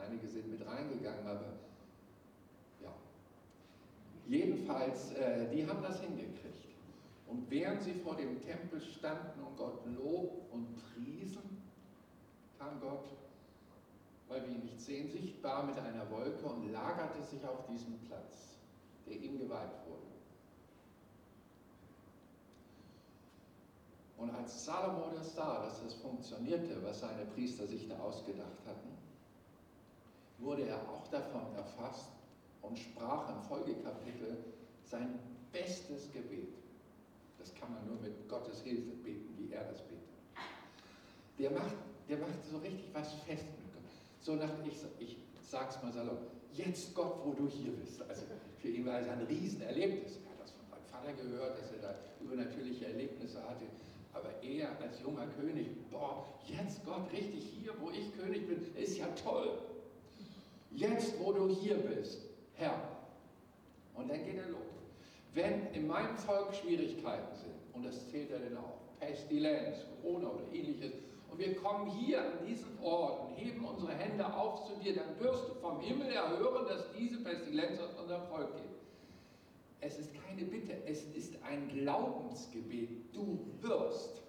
Einige 0.00 0.26
sind 0.26 0.50
mit 0.50 0.66
reingegangen, 0.66 1.26
aber 1.26 1.52
ja. 2.82 2.92
Jedenfalls, 4.26 5.12
äh, 5.12 5.48
die 5.50 5.66
haben 5.66 5.82
das 5.82 6.00
hingekriegt. 6.00 6.54
Und 7.26 7.50
während 7.50 7.82
sie 7.82 7.94
vor 7.94 8.16
dem 8.16 8.40
Tempel 8.40 8.80
standen 8.80 9.42
und 9.42 9.56
Gott 9.56 9.80
lob 9.86 10.42
und 10.52 10.76
priesen, 10.76 11.62
kam 12.58 12.80
Gott, 12.80 13.06
weil 14.28 14.42
wir 14.42 14.54
ihn 14.54 14.64
nicht 14.64 14.80
sehen, 14.80 15.10
sichtbar 15.10 15.64
mit 15.64 15.78
einer 15.78 16.08
Wolke 16.10 16.46
und 16.46 16.70
lagerte 16.70 17.22
sich 17.22 17.44
auf 17.44 17.66
diesem 17.66 17.98
Platz 18.00 18.53
der 19.06 19.16
ihm 19.16 19.38
geweiht 19.38 19.72
wurde. 19.86 20.02
Und 24.16 24.30
als 24.34 24.64
Salomo 24.64 25.10
das 25.14 25.34
sah, 25.34 25.64
dass 25.64 25.82
das 25.82 25.94
funktionierte, 25.94 26.82
was 26.82 27.00
seine 27.00 27.26
Priester 27.26 27.66
sich 27.66 27.88
da 27.88 27.98
ausgedacht 27.98 28.58
hatten, 28.66 28.96
wurde 30.38 30.62
er 30.62 30.76
auch 30.88 31.06
davon 31.08 31.54
erfasst 31.54 32.08
und 32.62 32.78
sprach 32.78 33.28
im 33.28 33.42
Folgekapitel 33.42 34.38
sein 34.84 35.18
bestes 35.52 36.10
Gebet. 36.12 36.54
Das 37.38 37.54
kann 37.54 37.72
man 37.72 37.86
nur 37.86 38.00
mit 38.00 38.28
Gottes 38.28 38.62
Hilfe 38.62 38.92
beten, 39.02 39.34
wie 39.36 39.52
er 39.52 39.64
das 39.64 39.82
betet. 39.82 40.00
Der 41.38 41.50
macht, 41.50 41.76
der 42.08 42.18
macht 42.18 42.44
so 42.50 42.58
richtig 42.58 42.88
was 42.94 43.12
fest 43.26 43.44
mit 43.44 43.74
Gott. 43.74 43.90
So 44.20 44.34
nach, 44.36 44.50
ich, 44.64 44.76
ich 44.98 45.18
sag's 45.42 45.82
mal 45.82 45.92
salopp, 45.92 46.30
jetzt 46.52 46.94
Gott, 46.94 47.20
wo 47.24 47.32
du 47.32 47.48
hier 47.48 47.72
bist. 47.72 48.00
Also 48.08 48.22
für 48.64 48.70
ihn 48.70 48.86
war 48.86 48.98
es 48.98 49.08
ein 49.08 49.20
Riesenerlebnis. 49.28 50.20
Er 50.24 50.30
hat 50.30 50.40
das 50.40 50.52
von 50.52 50.64
seinem 50.70 50.86
Vater 50.90 51.12
gehört, 51.22 51.58
dass 51.58 51.70
er 51.72 51.82
da 51.82 51.94
übernatürliche 52.18 52.86
Erlebnisse 52.86 53.42
hatte. 53.42 53.66
Aber 54.14 54.30
er 54.42 54.80
als 54.80 55.02
junger 55.02 55.26
König, 55.38 55.66
boah, 55.90 56.24
jetzt 56.46 56.82
Gott 56.86 57.12
richtig 57.12 57.44
hier, 57.44 57.74
wo 57.78 57.90
ich 57.90 58.16
König 58.16 58.48
bin, 58.48 58.74
ist 58.74 58.96
ja 58.96 59.06
toll. 59.22 59.58
Jetzt, 60.70 61.20
wo 61.20 61.32
du 61.32 61.54
hier 61.54 61.76
bist, 61.76 62.22
Herr. 62.54 62.80
Und 63.94 64.08
dann 64.08 64.24
geht 64.24 64.38
er 64.38 64.48
los. 64.48 64.62
Wenn 65.34 65.66
in 65.74 65.86
meinem 65.86 66.16
Volk 66.16 66.54
Schwierigkeiten 66.54 67.36
sind, 67.36 67.52
und 67.74 67.84
das 67.84 68.08
zählt 68.08 68.30
er 68.30 68.38
denn 68.38 68.56
auch, 68.56 68.78
Pestilenz, 68.98 69.76
Corona 70.00 70.28
oder 70.28 70.44
ähnliches, 70.54 70.92
und 71.34 71.40
wir 71.40 71.56
kommen 71.56 71.90
hier 71.90 72.20
an 72.20 72.46
diesen 72.46 72.78
Ort 72.80 73.28
und 73.28 73.34
heben 73.34 73.64
unsere 73.64 73.92
Hände 73.92 74.24
auf 74.24 74.68
zu 74.68 74.76
dir, 74.76 74.94
dann 74.94 75.18
wirst 75.18 75.48
du 75.48 75.54
vom 75.54 75.80
Himmel 75.80 76.12
erhören, 76.12 76.64
dass 76.68 76.92
diese 76.96 77.24
Pestilenz 77.24 77.80
aus 77.80 77.92
unserem 78.00 78.22
Volk 78.28 78.54
geht. 78.54 78.70
Es 79.80 79.98
ist 79.98 80.12
keine 80.14 80.44
Bitte, 80.44 80.74
es 80.86 81.02
ist 81.12 81.34
ein 81.42 81.68
Glaubensgebet. 81.70 83.12
Du 83.12 83.40
wirst, 83.62 84.22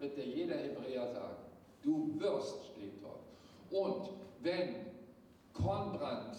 wird 0.00 0.16
dir 0.16 0.26
jeder 0.26 0.56
Hebräer 0.56 1.12
sagen. 1.12 1.36
Du 1.82 2.18
wirst 2.18 2.66
steht 2.72 3.00
dort. 3.00 3.22
Und 3.70 4.10
wenn 4.40 4.74
Kornbrand, 5.52 6.36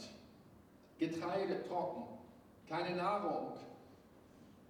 Getreide 0.99 1.63
trocken, 1.69 2.03
keine 2.67 2.97
Nahrung, 2.97 3.53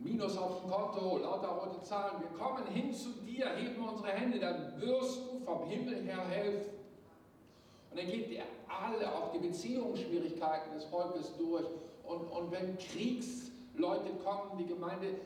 Minus 0.03 0.35
auf 0.35 0.61
dem 0.61 0.71
Konto, 0.71 1.17
lauter 1.19 1.49
rote 1.49 1.81
Zahlen. 1.83 2.21
Wir 2.21 2.37
kommen 2.37 2.65
hin 2.67 2.91
zu 2.91 3.09
dir, 3.23 3.49
heben 3.55 3.87
unsere 3.87 4.09
Hände, 4.09 4.39
dann 4.39 4.81
wirst 4.81 5.19
du 5.19 5.39
vom 5.45 5.67
Himmel 5.67 6.01
her 6.03 6.27
helfen. 6.27 6.71
Und 7.91 7.99
dann 7.99 8.07
geht 8.07 8.31
er 8.31 8.45
alle, 8.67 9.13
auch 9.13 9.31
die 9.31 9.39
Beziehungsschwierigkeiten 9.39 10.73
des 10.73 10.85
Volkes 10.85 11.35
durch. 11.37 11.65
Und, 12.03 12.21
und 12.31 12.51
wenn 12.51 12.77
Kriegsleute 12.77 14.09
kommen, 14.23 14.57
die 14.57 14.65
Gemeinde 14.65 15.17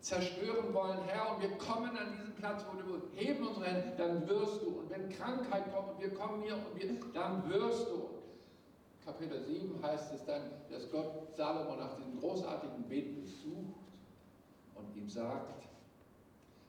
zerstören 0.00 0.72
wollen, 0.72 0.98
Herr, 1.06 1.34
und 1.34 1.42
wir 1.42 1.50
kommen 1.58 1.96
an 1.96 2.16
diesen 2.16 2.34
Platz, 2.34 2.64
wo 2.70 2.80
du 2.80 3.02
heben 3.14 3.46
unsere 3.46 3.66
Hände, 3.66 3.92
dann 3.98 4.26
wirst 4.28 4.62
du. 4.62 4.68
Und 4.68 4.90
wenn 4.90 5.10
Krankheit 5.10 5.72
kommt 5.74 5.90
und 5.90 6.00
wir 6.00 6.14
kommen 6.14 6.42
hier 6.42 6.54
und 6.54 6.80
wir, 6.80 6.88
dann 7.12 7.48
wirst 7.50 7.86
du. 7.88 8.08
Kapitel 9.04 9.44
7 9.44 9.82
heißt 9.82 10.14
es 10.14 10.24
dann, 10.24 10.42
dass 10.70 10.90
Gott 10.90 11.34
Salomo 11.36 11.76
nach 11.76 11.96
diesem 11.96 12.18
großartigen 12.18 12.84
Beten 12.84 13.22
besucht 13.22 13.81
und 14.82 14.96
ihm 14.96 15.08
sagt, 15.08 15.66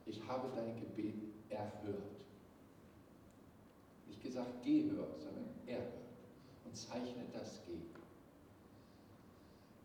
ich 0.05 0.22
habe 0.28 0.49
dein 0.55 0.80
Gebet 0.80 1.16
erhört. 1.49 2.11
Nicht 4.07 4.22
gesagt 4.22 4.64
gehört, 4.64 5.20
sondern 5.20 5.49
erhört 5.66 5.93
und 6.66 6.76
zeichnet 6.76 7.34
das 7.34 7.61
G. 7.66 7.74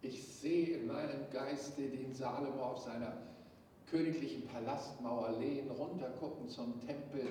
Ich 0.03 0.25
sehe 0.27 0.79
in 0.79 0.87
meinem 0.87 1.29
Geiste 1.33 1.83
den 1.83 2.15
Salomo 2.15 2.63
auf 2.63 2.79
seiner 2.79 3.17
königlichen 3.91 4.47
Palastmauer 4.47 5.39
lehnen, 5.39 5.71
runtergucken 5.71 6.49
zum 6.49 6.79
Tempel, 6.87 7.27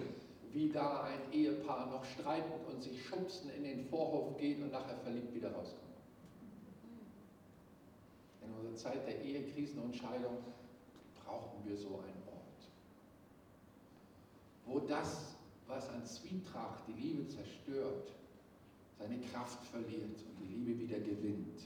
wie 0.51 0.69
da 0.69 1.03
ein 1.03 1.31
Ehepaar 1.31 1.87
noch 1.87 2.03
streitend 2.03 2.67
und 2.67 2.81
sich 2.81 3.05
schubsen 3.05 3.51
in 3.55 3.63
den 3.63 3.85
Vorhof 3.85 4.37
geht 4.37 4.61
und 4.61 4.71
nachher 4.71 4.97
verliebt 4.97 5.33
wieder 5.33 5.51
rauskommt. 5.51 5.83
In 8.43 8.53
unserer 8.53 8.75
Zeit 8.75 9.07
der 9.07 9.21
Ehekrisen 9.21 9.79
und 9.79 9.95
Scheidung 9.95 10.37
brauchen 11.27 11.67
wir 11.67 11.75
so 11.75 11.99
einen 11.99 12.23
Ort, 12.31 12.69
wo 14.65 14.79
das, 14.79 15.35
was 15.67 15.89
an 15.89 16.05
Zwietracht 16.05 16.83
die 16.87 16.93
Liebe 16.93 17.27
zerstört, 17.27 18.13
seine 18.97 19.19
Kraft 19.19 19.63
verliert 19.65 20.17
und 20.29 20.39
die 20.39 20.55
Liebe 20.55 20.79
wieder 20.79 20.99
gewinnt. 20.99 21.61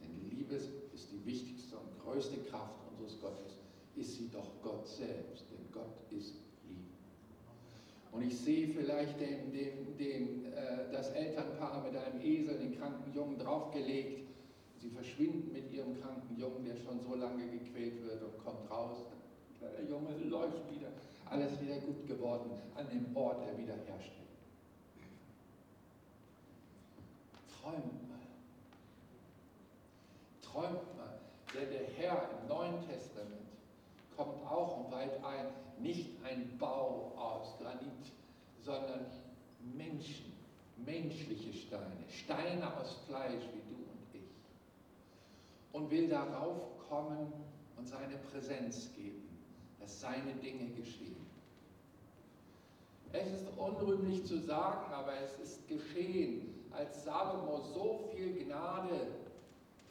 Denn 0.00 0.14
die 0.14 0.36
Liebe 0.36 0.54
ist 0.54 1.10
die 1.10 1.24
wichtigste 1.26 1.76
und 1.76 1.98
größte 2.04 2.38
Kraft 2.44 2.78
unseres 2.90 3.20
Gottes, 3.20 3.58
ist 3.96 4.16
sie 4.16 4.30
doch 4.32 4.48
Gott 4.62 4.86
selbst, 4.86 5.44
denn 5.50 5.70
Gott 5.72 5.98
ist 6.10 6.34
Liebe. 6.66 6.88
Und 8.12 8.22
ich 8.22 8.38
sehe 8.38 8.68
vielleicht 8.68 9.20
den, 9.20 9.52
den, 9.52 9.96
den, 9.98 10.52
äh, 10.52 10.90
das 10.90 11.10
Elternpaar 11.10 11.82
mit 11.84 11.96
einem 11.96 12.20
Esel 12.22 12.58
den 12.58 12.78
kranken 12.78 13.12
Jungen 13.12 13.38
draufgelegt 13.38 14.31
Sie 14.82 14.90
verschwinden 14.90 15.52
mit 15.52 15.72
ihrem 15.72 16.00
kranken 16.00 16.36
Jungen, 16.36 16.64
der 16.64 16.76
schon 16.76 17.00
so 17.00 17.14
lange 17.14 17.46
gequält 17.46 18.02
wird 18.02 18.20
und 18.20 18.44
kommt 18.44 18.68
raus. 18.68 18.96
Der 19.60 19.84
Junge 19.84 20.16
läuft 20.24 20.68
wieder, 20.74 20.88
alles 21.30 21.52
wieder 21.60 21.76
gut 21.76 22.04
geworden 22.08 22.50
an 22.74 22.88
dem 22.90 23.16
Ort 23.16 23.46
der 23.46 23.56
Wiederherstellung. 23.56 24.26
Träumt 27.60 28.08
mal. 28.08 28.18
Träumt 30.42 30.96
mal. 30.96 31.20
Denn 31.54 31.70
der 31.70 31.86
Herr 31.96 32.28
im 32.40 32.48
Neuen 32.48 32.84
Testament 32.88 33.46
kommt 34.16 34.44
auch 34.44 34.84
und 34.84 34.92
weit 34.92 35.24
ein, 35.24 35.46
nicht 35.78 36.10
ein 36.24 36.58
Bau 36.58 37.12
aus 37.16 37.56
Granit, 37.60 38.10
sondern 38.64 39.06
Menschen, 39.76 40.32
menschliche 40.84 41.52
Steine, 41.52 42.04
Steine 42.08 42.76
aus 42.76 42.96
Fleisch 43.06 43.44
wie 43.54 43.61
und 45.72 45.90
will 45.90 46.08
darauf 46.08 46.78
kommen 46.88 47.32
und 47.76 47.86
seine 47.86 48.16
Präsenz 48.30 48.90
geben, 48.94 49.28
dass 49.80 50.00
seine 50.00 50.34
Dinge 50.42 50.68
geschehen. 50.70 51.16
Es 53.12 53.30
ist 53.30 53.46
unrühmlich 53.58 54.24
zu 54.24 54.38
sagen, 54.38 54.92
aber 54.92 55.12
es 55.22 55.38
ist 55.38 55.68
geschehen, 55.68 56.54
als 56.70 57.04
Salomo 57.04 57.60
so 57.74 58.10
viel 58.14 58.44
Gnade 58.44 59.08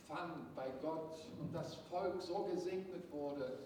fand 0.08 0.56
bei 0.56 0.68
Gott 0.82 1.14
und 1.40 1.54
das 1.54 1.76
Volk 1.90 2.22
so 2.22 2.50
gesegnet 2.54 3.04
wurde, 3.12 3.60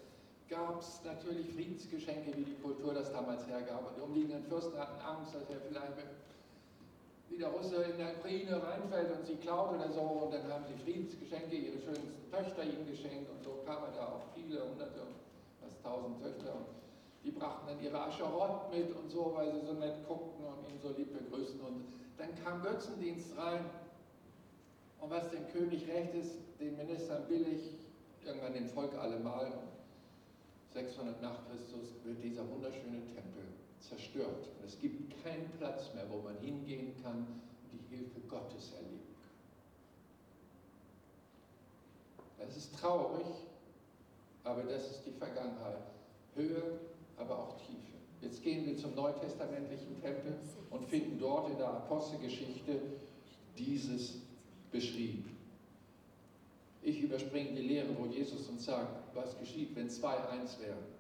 gab 0.50 0.80
es 0.80 1.02
natürlich 1.04 1.54
Friedensgeschenke, 1.54 2.36
wie 2.38 2.44
die 2.44 2.56
Kultur 2.62 2.94
das 2.94 3.12
damals 3.12 3.48
hergab. 3.48 3.88
Und 3.88 3.98
die 3.98 4.02
umliegenden 4.02 4.44
Fürsten 4.44 4.78
hatten 4.78 5.00
Angst, 5.02 5.34
dass 5.34 5.50
er 5.50 5.60
vielleicht 5.68 5.98
wie 7.30 7.38
der 7.38 7.50
Russe 7.50 7.84
in 7.84 7.98
der 7.98 8.18
Ukraine 8.18 8.62
reinfällt 8.62 9.12
und 9.12 9.26
sie 9.26 9.36
klaut 9.36 9.74
oder 9.74 9.90
so. 9.92 10.02
Und 10.02 10.34
dann 10.34 10.52
haben 10.52 10.66
sie 10.68 10.78
Friedensgeschenke, 10.84 11.56
ihre 11.56 11.80
schönsten 11.80 12.32
Töchter 12.32 12.64
ihm 12.64 12.86
geschenkt. 12.86 13.30
Und 13.30 13.44
so 13.44 13.64
kamen 13.66 13.92
da 13.96 14.06
auch 14.08 14.26
viele, 14.34 14.62
hunderte, 14.64 15.02
fast 15.62 15.82
tausend 15.84 16.22
Töchter. 16.22 16.56
Und 16.56 16.68
die 17.24 17.32
brachten 17.32 17.68
dann 17.68 17.82
ihre 17.82 18.00
Ascherott 18.00 18.72
mit 18.72 18.96
und 18.96 19.10
so, 19.10 19.34
weil 19.36 19.52
sie 19.52 19.66
so 19.66 19.74
nett 19.74 20.08
guckten 20.08 20.46
und 20.46 20.70
ihn 20.70 20.80
so 20.82 20.90
lieb 20.96 21.12
begrüßten. 21.14 21.60
Und 21.62 21.86
dann 22.18 22.30
kam 22.44 22.62
Götzendienst 22.62 23.38
rein. 23.38 23.66
Und 25.02 25.10
was 25.10 25.30
dem 25.30 25.48
König 25.52 25.88
recht 25.88 26.14
ist, 26.16 26.36
den 26.60 26.78
Ministern 26.78 27.28
billig, 27.28 27.74
irgendwann 28.24 28.54
dem 28.54 28.70
Volk 28.70 28.96
allemal. 28.98 29.52
600 30.74 31.22
nach 31.22 31.48
Christus 31.50 31.96
wird 32.04 32.22
dieser 32.24 32.50
wunderschöne 32.50 33.00
Tempel 33.14 33.46
zerstört. 33.88 34.48
Und 34.60 34.66
es 34.66 34.80
gibt 34.80 35.24
keinen 35.24 35.50
Platz 35.58 35.94
mehr, 35.94 36.06
wo 36.10 36.22
man 36.22 36.38
hingehen 36.38 36.94
kann 37.04 37.18
und 37.18 37.72
die 37.72 37.96
Hilfe 37.96 38.20
Gottes 38.28 38.74
erleben 38.74 39.00
kann. 42.38 42.48
Das 42.48 42.58
ist 42.58 42.76
traurig, 42.80 43.26
aber 44.44 44.64
das 44.64 44.92
ist 44.92 45.06
die 45.06 45.12
Vergangenheit. 45.12 45.80
Höhe, 46.36 46.80
aber 47.18 47.40
auch 47.40 47.58
Tiefe. 47.58 47.96
Jetzt 48.22 48.44
gehen 48.44 48.66
wir 48.66 48.78
zum 48.78 48.96
neutestamentlichen 48.96 50.02
Tempel 50.02 50.38
und 50.70 50.86
finden 50.86 51.20
dort 51.20 51.50
in 51.50 51.58
der 51.58 51.70
Apostelgeschichte 51.70 52.80
dieses 53.58 54.16
beschrieben. 54.72 55.38
Ich 56.82 57.02
überspringe 57.02 57.54
die 57.54 57.68
Lehre, 57.68 57.98
wo 57.98 58.06
Jesus 58.06 58.48
uns 58.48 58.66
sagt, 58.66 59.16
was 59.16 59.38
geschieht, 59.40 59.76
wenn 59.76 59.90
zwei 59.90 60.18
eins 60.30 60.60
wären. 60.60 60.95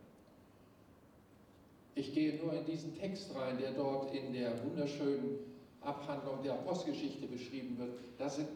Ich 1.95 2.13
gehe 2.13 2.35
nur 2.43 2.53
in 2.53 2.65
diesen 2.65 2.93
Text 2.93 3.33
rein, 3.35 3.57
der 3.57 3.71
dort 3.71 4.13
in 4.13 4.33
der 4.33 4.61
wunderschönen 4.63 5.39
Abhandlung 5.79 6.43
der 6.43 6.53
Apostelgeschichte 6.53 7.25
beschrieben 7.25 7.77
wird. 7.77 7.97
Da 8.17 8.29
sind 8.29 8.49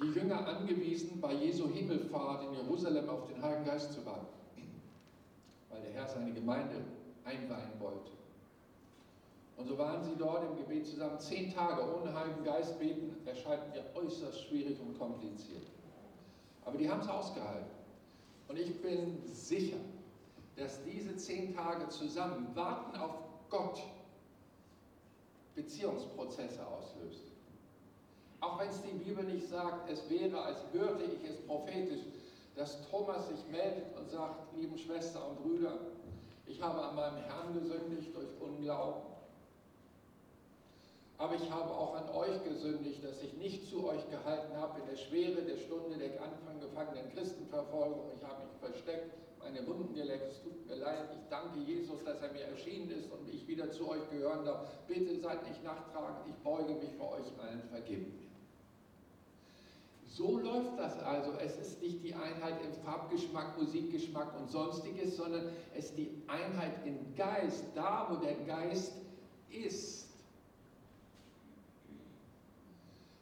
die 0.00 0.06
Jünger 0.06 0.46
angewiesen, 0.46 1.20
bei 1.20 1.32
Jesu 1.34 1.68
Himmelfahrt 1.68 2.44
in 2.44 2.54
Jerusalem 2.54 3.08
auf 3.08 3.26
den 3.26 3.42
Heiligen 3.42 3.64
Geist 3.64 3.92
zu 3.92 4.06
warten, 4.06 4.26
weil 5.70 5.80
der 5.80 5.92
Herr 5.94 6.06
seine 6.06 6.32
Gemeinde 6.32 6.76
einweihen 7.24 7.72
wollte. 7.80 8.12
Und 9.56 9.66
so 9.66 9.78
waren 9.78 10.04
sie 10.04 10.14
dort 10.16 10.44
im 10.44 10.58
Gebet 10.58 10.86
zusammen. 10.86 11.18
Zehn 11.18 11.52
Tage 11.52 11.82
ohne 11.82 12.14
Heiligen 12.14 12.44
Geist 12.44 12.78
beten 12.78 13.16
erscheint 13.26 13.62
mir 13.74 13.84
äußerst 13.94 14.44
schwierig 14.44 14.78
und 14.80 14.98
kompliziert. 14.98 15.66
Aber 16.64 16.76
die 16.76 16.88
haben 16.88 17.00
es 17.00 17.08
ausgehalten. 17.08 17.70
Und 18.48 18.58
ich 18.58 18.80
bin 18.82 19.18
sicher, 19.32 19.78
dass 20.56 20.82
diese 20.84 21.16
zehn 21.16 21.54
Tage 21.54 21.88
zusammen 21.88 22.48
warten 22.54 22.96
auf 22.98 23.14
Gott 23.50 23.82
Beziehungsprozesse 25.54 26.66
auslöst. 26.66 27.22
Auch 28.40 28.58
wenn 28.58 28.68
es 28.68 28.80
die 28.82 28.92
Bibel 28.92 29.24
nicht 29.24 29.48
sagt, 29.48 29.90
es 29.90 30.08
wäre, 30.10 30.42
als 30.42 30.58
hörte 30.72 31.04
ich 31.04 31.28
es 31.28 31.36
prophetisch, 31.46 32.02
dass 32.54 32.88
Thomas 32.90 33.28
sich 33.28 33.46
meldet 33.50 33.96
und 33.96 34.08
sagt, 34.10 34.54
lieben 34.56 34.78
Schwestern 34.78 35.22
und 35.30 35.42
Brüder, 35.42 35.78
ich 36.46 36.62
habe 36.62 36.80
an 36.80 36.94
meinem 36.94 37.16
Herrn 37.24 37.54
gesündigt 37.54 38.14
durch 38.14 38.28
Unglauben. 38.40 39.02
Aber 41.18 41.34
ich 41.34 41.50
habe 41.50 41.70
auch 41.70 41.94
an 41.94 42.08
euch 42.10 42.44
gesündigt, 42.44 43.02
dass 43.02 43.22
ich 43.22 43.32
nicht 43.34 43.66
zu 43.68 43.88
euch 43.88 44.08
gehalten 44.10 44.54
habe 44.56 44.80
in 44.80 44.86
der 44.86 44.96
Schwere 44.96 45.42
der 45.42 45.56
Stunde 45.56 45.96
der 45.96 46.12
angefangenen 46.22 47.10
Christenverfolgung. 47.14 48.10
Ich 48.14 48.22
habe 48.22 48.44
mich 48.44 48.56
versteckt, 48.60 49.10
meine 49.46 49.66
Wunden 49.66 49.94
geleckt. 49.94 50.30
Es 50.30 50.42
tut 50.42 50.66
mir 50.66 50.76
leid. 50.76 51.08
Ich 51.14 51.28
danke 51.30 51.58
Jesus, 51.60 52.02
dass 52.04 52.20
er 52.20 52.32
mir 52.32 52.44
erschienen 52.44 52.90
ist 52.90 53.10
und 53.12 53.28
ich 53.32 53.46
wieder 53.46 53.70
zu 53.70 53.88
euch 53.88 54.10
gehören 54.10 54.44
darf. 54.44 54.66
Bitte 54.86 55.16
seid 55.20 55.46
nicht 55.48 55.62
nachtragend. 55.62 56.26
Ich 56.28 56.34
beuge 56.42 56.74
mich 56.74 56.92
vor 56.98 57.12
euch 57.12 57.26
allen. 57.40 57.62
Vergebt 57.70 58.08
mir. 58.08 58.26
So 60.08 60.38
läuft 60.38 60.78
das 60.78 60.98
also. 61.00 61.32
Es 61.38 61.56
ist 61.58 61.82
nicht 61.82 62.02
die 62.02 62.14
Einheit 62.14 62.54
im 62.64 62.72
Farbgeschmack, 62.84 63.58
Musikgeschmack 63.58 64.36
und 64.38 64.50
sonstiges, 64.50 65.16
sondern 65.16 65.50
es 65.76 65.86
ist 65.86 65.98
die 65.98 66.10
Einheit 66.26 66.74
im 66.84 67.14
Geist, 67.14 67.64
da 67.74 68.08
wo 68.10 68.16
der 68.16 68.34
Geist 68.46 68.94
ist. 69.50 70.06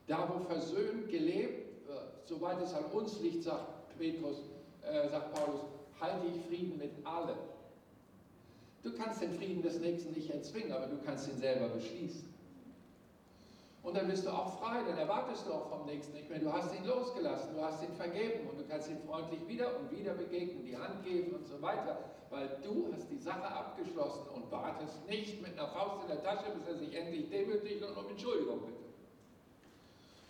Da, 0.06 0.28
wo 0.28 0.44
versöhnt 0.44 1.08
gelebt 1.08 1.88
wird, 1.88 2.28
soweit 2.28 2.60
es 2.62 2.74
an 2.74 2.84
uns 2.92 3.18
liegt, 3.20 3.42
sagt 3.42 3.98
Petrus, 3.98 4.36
äh, 4.82 5.08
sagt 5.08 5.34
Paulus, 5.34 5.62
halte 6.00 6.26
ich 6.26 6.46
Frieden 6.46 6.78
mit 6.78 6.92
allen. 7.04 7.38
Du 8.82 8.92
kannst 8.92 9.22
den 9.22 9.32
Frieden 9.32 9.62
des 9.62 9.80
Nächsten 9.80 10.12
nicht 10.12 10.30
erzwingen, 10.30 10.72
aber 10.72 10.86
du 10.86 10.98
kannst 11.04 11.28
ihn 11.28 11.38
selber 11.38 11.68
beschließen. 11.68 12.34
Und 13.82 13.94
dann 13.96 14.08
bist 14.08 14.24
du 14.24 14.30
auch 14.30 14.60
frei, 14.60 14.82
dann 14.88 14.96
erwartest 14.96 15.46
du 15.46 15.52
auch 15.52 15.68
vom 15.68 15.84
Nächsten 15.84 16.14
nicht 16.14 16.28
mehr. 16.30 16.38
Du 16.38 16.50
hast 16.50 16.74
ihn 16.74 16.86
losgelassen, 16.86 17.54
du 17.54 17.62
hast 17.62 17.82
ihn 17.82 17.94
vergeben 17.96 18.48
und 18.48 18.58
du 18.58 18.64
kannst 18.66 18.88
ihn 18.88 18.98
freundlich 19.06 19.46
wieder 19.46 19.78
und 19.78 19.90
wieder 19.90 20.14
begegnen, 20.14 20.64
die 20.64 20.76
Hand 20.76 21.04
geben 21.04 21.34
und 21.34 21.46
so 21.46 21.60
weiter, 21.60 21.98
weil 22.30 22.48
du 22.64 22.90
hast 22.94 23.10
die 23.10 23.18
Sache 23.18 23.46
abgeschlossen 23.46 24.26
und 24.34 24.50
wartest 24.50 25.06
nicht 25.06 25.42
mit 25.42 25.58
einer 25.58 25.68
Faust 25.68 26.02
in 26.02 26.08
der 26.08 26.22
Tasche, 26.22 26.50
bis 26.56 26.66
er 26.66 26.78
sich 26.78 26.94
endlich 26.94 27.28
demütigt 27.28 27.82
und 27.82 27.94
um 27.96 28.08
Entschuldigung 28.08 28.60
bittet. 28.60 28.74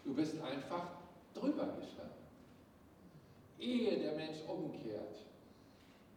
Du 0.05 0.15
bist 0.15 0.35
einfach 0.43 0.89
drüber 1.33 1.67
gestanden. 1.79 2.25
Ehe 3.61 3.99
der 3.99 4.17
Mensch 4.17 4.39
umkehrt, 4.49 5.15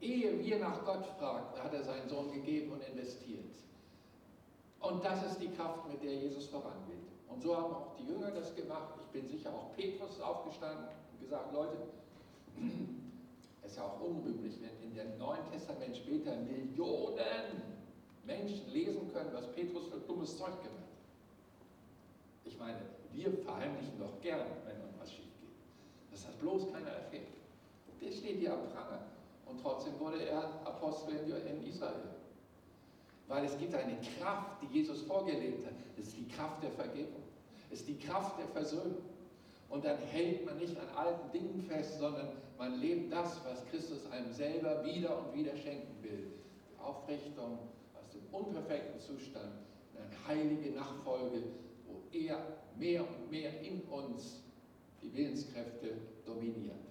ehe 0.02 0.39
wir 0.43 0.60
nach 0.60 0.86
Gott 0.86 1.06
fragen, 1.18 1.45
hat 1.62 1.74
er 1.74 1.84
seinen 1.84 2.08
Sohn 2.10 2.32
gegeben 2.32 2.74
und 2.74 2.84
investiert. 2.84 3.56
Und 4.80 5.04
das 5.04 5.26
ist 5.26 5.41
die 5.41 5.50
Kraft, 5.50 5.88
mit 5.89 6.04
der 6.04 6.14
Jesus 6.14 6.48
vorangeht. 6.48 6.98
Und 7.28 7.41
so 7.41 7.56
haben 7.56 7.74
auch 7.74 7.95
die 8.00 8.06
Jünger 8.06 8.32
das 8.32 8.56
gemacht. 8.56 8.93
Ich 9.02 9.08
bin 9.08 9.28
sicher 9.28 9.50
auch 9.50 9.76
Petrus 9.76 10.22
aufgestanden 10.22 10.86
und 11.12 11.20
gesagt, 11.20 11.54
Leute, 11.54 11.78
es 13.64 13.72
ist 13.72 13.78
ja 13.78 13.84
auch 13.84 14.00
unrühmlich, 14.02 14.56
wenn 14.62 14.89
in 14.89 14.95
dem 14.95 15.18
Neuen 15.18 15.45
Testament 15.52 15.95
später 15.98 16.36
Millionen 16.36 17.78
Menschen 18.26 18.70
lesen 18.72 19.12
können, 19.14 19.30
was 19.34 19.52
Petrus 19.54 19.88
für 19.88 20.00
dummes 20.00 20.38
Zeug 20.38 20.62
gemacht 20.62 20.74
hat. 20.74 20.88
Ich 22.45 22.58
meine, 22.58 22.80
wir 23.14 23.32
verheimlichen 23.34 24.00
doch 24.00 24.22
gern, 24.22 24.45
wenn 24.66 24.80
irgendwas 24.80 25.12
schief 25.12 25.32
geht. 25.41 26.12
Dass 26.12 26.26
das 26.26 26.36
bloß 26.36 26.72
keiner 26.72 26.89
erfährt. 26.89 27.28
Der 28.02 28.12
steht 28.12 28.38
hier 28.38 28.54
am 28.54 28.70
Pranger. 28.70 29.02
Und 29.50 29.62
trotzdem 29.62 30.00
wurde 30.00 30.24
er 30.24 30.43
Apostel 30.66 31.16
in 31.16 31.66
Israel. 31.66 32.16
Weil 33.28 33.45
es 33.45 33.58
gibt 33.58 33.74
eine 33.76 33.98
Kraft, 34.18 34.62
die 34.62 34.78
Jesus 34.78 35.02
vorgelebt 35.02 35.66
hat. 35.66 35.74
Das 35.98 36.08
ist 36.08 36.18
die 36.18 36.28
Kraft 36.28 36.64
der 36.64 36.72
Vergebung. 36.72 37.24
Es 37.72 37.82
ist 37.82 37.89
die 37.89 38.00
Kraft 38.00 38.39
der 38.39 38.48
Versöhnung. 38.48 39.02
Und 39.70 39.84
dann 39.84 39.98
hält 39.98 40.45
man 40.45 40.58
nicht 40.58 40.78
an 40.78 40.88
alten 40.95 41.32
Dingen 41.32 41.62
fest, 41.68 42.00
sondern 42.00 42.30
man 42.58 42.80
lebt 42.80 43.12
das, 43.12 43.41
was 43.45 43.66
Christus 43.70 44.10
einem 44.12 44.32
selber 44.32 44.84
wieder 44.86 45.18
und 45.20 45.34
wieder 45.34 45.56
schenken 45.58 46.02
will. 46.02 46.32
Die 46.72 46.80
Aufrichtung 46.82 47.60
aus 47.93 48.10
dem 48.14 48.22
unperfekten 48.32 49.00
Zustand, 49.02 49.52
eine 49.95 50.28
heilige 50.28 50.72
Nachfolge 50.72 51.43
wo 51.88 52.02
er 52.12 52.38
mehr 52.78 53.02
und 53.02 53.32
mehr 53.32 53.62
in 53.62 53.82
uns 53.84 54.43
die 55.02 55.14
Willenskräfte 55.14 55.98
dominiert. 56.26 56.87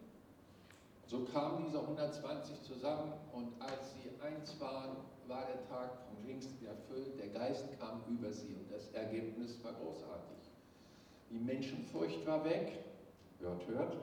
So 1.07 1.21
kamen 1.33 1.65
diese 1.65 1.81
120 1.81 2.63
zusammen 2.63 3.13
und 3.33 3.61
als 3.61 3.93
sie 3.93 4.11
eins 4.21 4.59
waren, 4.61 4.97
war 5.29 5.47
der 5.47 5.65
Tag 5.69 5.91
vom 6.09 6.25
Pfingsten 6.25 6.67
erfüllt. 6.67 7.19
Der 7.19 7.29
Geist 7.29 7.79
kam 7.79 8.03
über 8.09 8.33
sie 8.33 8.55
und 8.55 8.71
das 8.73 8.89
Ergebnis 8.93 9.63
war 9.63 9.73
großartig. 9.75 10.51
Die 11.31 11.39
Menschenfurcht 11.39 12.27
war 12.27 12.45
weg. 12.45 12.85
Hört, 13.39 13.67
hört. 13.69 13.97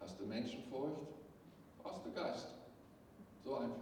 Hast 0.00 0.18
du 0.18 0.24
Menschenfurcht? 0.24 0.96
Brauchst 1.82 2.06
du 2.06 2.12
Geist. 2.12 2.48
So 3.44 3.56
einfach. 3.56 3.76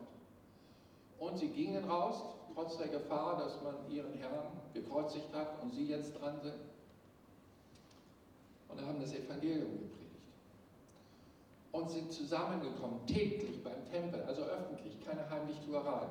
Und 1.18 1.38
sie 1.38 1.48
gingen 1.48 1.84
raus, 1.84 2.22
trotz 2.54 2.76
der 2.78 2.88
Gefahr, 2.88 3.38
dass 3.38 3.62
man 3.62 3.74
ihren 3.88 4.14
Herrn 4.14 4.52
gekreuzigt 4.72 5.32
hat 5.32 5.62
und 5.62 5.72
sie 5.72 5.86
jetzt 5.86 6.18
dran 6.20 6.40
sind. 6.40 6.54
Und 8.68 8.80
haben 8.80 9.00
das 9.00 9.12
Evangelium 9.12 9.78
gepredigt. 9.78 10.07
Und 11.72 11.90
sind 11.90 12.12
zusammengekommen, 12.12 13.06
täglich 13.06 13.62
beim 13.62 13.84
Tempel, 13.90 14.22
also 14.22 14.42
öffentlich, 14.42 14.98
keine 15.04 15.28
Heimlichtuerei. 15.28 16.06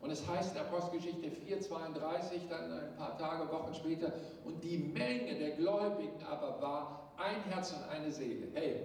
Und 0.00 0.10
es 0.10 0.26
heißt 0.28 0.54
in 0.54 0.60
Apostelgeschichte 0.60 1.28
4,32, 1.28 2.48
dann 2.50 2.72
ein 2.72 2.94
paar 2.96 3.16
Tage, 3.16 3.50
Wochen 3.50 3.72
später, 3.72 4.12
und 4.44 4.62
die 4.62 4.76
Menge 4.76 5.34
der 5.36 5.52
Gläubigen 5.52 6.22
aber 6.28 6.60
war 6.60 7.12
ein 7.16 7.42
Herz 7.50 7.72
und 7.72 7.88
eine 7.88 8.10
Seele. 8.10 8.48
Hey, 8.52 8.84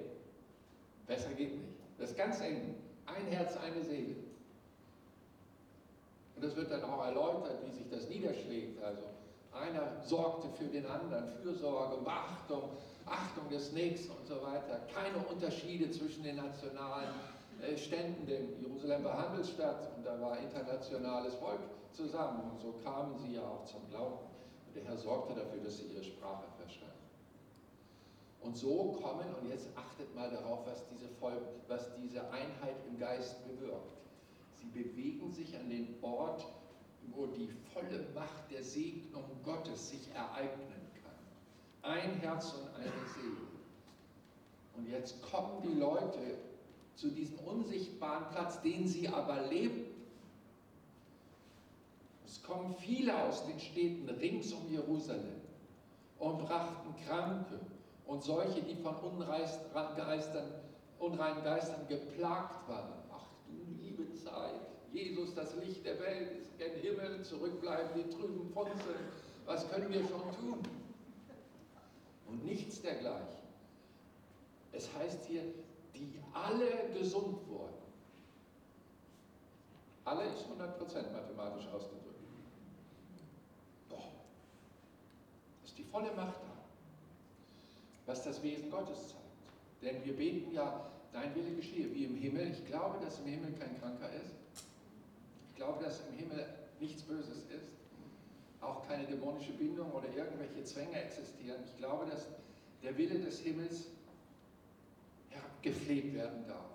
besser 1.07 1.31
geht 1.31 1.55
nicht. 1.55 1.73
Das 1.97 2.11
ist 2.11 2.17
ganz 2.17 2.39
eng. 2.39 2.75
Ein 3.05 3.25
Herz, 3.27 3.57
eine 3.57 3.83
Seele. 3.83 4.15
Und 6.35 6.45
das 6.45 6.55
wird 6.55 6.71
dann 6.71 6.85
auch 6.85 7.03
erläutert, 7.03 7.57
wie 7.65 7.71
sich 7.71 7.89
das 7.89 8.07
niederschlägt. 8.07 8.81
Also 8.81 9.01
einer 9.51 10.01
sorgte 10.05 10.47
für 10.57 10.65
den 10.65 10.85
anderen, 10.85 11.27
Fürsorge, 11.41 11.97
Beachtung, 12.03 12.69
Achtung 13.05 13.49
des 13.49 13.71
Nächsten 13.71 14.11
und 14.11 14.25
so 14.27 14.41
weiter. 14.41 14.81
Keine 14.93 15.17
Unterschiede 15.25 15.89
zwischen 15.91 16.23
den 16.23 16.37
nationalen 16.37 17.09
äh, 17.61 17.77
Ständen, 17.77 18.25
denn 18.25 18.61
Jerusalem 18.61 19.03
war 19.03 19.17
Handelsstadt 19.17 19.95
und 19.97 20.05
da 20.05 20.19
war 20.21 20.37
internationales 20.39 21.33
Volk 21.35 21.59
zusammen. 21.91 22.51
Und 22.51 22.61
so 22.61 22.73
kamen 22.83 23.17
sie 23.17 23.35
ja 23.35 23.41
auch 23.41 23.65
zum 23.65 23.87
Glauben. 23.89 24.19
Und 24.67 24.75
der 24.75 24.83
Herr 24.85 24.97
sorgte 24.97 25.33
dafür, 25.33 25.63
dass 25.63 25.77
sie 25.77 25.85
ihre 25.85 26.03
Sprache 26.03 26.45
verstanden. 26.57 26.89
Und 28.41 28.55
so 28.55 28.97
kommen, 29.01 29.25
und 29.41 29.49
jetzt 29.49 29.67
achtet 29.75 30.15
mal 30.15 30.29
darauf, 30.29 30.65
was 30.65 30.87
diese, 30.89 31.09
Volk, 31.19 31.41
was 31.67 31.93
diese 31.95 32.21
Einheit 32.31 32.75
im 32.87 32.97
Geist 32.97 33.35
bewirkt. 33.47 33.97
Sie 34.55 34.67
bewegen 34.67 35.31
sich 35.31 35.57
an 35.57 35.69
den 35.69 35.95
Ort, 36.01 36.45
wo 37.13 37.25
die 37.27 37.49
volle 37.73 38.05
Macht 38.13 38.49
der 38.51 38.63
Segnung 38.63 39.23
Gottes 39.43 39.89
sich 39.89 40.09
ereignen 40.13 40.69
kann. 40.69 40.78
Ein 41.81 42.19
Herz 42.19 42.53
und 42.53 42.75
eine 42.75 42.91
Seele. 43.13 43.47
Und 44.75 44.89
jetzt 44.89 45.21
kommen 45.21 45.61
die 45.63 45.79
Leute 45.79 46.37
zu 46.95 47.09
diesem 47.09 47.39
unsichtbaren 47.39 48.29
Platz, 48.31 48.61
den 48.61 48.87
sie 48.87 49.07
aber 49.07 49.47
leben. 49.47 49.85
Es 52.25 52.43
kommen 52.43 52.75
viele 52.79 53.17
aus 53.23 53.45
den 53.45 53.59
Städten 53.59 54.09
rings 54.09 54.53
um 54.53 54.69
Jerusalem 54.71 55.41
und 56.19 56.45
brachten 56.45 56.95
Kranke 57.05 57.59
und 58.05 58.23
solche, 58.23 58.61
die 58.61 58.75
von 58.75 58.95
unreinen 58.95 59.95
Geistern 61.43 61.87
geplagt 61.87 62.67
waren 62.67 62.99
du 63.49 63.83
liebe 63.83 64.13
Zeit, 64.13 64.61
Jesus, 64.91 65.33
das 65.35 65.55
Licht 65.55 65.85
der 65.85 65.99
Welt, 65.99 66.57
gen 66.57 66.75
Himmel, 66.81 67.23
zurückbleiben 67.23 67.89
die 67.95 68.09
trüben 68.09 68.49
Funzeln, 68.53 69.11
was 69.45 69.69
können 69.69 69.91
wir 69.91 70.01
schon 70.01 70.31
tun? 70.39 70.78
Und 72.29 72.45
nichts 72.45 72.81
dergleichen. 72.81 73.39
Es 74.71 74.93
heißt 74.93 75.25
hier, 75.25 75.43
die 75.95 76.19
alle 76.33 76.93
gesund 76.93 77.47
wurden. 77.47 77.73
Alle 80.05 80.25
ist 80.25 80.45
100% 80.45 81.11
mathematisch 81.11 81.67
ausgedrückt. 81.67 82.05
Doch, 83.89 84.11
ist 85.63 85.77
die 85.77 85.83
volle 85.83 86.11
Macht 86.13 86.41
da, 86.41 86.57
was 88.05 88.23
das 88.23 88.41
Wesen 88.41 88.69
Gottes 88.71 89.09
zeigt. 89.09 89.19
Denn 89.81 90.03
wir 90.05 90.15
beten 90.15 90.51
ja 90.51 90.89
dein 91.11 91.33
Wille 91.35 91.55
geschehe, 91.55 91.93
wie 91.93 92.05
im 92.05 92.15
Himmel. 92.15 92.51
Ich 92.51 92.65
glaube, 92.67 93.03
dass 93.03 93.19
im 93.19 93.25
Himmel 93.25 93.53
kein 93.53 93.79
Kranker 93.79 94.11
ist. 94.13 94.33
Ich 95.51 95.55
glaube, 95.55 95.83
dass 95.83 96.01
im 96.07 96.17
Himmel 96.17 96.45
nichts 96.79 97.03
Böses 97.03 97.37
ist. 97.37 97.78
Auch 98.61 98.87
keine 98.87 99.05
dämonische 99.05 99.53
Bindung 99.53 99.91
oder 99.91 100.07
irgendwelche 100.15 100.63
Zwänge 100.63 101.01
existieren. 101.01 101.61
Ich 101.65 101.77
glaube, 101.77 102.05
dass 102.05 102.27
der 102.83 102.97
Wille 102.97 103.19
des 103.19 103.39
Himmels 103.39 103.85
gepflegt 105.61 106.13
werden 106.13 106.47
darf. 106.47 106.69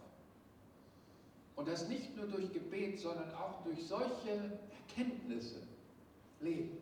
Und 1.57 1.69
das 1.69 1.89
nicht 1.89 2.17
nur 2.17 2.27
durch 2.27 2.53
Gebet, 2.53 2.99
sondern 2.99 3.33
auch 3.35 3.63
durch 3.65 3.87
solche 3.87 4.59
Erkenntnisse 4.89 5.63
leben. 6.41 6.79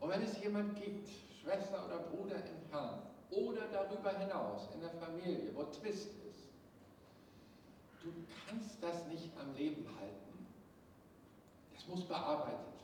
Und 0.00 0.10
wenn 0.10 0.22
es 0.22 0.40
jemand 0.42 0.80
gibt, 0.80 1.08
Schwester 1.42 1.84
oder 1.86 1.98
Bruder 1.98 2.36
im 2.36 2.70
Herrn, 2.70 3.02
oder 3.30 3.66
darüber 3.72 4.16
hinaus 4.18 4.68
in 4.74 4.80
der 4.80 4.90
Familie, 4.90 5.50
wo 5.54 5.64
Twist 5.64 6.08
ist. 6.28 6.48
Du 8.02 8.12
kannst 8.46 8.82
das 8.82 9.06
nicht 9.06 9.30
am 9.40 9.54
Leben 9.54 9.86
halten. 9.98 10.46
Das 11.74 11.86
muss 11.88 12.04
bearbeitet 12.04 12.52
werden. 12.52 12.83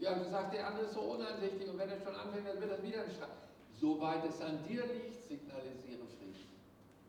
Ja, 0.00 0.14
du 0.14 0.30
sagst, 0.30 0.54
der 0.54 0.66
andere 0.66 0.86
ist 0.86 0.94
so 0.94 1.00
uneinsichtig 1.00 1.68
und 1.68 1.78
wenn 1.78 1.90
er 1.90 2.00
schon 2.00 2.14
anfängt, 2.14 2.48
dann 2.48 2.60
wird 2.60 2.70
er 2.70 2.82
wieder 2.82 3.04
nicht 3.04 3.18
schreiben. 3.18 3.32
Soweit 3.78 4.24
es 4.24 4.40
an 4.40 4.58
dir 4.66 4.84
liegt, 4.86 5.28
signalisiere 5.28 6.04
Frieden. 6.18 6.48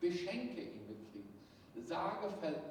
Beschenke 0.02 0.62
ihn 0.62 0.88
mit 0.88 0.98
Frieden. 1.12 1.88
Sage 1.88 2.28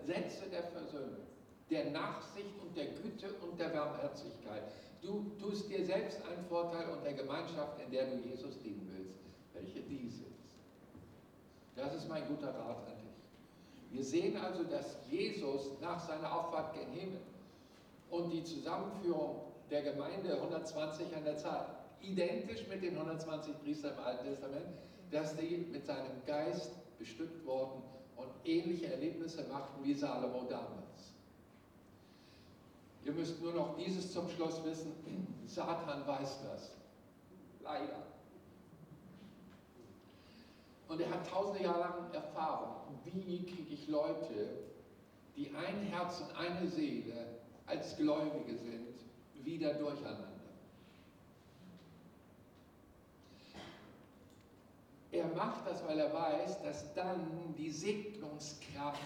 Sätze 0.06 0.48
der 0.50 0.64
Versöhnung, 0.64 1.24
der 1.70 1.90
Nachsicht 1.90 2.52
und 2.62 2.76
der 2.76 2.86
Güte 2.86 3.32
und 3.42 3.58
der 3.58 3.68
Barmherzigkeit. 3.68 4.64
Du 5.02 5.24
tust 5.40 5.70
dir 5.70 5.84
selbst 5.84 6.18
einen 6.26 6.44
Vorteil 6.46 6.90
und 6.90 7.04
der 7.04 7.14
Gemeinschaft, 7.14 7.80
in 7.84 7.90
der 7.90 8.06
du 8.06 8.16
Jesus 8.16 8.60
dienen 8.62 8.90
willst, 8.94 9.18
welche 9.54 9.80
diese 9.88 10.24
ist. 10.24 10.56
Das 11.76 11.94
ist 11.94 12.08
mein 12.08 12.26
guter 12.28 12.48
Rat 12.54 12.86
an 12.86 12.96
dich. 12.98 13.96
Wir 13.96 14.04
sehen 14.04 14.36
also, 14.36 14.64
dass 14.64 14.98
Jesus 15.10 15.80
nach 15.80 15.98
seiner 16.06 16.30
Auffahrt 16.34 16.74
gen 16.74 16.90
Himmel 16.92 17.20
und 18.10 18.30
die 18.30 18.44
Zusammenführung 18.44 19.49
der 19.70 19.82
Gemeinde 19.82 20.34
120 20.34 21.14
an 21.16 21.24
der 21.24 21.36
Zahl, 21.36 21.66
identisch 22.00 22.66
mit 22.68 22.82
den 22.82 22.96
120 22.96 23.62
Priestern 23.62 23.94
im 23.96 24.04
Alten 24.04 24.24
Testament, 24.24 24.66
dass 25.10 25.36
die 25.36 25.56
mit 25.70 25.86
seinem 25.86 26.24
Geist 26.26 26.72
bestückt 26.98 27.44
wurden 27.46 27.82
und 28.16 28.28
ähnliche 28.44 28.92
Erlebnisse 28.92 29.44
machten 29.44 29.84
wie 29.84 29.94
Salomo 29.94 30.44
damals. 30.48 31.14
Ihr 33.04 33.12
müsst 33.12 33.40
nur 33.40 33.52
noch 33.52 33.76
dieses 33.76 34.12
zum 34.12 34.28
Schluss 34.28 34.62
wissen, 34.64 34.92
Satan 35.46 36.06
weiß 36.06 36.40
das. 36.44 36.72
Leider. 37.62 38.02
Und 40.88 41.00
er 41.00 41.10
hat 41.10 41.28
tausende 41.28 41.62
Jahre 41.62 41.80
lang 41.80 42.12
Erfahrung. 42.12 42.98
Wie 43.04 43.44
kriege 43.44 43.72
ich 43.72 43.88
Leute, 43.88 44.64
die 45.36 45.50
ein 45.50 45.82
Herz 45.82 46.20
und 46.20 46.36
eine 46.36 46.66
Seele 46.66 47.26
als 47.66 47.96
Gläubige 47.96 48.56
sind, 48.56 48.89
wieder 49.44 49.74
durcheinander? 49.74 50.28
Er 55.12 55.26
macht 55.34 55.66
das, 55.66 55.84
weil 55.86 55.98
er 55.98 56.12
weiß, 56.12 56.62
dass 56.62 56.94
dann 56.94 57.54
die 57.58 57.70
Segnungskraft 57.70 59.00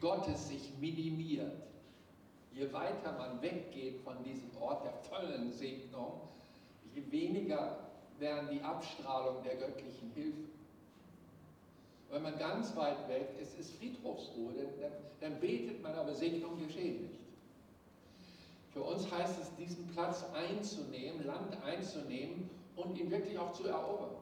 Gottes 0.00 0.48
sich 0.48 0.72
minimiert. 0.80 1.52
Je 2.52 2.72
weiter 2.72 3.12
man 3.12 3.40
weggeht 3.42 4.00
von 4.00 4.22
diesem 4.24 4.50
Ort 4.60 4.84
der 4.84 4.92
vollen 4.92 5.52
Segnung, 5.52 6.20
je 6.94 7.02
weniger 7.10 7.78
werden 8.18 8.48
die 8.52 8.60
Abstrahlung 8.60 9.42
der 9.42 9.56
göttlichen 9.56 10.10
Hilfe. 10.14 10.48
Wenn 12.10 12.22
man 12.22 12.38
ganz 12.38 12.74
weit 12.74 13.08
weg 13.08 13.28
ist, 13.40 13.58
ist 13.58 13.72
Friedhofsruhe, 13.76 14.52
dann, 14.80 14.92
dann 15.20 15.40
betet 15.40 15.82
man, 15.82 15.94
aber 15.94 16.12
Segnung 16.12 16.58
geschehen 16.58 17.02
nicht. 17.02 17.19
Für 18.72 18.82
uns 18.82 19.10
heißt 19.10 19.40
es, 19.40 19.54
diesen 19.56 19.86
Platz 19.88 20.24
einzunehmen, 20.32 21.26
Land 21.26 21.60
einzunehmen 21.64 22.48
und 22.76 22.96
ihn 22.98 23.10
wirklich 23.10 23.36
auch 23.38 23.52
zu 23.52 23.66
erobern. 23.66 24.14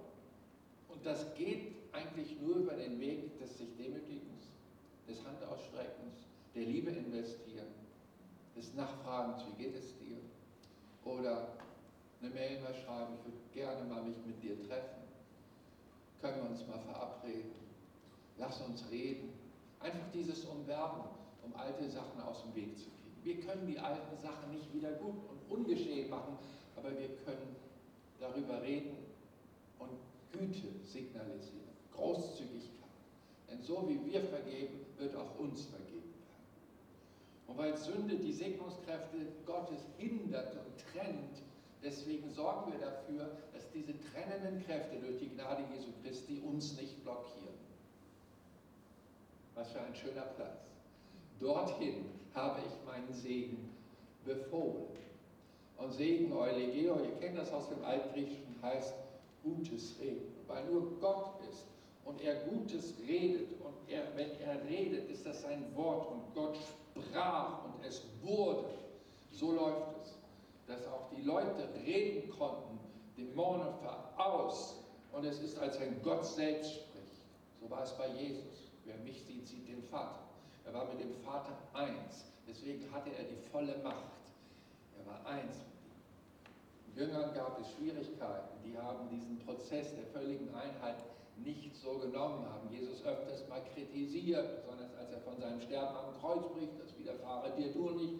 Und 0.88 1.04
das 1.04 1.34
geht 1.34 1.72
eigentlich 1.92 2.40
nur 2.40 2.56
über 2.56 2.74
den 2.74 2.98
Weg 2.98 3.38
des 3.38 3.58
sich 3.58 3.68
Demütigens, 3.76 4.46
des 5.06 5.18
Handausstreckens, 5.24 6.26
der 6.54 6.62
Liebe 6.62 6.90
investieren, 6.90 7.68
des 8.56 8.74
Nachfragens, 8.74 9.44
wie 9.46 9.62
geht 9.62 9.76
es 9.76 9.96
dir? 9.98 10.16
Oder 11.04 11.48
eine 12.20 12.30
Mail 12.30 12.60
mal 12.60 12.74
schreiben, 12.74 13.14
ich 13.18 13.24
würde 13.24 13.38
gerne 13.52 13.84
mal 13.88 14.02
mich 14.02 14.16
mit 14.26 14.42
dir 14.42 14.56
treffen. 14.66 14.98
Können 16.20 16.42
wir 16.42 16.50
uns 16.50 16.66
mal 16.66 16.80
verabreden? 16.80 17.52
Lass 18.38 18.60
uns 18.62 18.84
reden. 18.90 19.32
Einfach 19.80 20.10
dieses 20.12 20.44
Umwerben, 20.44 21.02
um 21.44 21.54
alte 21.54 21.88
Sachen 21.88 22.20
aus 22.20 22.42
dem 22.42 22.54
Weg 22.56 22.76
zu 22.76 22.84
kriegen. 22.86 22.97
Wir 23.22 23.40
können 23.40 23.66
die 23.66 23.78
alten 23.78 24.16
Sachen 24.16 24.52
nicht 24.52 24.72
wieder 24.72 24.92
gut 24.92 25.16
und 25.28 25.58
ungeschehen 25.58 26.10
machen, 26.10 26.38
aber 26.76 26.90
wir 26.90 27.08
können 27.24 27.56
darüber 28.20 28.62
reden 28.62 28.96
und 29.78 29.90
Güte 30.32 30.68
signalisieren, 30.84 31.68
Großzügigkeit. 31.92 32.78
Denn 33.50 33.62
so 33.62 33.88
wie 33.88 34.12
wir 34.12 34.22
vergeben, 34.22 34.86
wird 34.98 35.14
auch 35.16 35.38
uns 35.38 35.66
vergeben 35.66 35.88
werden. 35.88 36.08
Und 37.46 37.58
weil 37.58 37.76
Sünde 37.76 38.16
die 38.16 38.32
Segnungskräfte 38.32 39.16
Gottes 39.46 39.80
hindert 39.96 40.52
und 40.52 40.92
trennt, 40.92 41.42
deswegen 41.82 42.30
sorgen 42.30 42.72
wir 42.72 42.78
dafür, 42.78 43.38
dass 43.52 43.70
diese 43.72 43.94
trennenden 44.12 44.64
Kräfte 44.64 44.98
durch 45.00 45.18
die 45.18 45.30
Gnade 45.30 45.64
Jesu 45.74 45.88
Christi 46.02 46.40
uns 46.40 46.76
nicht 46.76 47.02
blockieren. 47.02 47.58
Was 49.54 49.72
für 49.72 49.80
ein 49.80 49.94
schöner 49.94 50.22
Platz. 50.22 50.67
Dorthin 51.40 52.06
habe 52.34 52.60
ich 52.60 52.86
meinen 52.86 53.12
Segen 53.12 53.74
befohlen. 54.24 54.86
Und 55.78 55.92
Segen, 55.92 56.32
Eulegeo, 56.32 56.96
ihr 56.96 57.16
kennt 57.20 57.38
das 57.38 57.52
aus 57.52 57.68
dem 57.68 57.84
Altgriechischen, 57.84 58.56
heißt 58.62 58.94
Gutes 59.42 59.94
reden. 60.00 60.34
Weil 60.46 60.64
nur 60.66 60.98
Gott 61.00 61.34
ist 61.48 61.66
und 62.04 62.20
er 62.20 62.34
Gutes 62.46 62.94
redet 63.06 63.52
und 63.60 63.74
er, 63.88 64.02
wenn 64.16 64.30
er 64.40 64.64
redet, 64.68 65.08
ist 65.10 65.24
das 65.24 65.42
sein 65.42 65.64
Wort 65.76 66.10
und 66.10 66.34
Gott 66.34 66.56
sprach 66.56 67.64
und 67.64 67.84
es 67.84 68.02
wurde. 68.22 68.64
So 69.30 69.52
läuft 69.52 70.02
es, 70.02 70.14
dass 70.66 70.86
auch 70.88 71.08
die 71.16 71.22
Leute 71.22 71.68
reden 71.84 72.28
konnten, 72.30 72.78
Dämonen 73.16 73.68
aus 74.16 74.76
und 75.12 75.24
es 75.24 75.40
ist, 75.40 75.58
als 75.58 75.78
wenn 75.80 76.02
Gott 76.02 76.24
selbst 76.24 76.72
spricht. 76.74 77.22
So 77.60 77.70
war 77.70 77.84
es 77.84 77.92
bei 77.92 78.08
Jesus. 78.08 78.70
Wer 78.84 78.96
mich 78.98 79.22
sieht, 79.24 79.46
sieht 79.46 79.68
den 79.68 79.82
Vater. 79.84 80.27
Er 80.68 80.74
war 80.74 80.86
mit 80.92 81.00
dem 81.00 81.14
Vater 81.24 81.56
eins. 81.72 82.26
Deswegen 82.46 82.92
hatte 82.92 83.10
er 83.10 83.24
die 83.24 83.40
volle 83.50 83.76
Macht. 83.82 84.12
Er 84.98 85.06
war 85.06 85.26
eins 85.26 85.56
Jüngern 86.98 87.32
gab 87.32 87.60
es 87.60 87.70
Schwierigkeiten, 87.74 88.58
die 88.64 88.76
haben 88.76 89.08
diesen 89.08 89.38
Prozess 89.46 89.94
der 89.94 90.04
völligen 90.06 90.52
Einheit 90.52 90.96
nicht 91.36 91.76
so 91.76 91.96
genommen, 91.98 92.44
haben 92.50 92.68
Jesus 92.74 93.04
öfters 93.06 93.46
mal 93.48 93.62
kritisiert, 93.72 94.56
besonders 94.56 94.90
als 94.98 95.12
er 95.12 95.20
von 95.20 95.38
seinem 95.38 95.60
Sterben 95.60 95.94
am 95.94 96.20
Kreuz 96.20 96.44
spricht, 96.46 96.74
das 96.82 96.98
widerfahre 96.98 97.52
dir 97.56 97.72
du 97.72 97.90
nicht. 97.90 98.14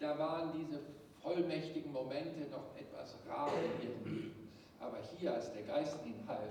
Da 0.00 0.18
waren 0.18 0.52
diese 0.56 0.80
vollmächtigen 1.22 1.92
Momente 1.92 2.48
noch 2.50 2.74
etwas 2.80 3.14
rar 3.28 3.52
in 3.62 3.88
ihrem 3.88 4.04
Leben. 4.04 4.48
Aber 4.80 4.96
hier, 5.18 5.34
als 5.34 5.52
der 5.52 5.62
Geist 5.64 5.98
ihnen 6.06 6.24
half, 6.26 6.48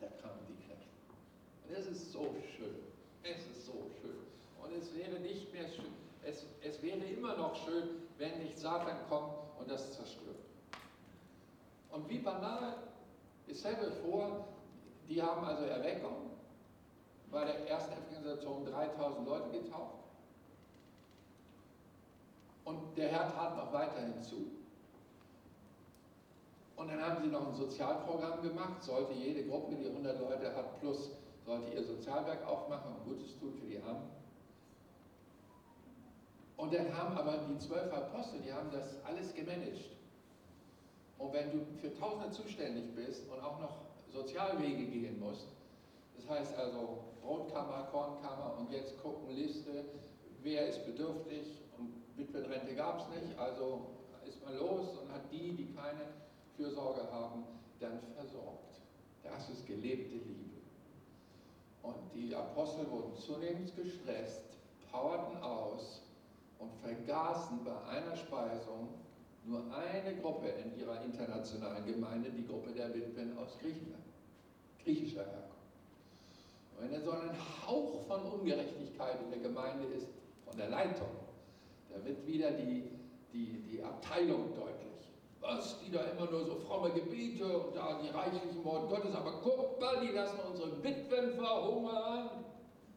da 0.00 0.08
kamen 0.20 0.40
die 0.48 0.66
Kräfte. 0.66 0.90
Und 1.68 1.76
es 1.76 1.86
ist 1.86 2.10
so 2.10 2.34
schön. 2.56 2.74
Es 3.22 3.46
ist 3.46 3.66
so 3.66 3.86
schön. 4.00 4.25
Und 4.66 4.76
es 4.76 4.92
wäre 4.94 5.20
nicht 5.20 5.52
mehr 5.52 5.68
schön, 5.68 5.94
es, 6.24 6.44
es 6.62 6.82
wäre 6.82 7.04
immer 7.04 7.36
noch 7.36 7.54
schön, 7.54 7.88
wenn 8.18 8.38
nicht 8.42 8.58
Satan 8.58 8.96
kommt 9.08 9.34
und 9.60 9.70
das 9.70 9.92
zerstört. 9.92 10.36
Und 11.90 12.08
wie 12.08 12.18
banal, 12.18 12.74
ich 13.46 13.58
stelle 13.58 13.92
vor, 13.92 14.48
die 15.08 15.22
haben 15.22 15.44
also 15.44 15.64
Erweckung, 15.64 16.30
bei 17.30 17.44
der 17.44 17.68
ersten 17.68 17.92
Evangelisation 17.92 18.64
3000 18.64 19.26
Leute 19.26 19.50
getauft. 19.50 19.94
Und 22.64 22.96
der 22.96 23.08
Herr 23.08 23.32
tat 23.32 23.56
noch 23.56 23.72
weiterhin 23.72 24.20
zu. 24.22 24.50
Und 26.76 26.88
dann 26.88 27.00
haben 27.00 27.22
sie 27.22 27.30
noch 27.30 27.48
ein 27.48 27.54
Sozialprogramm 27.54 28.42
gemacht, 28.42 28.82
sollte 28.82 29.12
jede 29.12 29.44
Gruppe, 29.48 29.76
die 29.76 29.86
100 29.86 30.20
Leute 30.20 30.54
hat, 30.54 30.80
plus 30.80 31.10
sollte 31.44 31.72
ihr 31.72 31.84
Sozialwerk 31.84 32.44
aufmachen 32.46 32.96
und 32.96 33.04
Gutes 33.04 33.38
tun 33.38 33.54
für 33.54 33.66
die 33.66 33.80
Armen. 33.80 34.15
Und 36.56 36.72
dann 36.72 36.96
haben 36.96 37.16
aber 37.16 37.38
die 37.48 37.58
zwölf 37.58 37.92
Apostel, 37.92 38.40
die 38.40 38.52
haben 38.52 38.70
das 38.72 38.96
alles 39.04 39.34
gemanagt. 39.34 39.90
Und 41.18 41.32
wenn 41.32 41.50
du 41.50 41.66
für 41.80 41.92
Tausende 41.94 42.30
zuständig 42.30 42.94
bist 42.94 43.28
und 43.30 43.40
auch 43.40 43.60
noch 43.60 43.76
Sozialwege 44.12 44.86
gehen 44.86 45.20
musst, 45.20 45.46
das 46.16 46.28
heißt 46.28 46.56
also 46.56 47.04
Brotkammer, 47.22 47.88
Kornkammer 47.90 48.56
und 48.58 48.70
jetzt 48.70 49.00
gucken 49.02 49.30
Liste, 49.34 49.84
wer 50.42 50.68
ist 50.68 50.84
bedürftig 50.86 51.62
und 51.78 51.92
Witwenrente 52.16 52.74
gab 52.74 53.00
es 53.00 53.22
nicht, 53.22 53.38
also 53.38 53.88
ist 54.26 54.44
man 54.44 54.56
los 54.56 54.96
und 54.98 55.12
hat 55.12 55.30
die, 55.30 55.52
die 55.52 55.74
keine 55.74 56.06
Fürsorge 56.56 57.10
haben, 57.10 57.44
dann 57.80 58.00
versorgt. 58.14 58.80
Das 59.22 59.48
ist 59.50 59.66
gelebte 59.66 60.14
Liebe. 60.14 60.56
Und 61.82 61.96
die 62.14 62.34
Apostel 62.34 62.90
wurden 62.90 63.14
zunehmend 63.16 63.74
gestresst, 63.76 64.42
powerten 64.90 65.40
aus 65.42 66.05
und 66.58 66.70
vergaßen 66.82 67.64
bei 67.64 67.76
einer 67.88 68.16
Speisung 68.16 68.88
nur 69.44 69.62
eine 69.72 70.16
Gruppe 70.16 70.48
in 70.48 70.78
ihrer 70.78 71.02
internationalen 71.02 71.86
Gemeinde, 71.86 72.30
die 72.30 72.46
Gruppe 72.46 72.72
der 72.72 72.92
Witwen 72.94 73.36
aus 73.38 73.56
Griechenland, 73.60 74.02
griechischer 74.82 75.24
Herkunft. 75.24 75.56
Und 76.76 76.84
wenn 76.84 76.92
da 76.92 77.00
so 77.00 77.10
ein 77.12 77.30
Hauch 77.66 78.06
von 78.06 78.22
Ungerechtigkeit 78.22 79.18
in 79.22 79.30
der 79.30 79.48
Gemeinde 79.48 79.86
ist, 79.96 80.08
von 80.44 80.56
der 80.56 80.68
Leitung, 80.68 81.08
da 81.90 82.04
wird 82.04 82.26
wieder 82.26 82.50
die, 82.52 82.90
die, 83.32 83.62
die 83.70 83.82
Abteilung 83.82 84.54
deutlich. 84.54 84.86
Was, 85.40 85.78
die 85.80 85.92
da 85.92 86.00
immer 86.02 86.30
nur 86.30 86.44
so 86.44 86.56
fromme 86.56 86.90
Gebete 86.90 87.44
und 87.44 87.76
da 87.76 88.00
die 88.02 88.08
reichlichen 88.08 88.64
Worte 88.64 88.88
Gottes, 88.88 89.14
aber 89.14 89.40
guck 89.42 89.80
mal, 89.80 90.00
die 90.04 90.12
lassen 90.12 90.38
unsere 90.50 90.82
Witwen 90.82 91.34
verhungern. 91.34 92.30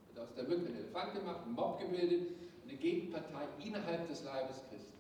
Wird 0.08 0.20
aus 0.20 0.34
der 0.36 0.46
Mücke 0.46 0.68
ein 0.68 0.76
Elefant 0.76 1.14
gemacht, 1.14 1.42
ein 1.46 1.52
Mob 1.54 1.80
gebildet, 1.80 2.32
eine 2.70 2.78
Gegenpartei 2.78 3.48
innerhalb 3.64 4.08
des 4.08 4.24
Leibes 4.24 4.62
Christi. 4.70 4.94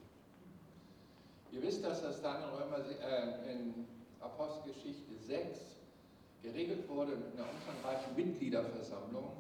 Ihr 1.52 1.62
wisst, 1.62 1.84
dass 1.84 2.02
das 2.02 2.22
dann 2.22 2.44
in, 2.44 2.50
Römer, 2.50 2.78
äh, 2.78 3.52
in 3.52 3.88
Apostelgeschichte 4.20 5.16
6 5.28 5.60
geregelt 6.42 6.88
wurde 6.90 7.16
mit 7.16 7.34
einer 7.36 7.48
umfangreichen 7.50 8.16
Mitgliederversammlung. 8.16 9.32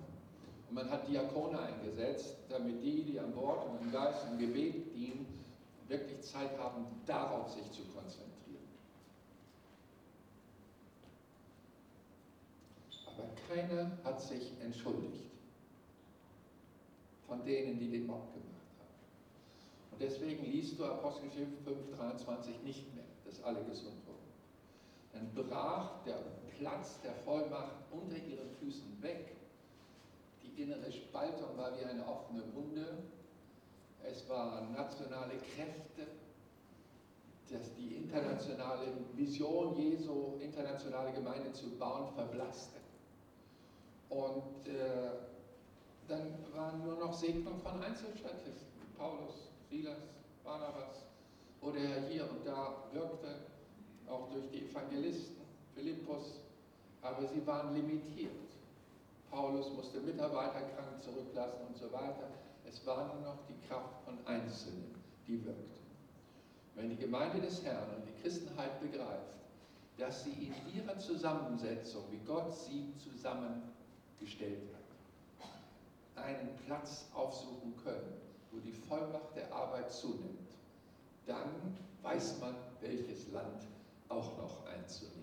Und 0.69 0.75
man 0.75 0.89
hat 0.89 1.07
Diakone 1.07 1.59
eingesetzt, 1.59 2.35
damit 2.49 2.83
die, 2.83 3.03
die 3.03 3.19
an 3.19 3.33
Bord 3.33 3.67
und 3.67 3.81
im 3.81 3.91
Geist 3.91 4.25
und 4.29 4.37
Gebet 4.37 4.93
dienen, 4.95 5.25
wirklich 5.87 6.21
Zeit 6.21 6.55
haben, 6.59 6.85
darauf 7.07 7.49
sich 7.51 7.71
zu 7.71 7.81
konzentrieren. 7.85 8.29
Aber 13.07 13.27
keiner 13.47 13.91
hat 14.03 14.21
sich 14.21 14.51
entschuldigt 14.61 15.28
von 17.29 17.45
denen, 17.45 17.79
die 17.79 17.89
den 17.89 18.07
Mob 18.07 18.33
gemacht 18.33 18.73
haben. 18.79 19.91
Und 19.91 20.01
deswegen 20.01 20.43
liest 20.51 20.77
du 20.77 20.85
Apostelgeschichte 20.85 21.55
5,23 21.65 22.63
nicht 22.65 22.93
mehr, 22.95 23.05
dass 23.23 23.41
alle 23.43 23.63
gesund 23.63 23.95
wurden. 24.05 24.19
Dann 25.13 25.33
brach 25.33 26.03
der 26.03 26.17
Platz 26.57 26.99
der 27.01 27.13
Vollmacht 27.13 27.75
unter 27.91 28.17
ihren 28.17 28.49
Füßen 28.59 29.01
weg. 29.01 29.35
Die 30.43 30.61
innere 30.61 30.91
Spaltung 30.91 31.55
war 31.55 31.71
wie 31.79 31.85
eine 31.85 32.05
offene 32.05 32.43
Wunde. 32.53 33.03
Es 34.03 34.27
waren 34.27 34.73
nationale 34.73 35.33
Kräfte, 35.55 36.07
dass 37.51 37.73
die 37.75 37.95
internationale 37.95 38.87
Vision 39.15 39.75
Jesu, 39.75 40.37
internationale 40.39 41.11
Gemeinde 41.13 41.51
zu 41.53 41.69
bauen, 41.77 42.13
verblasste. 42.13 42.79
Und 44.09 44.67
äh, 44.67 45.28
dann 46.09 46.33
waren 46.53 46.83
nur 46.83 46.95
noch 46.95 47.13
Segnungen 47.13 47.61
von 47.61 47.81
Einzelstatisten. 47.81 48.67
Paulus, 48.97 49.49
Silas, 49.69 49.99
Barnabas, 50.43 51.05
wo 51.61 51.71
der 51.71 52.07
hier 52.09 52.29
und 52.29 52.45
da 52.45 52.75
wirkte, 52.91 53.27
auch 54.09 54.29
durch 54.31 54.49
die 54.51 54.65
Evangelisten, 54.65 55.37
Philippus, 55.75 56.41
aber 57.01 57.27
sie 57.27 57.45
waren 57.45 57.73
limitiert. 57.75 58.31
Paulus 59.29 59.71
musste 59.73 59.99
Mitarbeiter 60.01 60.61
krank 60.75 61.01
zurücklassen 61.03 61.67
und 61.67 61.77
so 61.77 61.91
weiter. 61.93 62.29
Es 62.67 62.85
war 62.85 63.13
nur 63.13 63.23
noch 63.23 63.37
die 63.47 63.67
Kraft 63.67 64.03
von 64.03 64.17
Einzelnen, 64.25 64.95
die 65.27 65.43
wirkte. 65.45 65.77
Wenn 66.75 66.89
die 66.89 66.97
Gemeinde 66.97 67.39
des 67.39 67.63
Herrn 67.63 67.95
und 67.95 68.05
die 68.07 68.21
Christenheit 68.21 68.79
begreift, 68.81 69.35
dass 69.97 70.23
sie 70.23 70.31
in 70.31 70.75
ihrer 70.75 70.97
Zusammensetzung, 70.97 72.03
wie 72.09 72.25
Gott 72.25 72.53
sie 72.53 72.93
zusammengestellt 72.97 74.73
hat, 74.73 74.78
einen 76.23 76.55
Platz 76.65 77.05
aufsuchen 77.13 77.75
können, 77.83 78.13
wo 78.51 78.59
die 78.59 78.71
Vollmacht 78.71 79.35
der 79.35 79.53
Arbeit 79.53 79.91
zunimmt, 79.91 80.55
dann 81.25 81.77
weiß 82.01 82.39
man, 82.39 82.55
welches 82.81 83.31
Land 83.31 83.67
auch 84.09 84.37
noch 84.37 84.65
einzunehmen. 84.65 85.18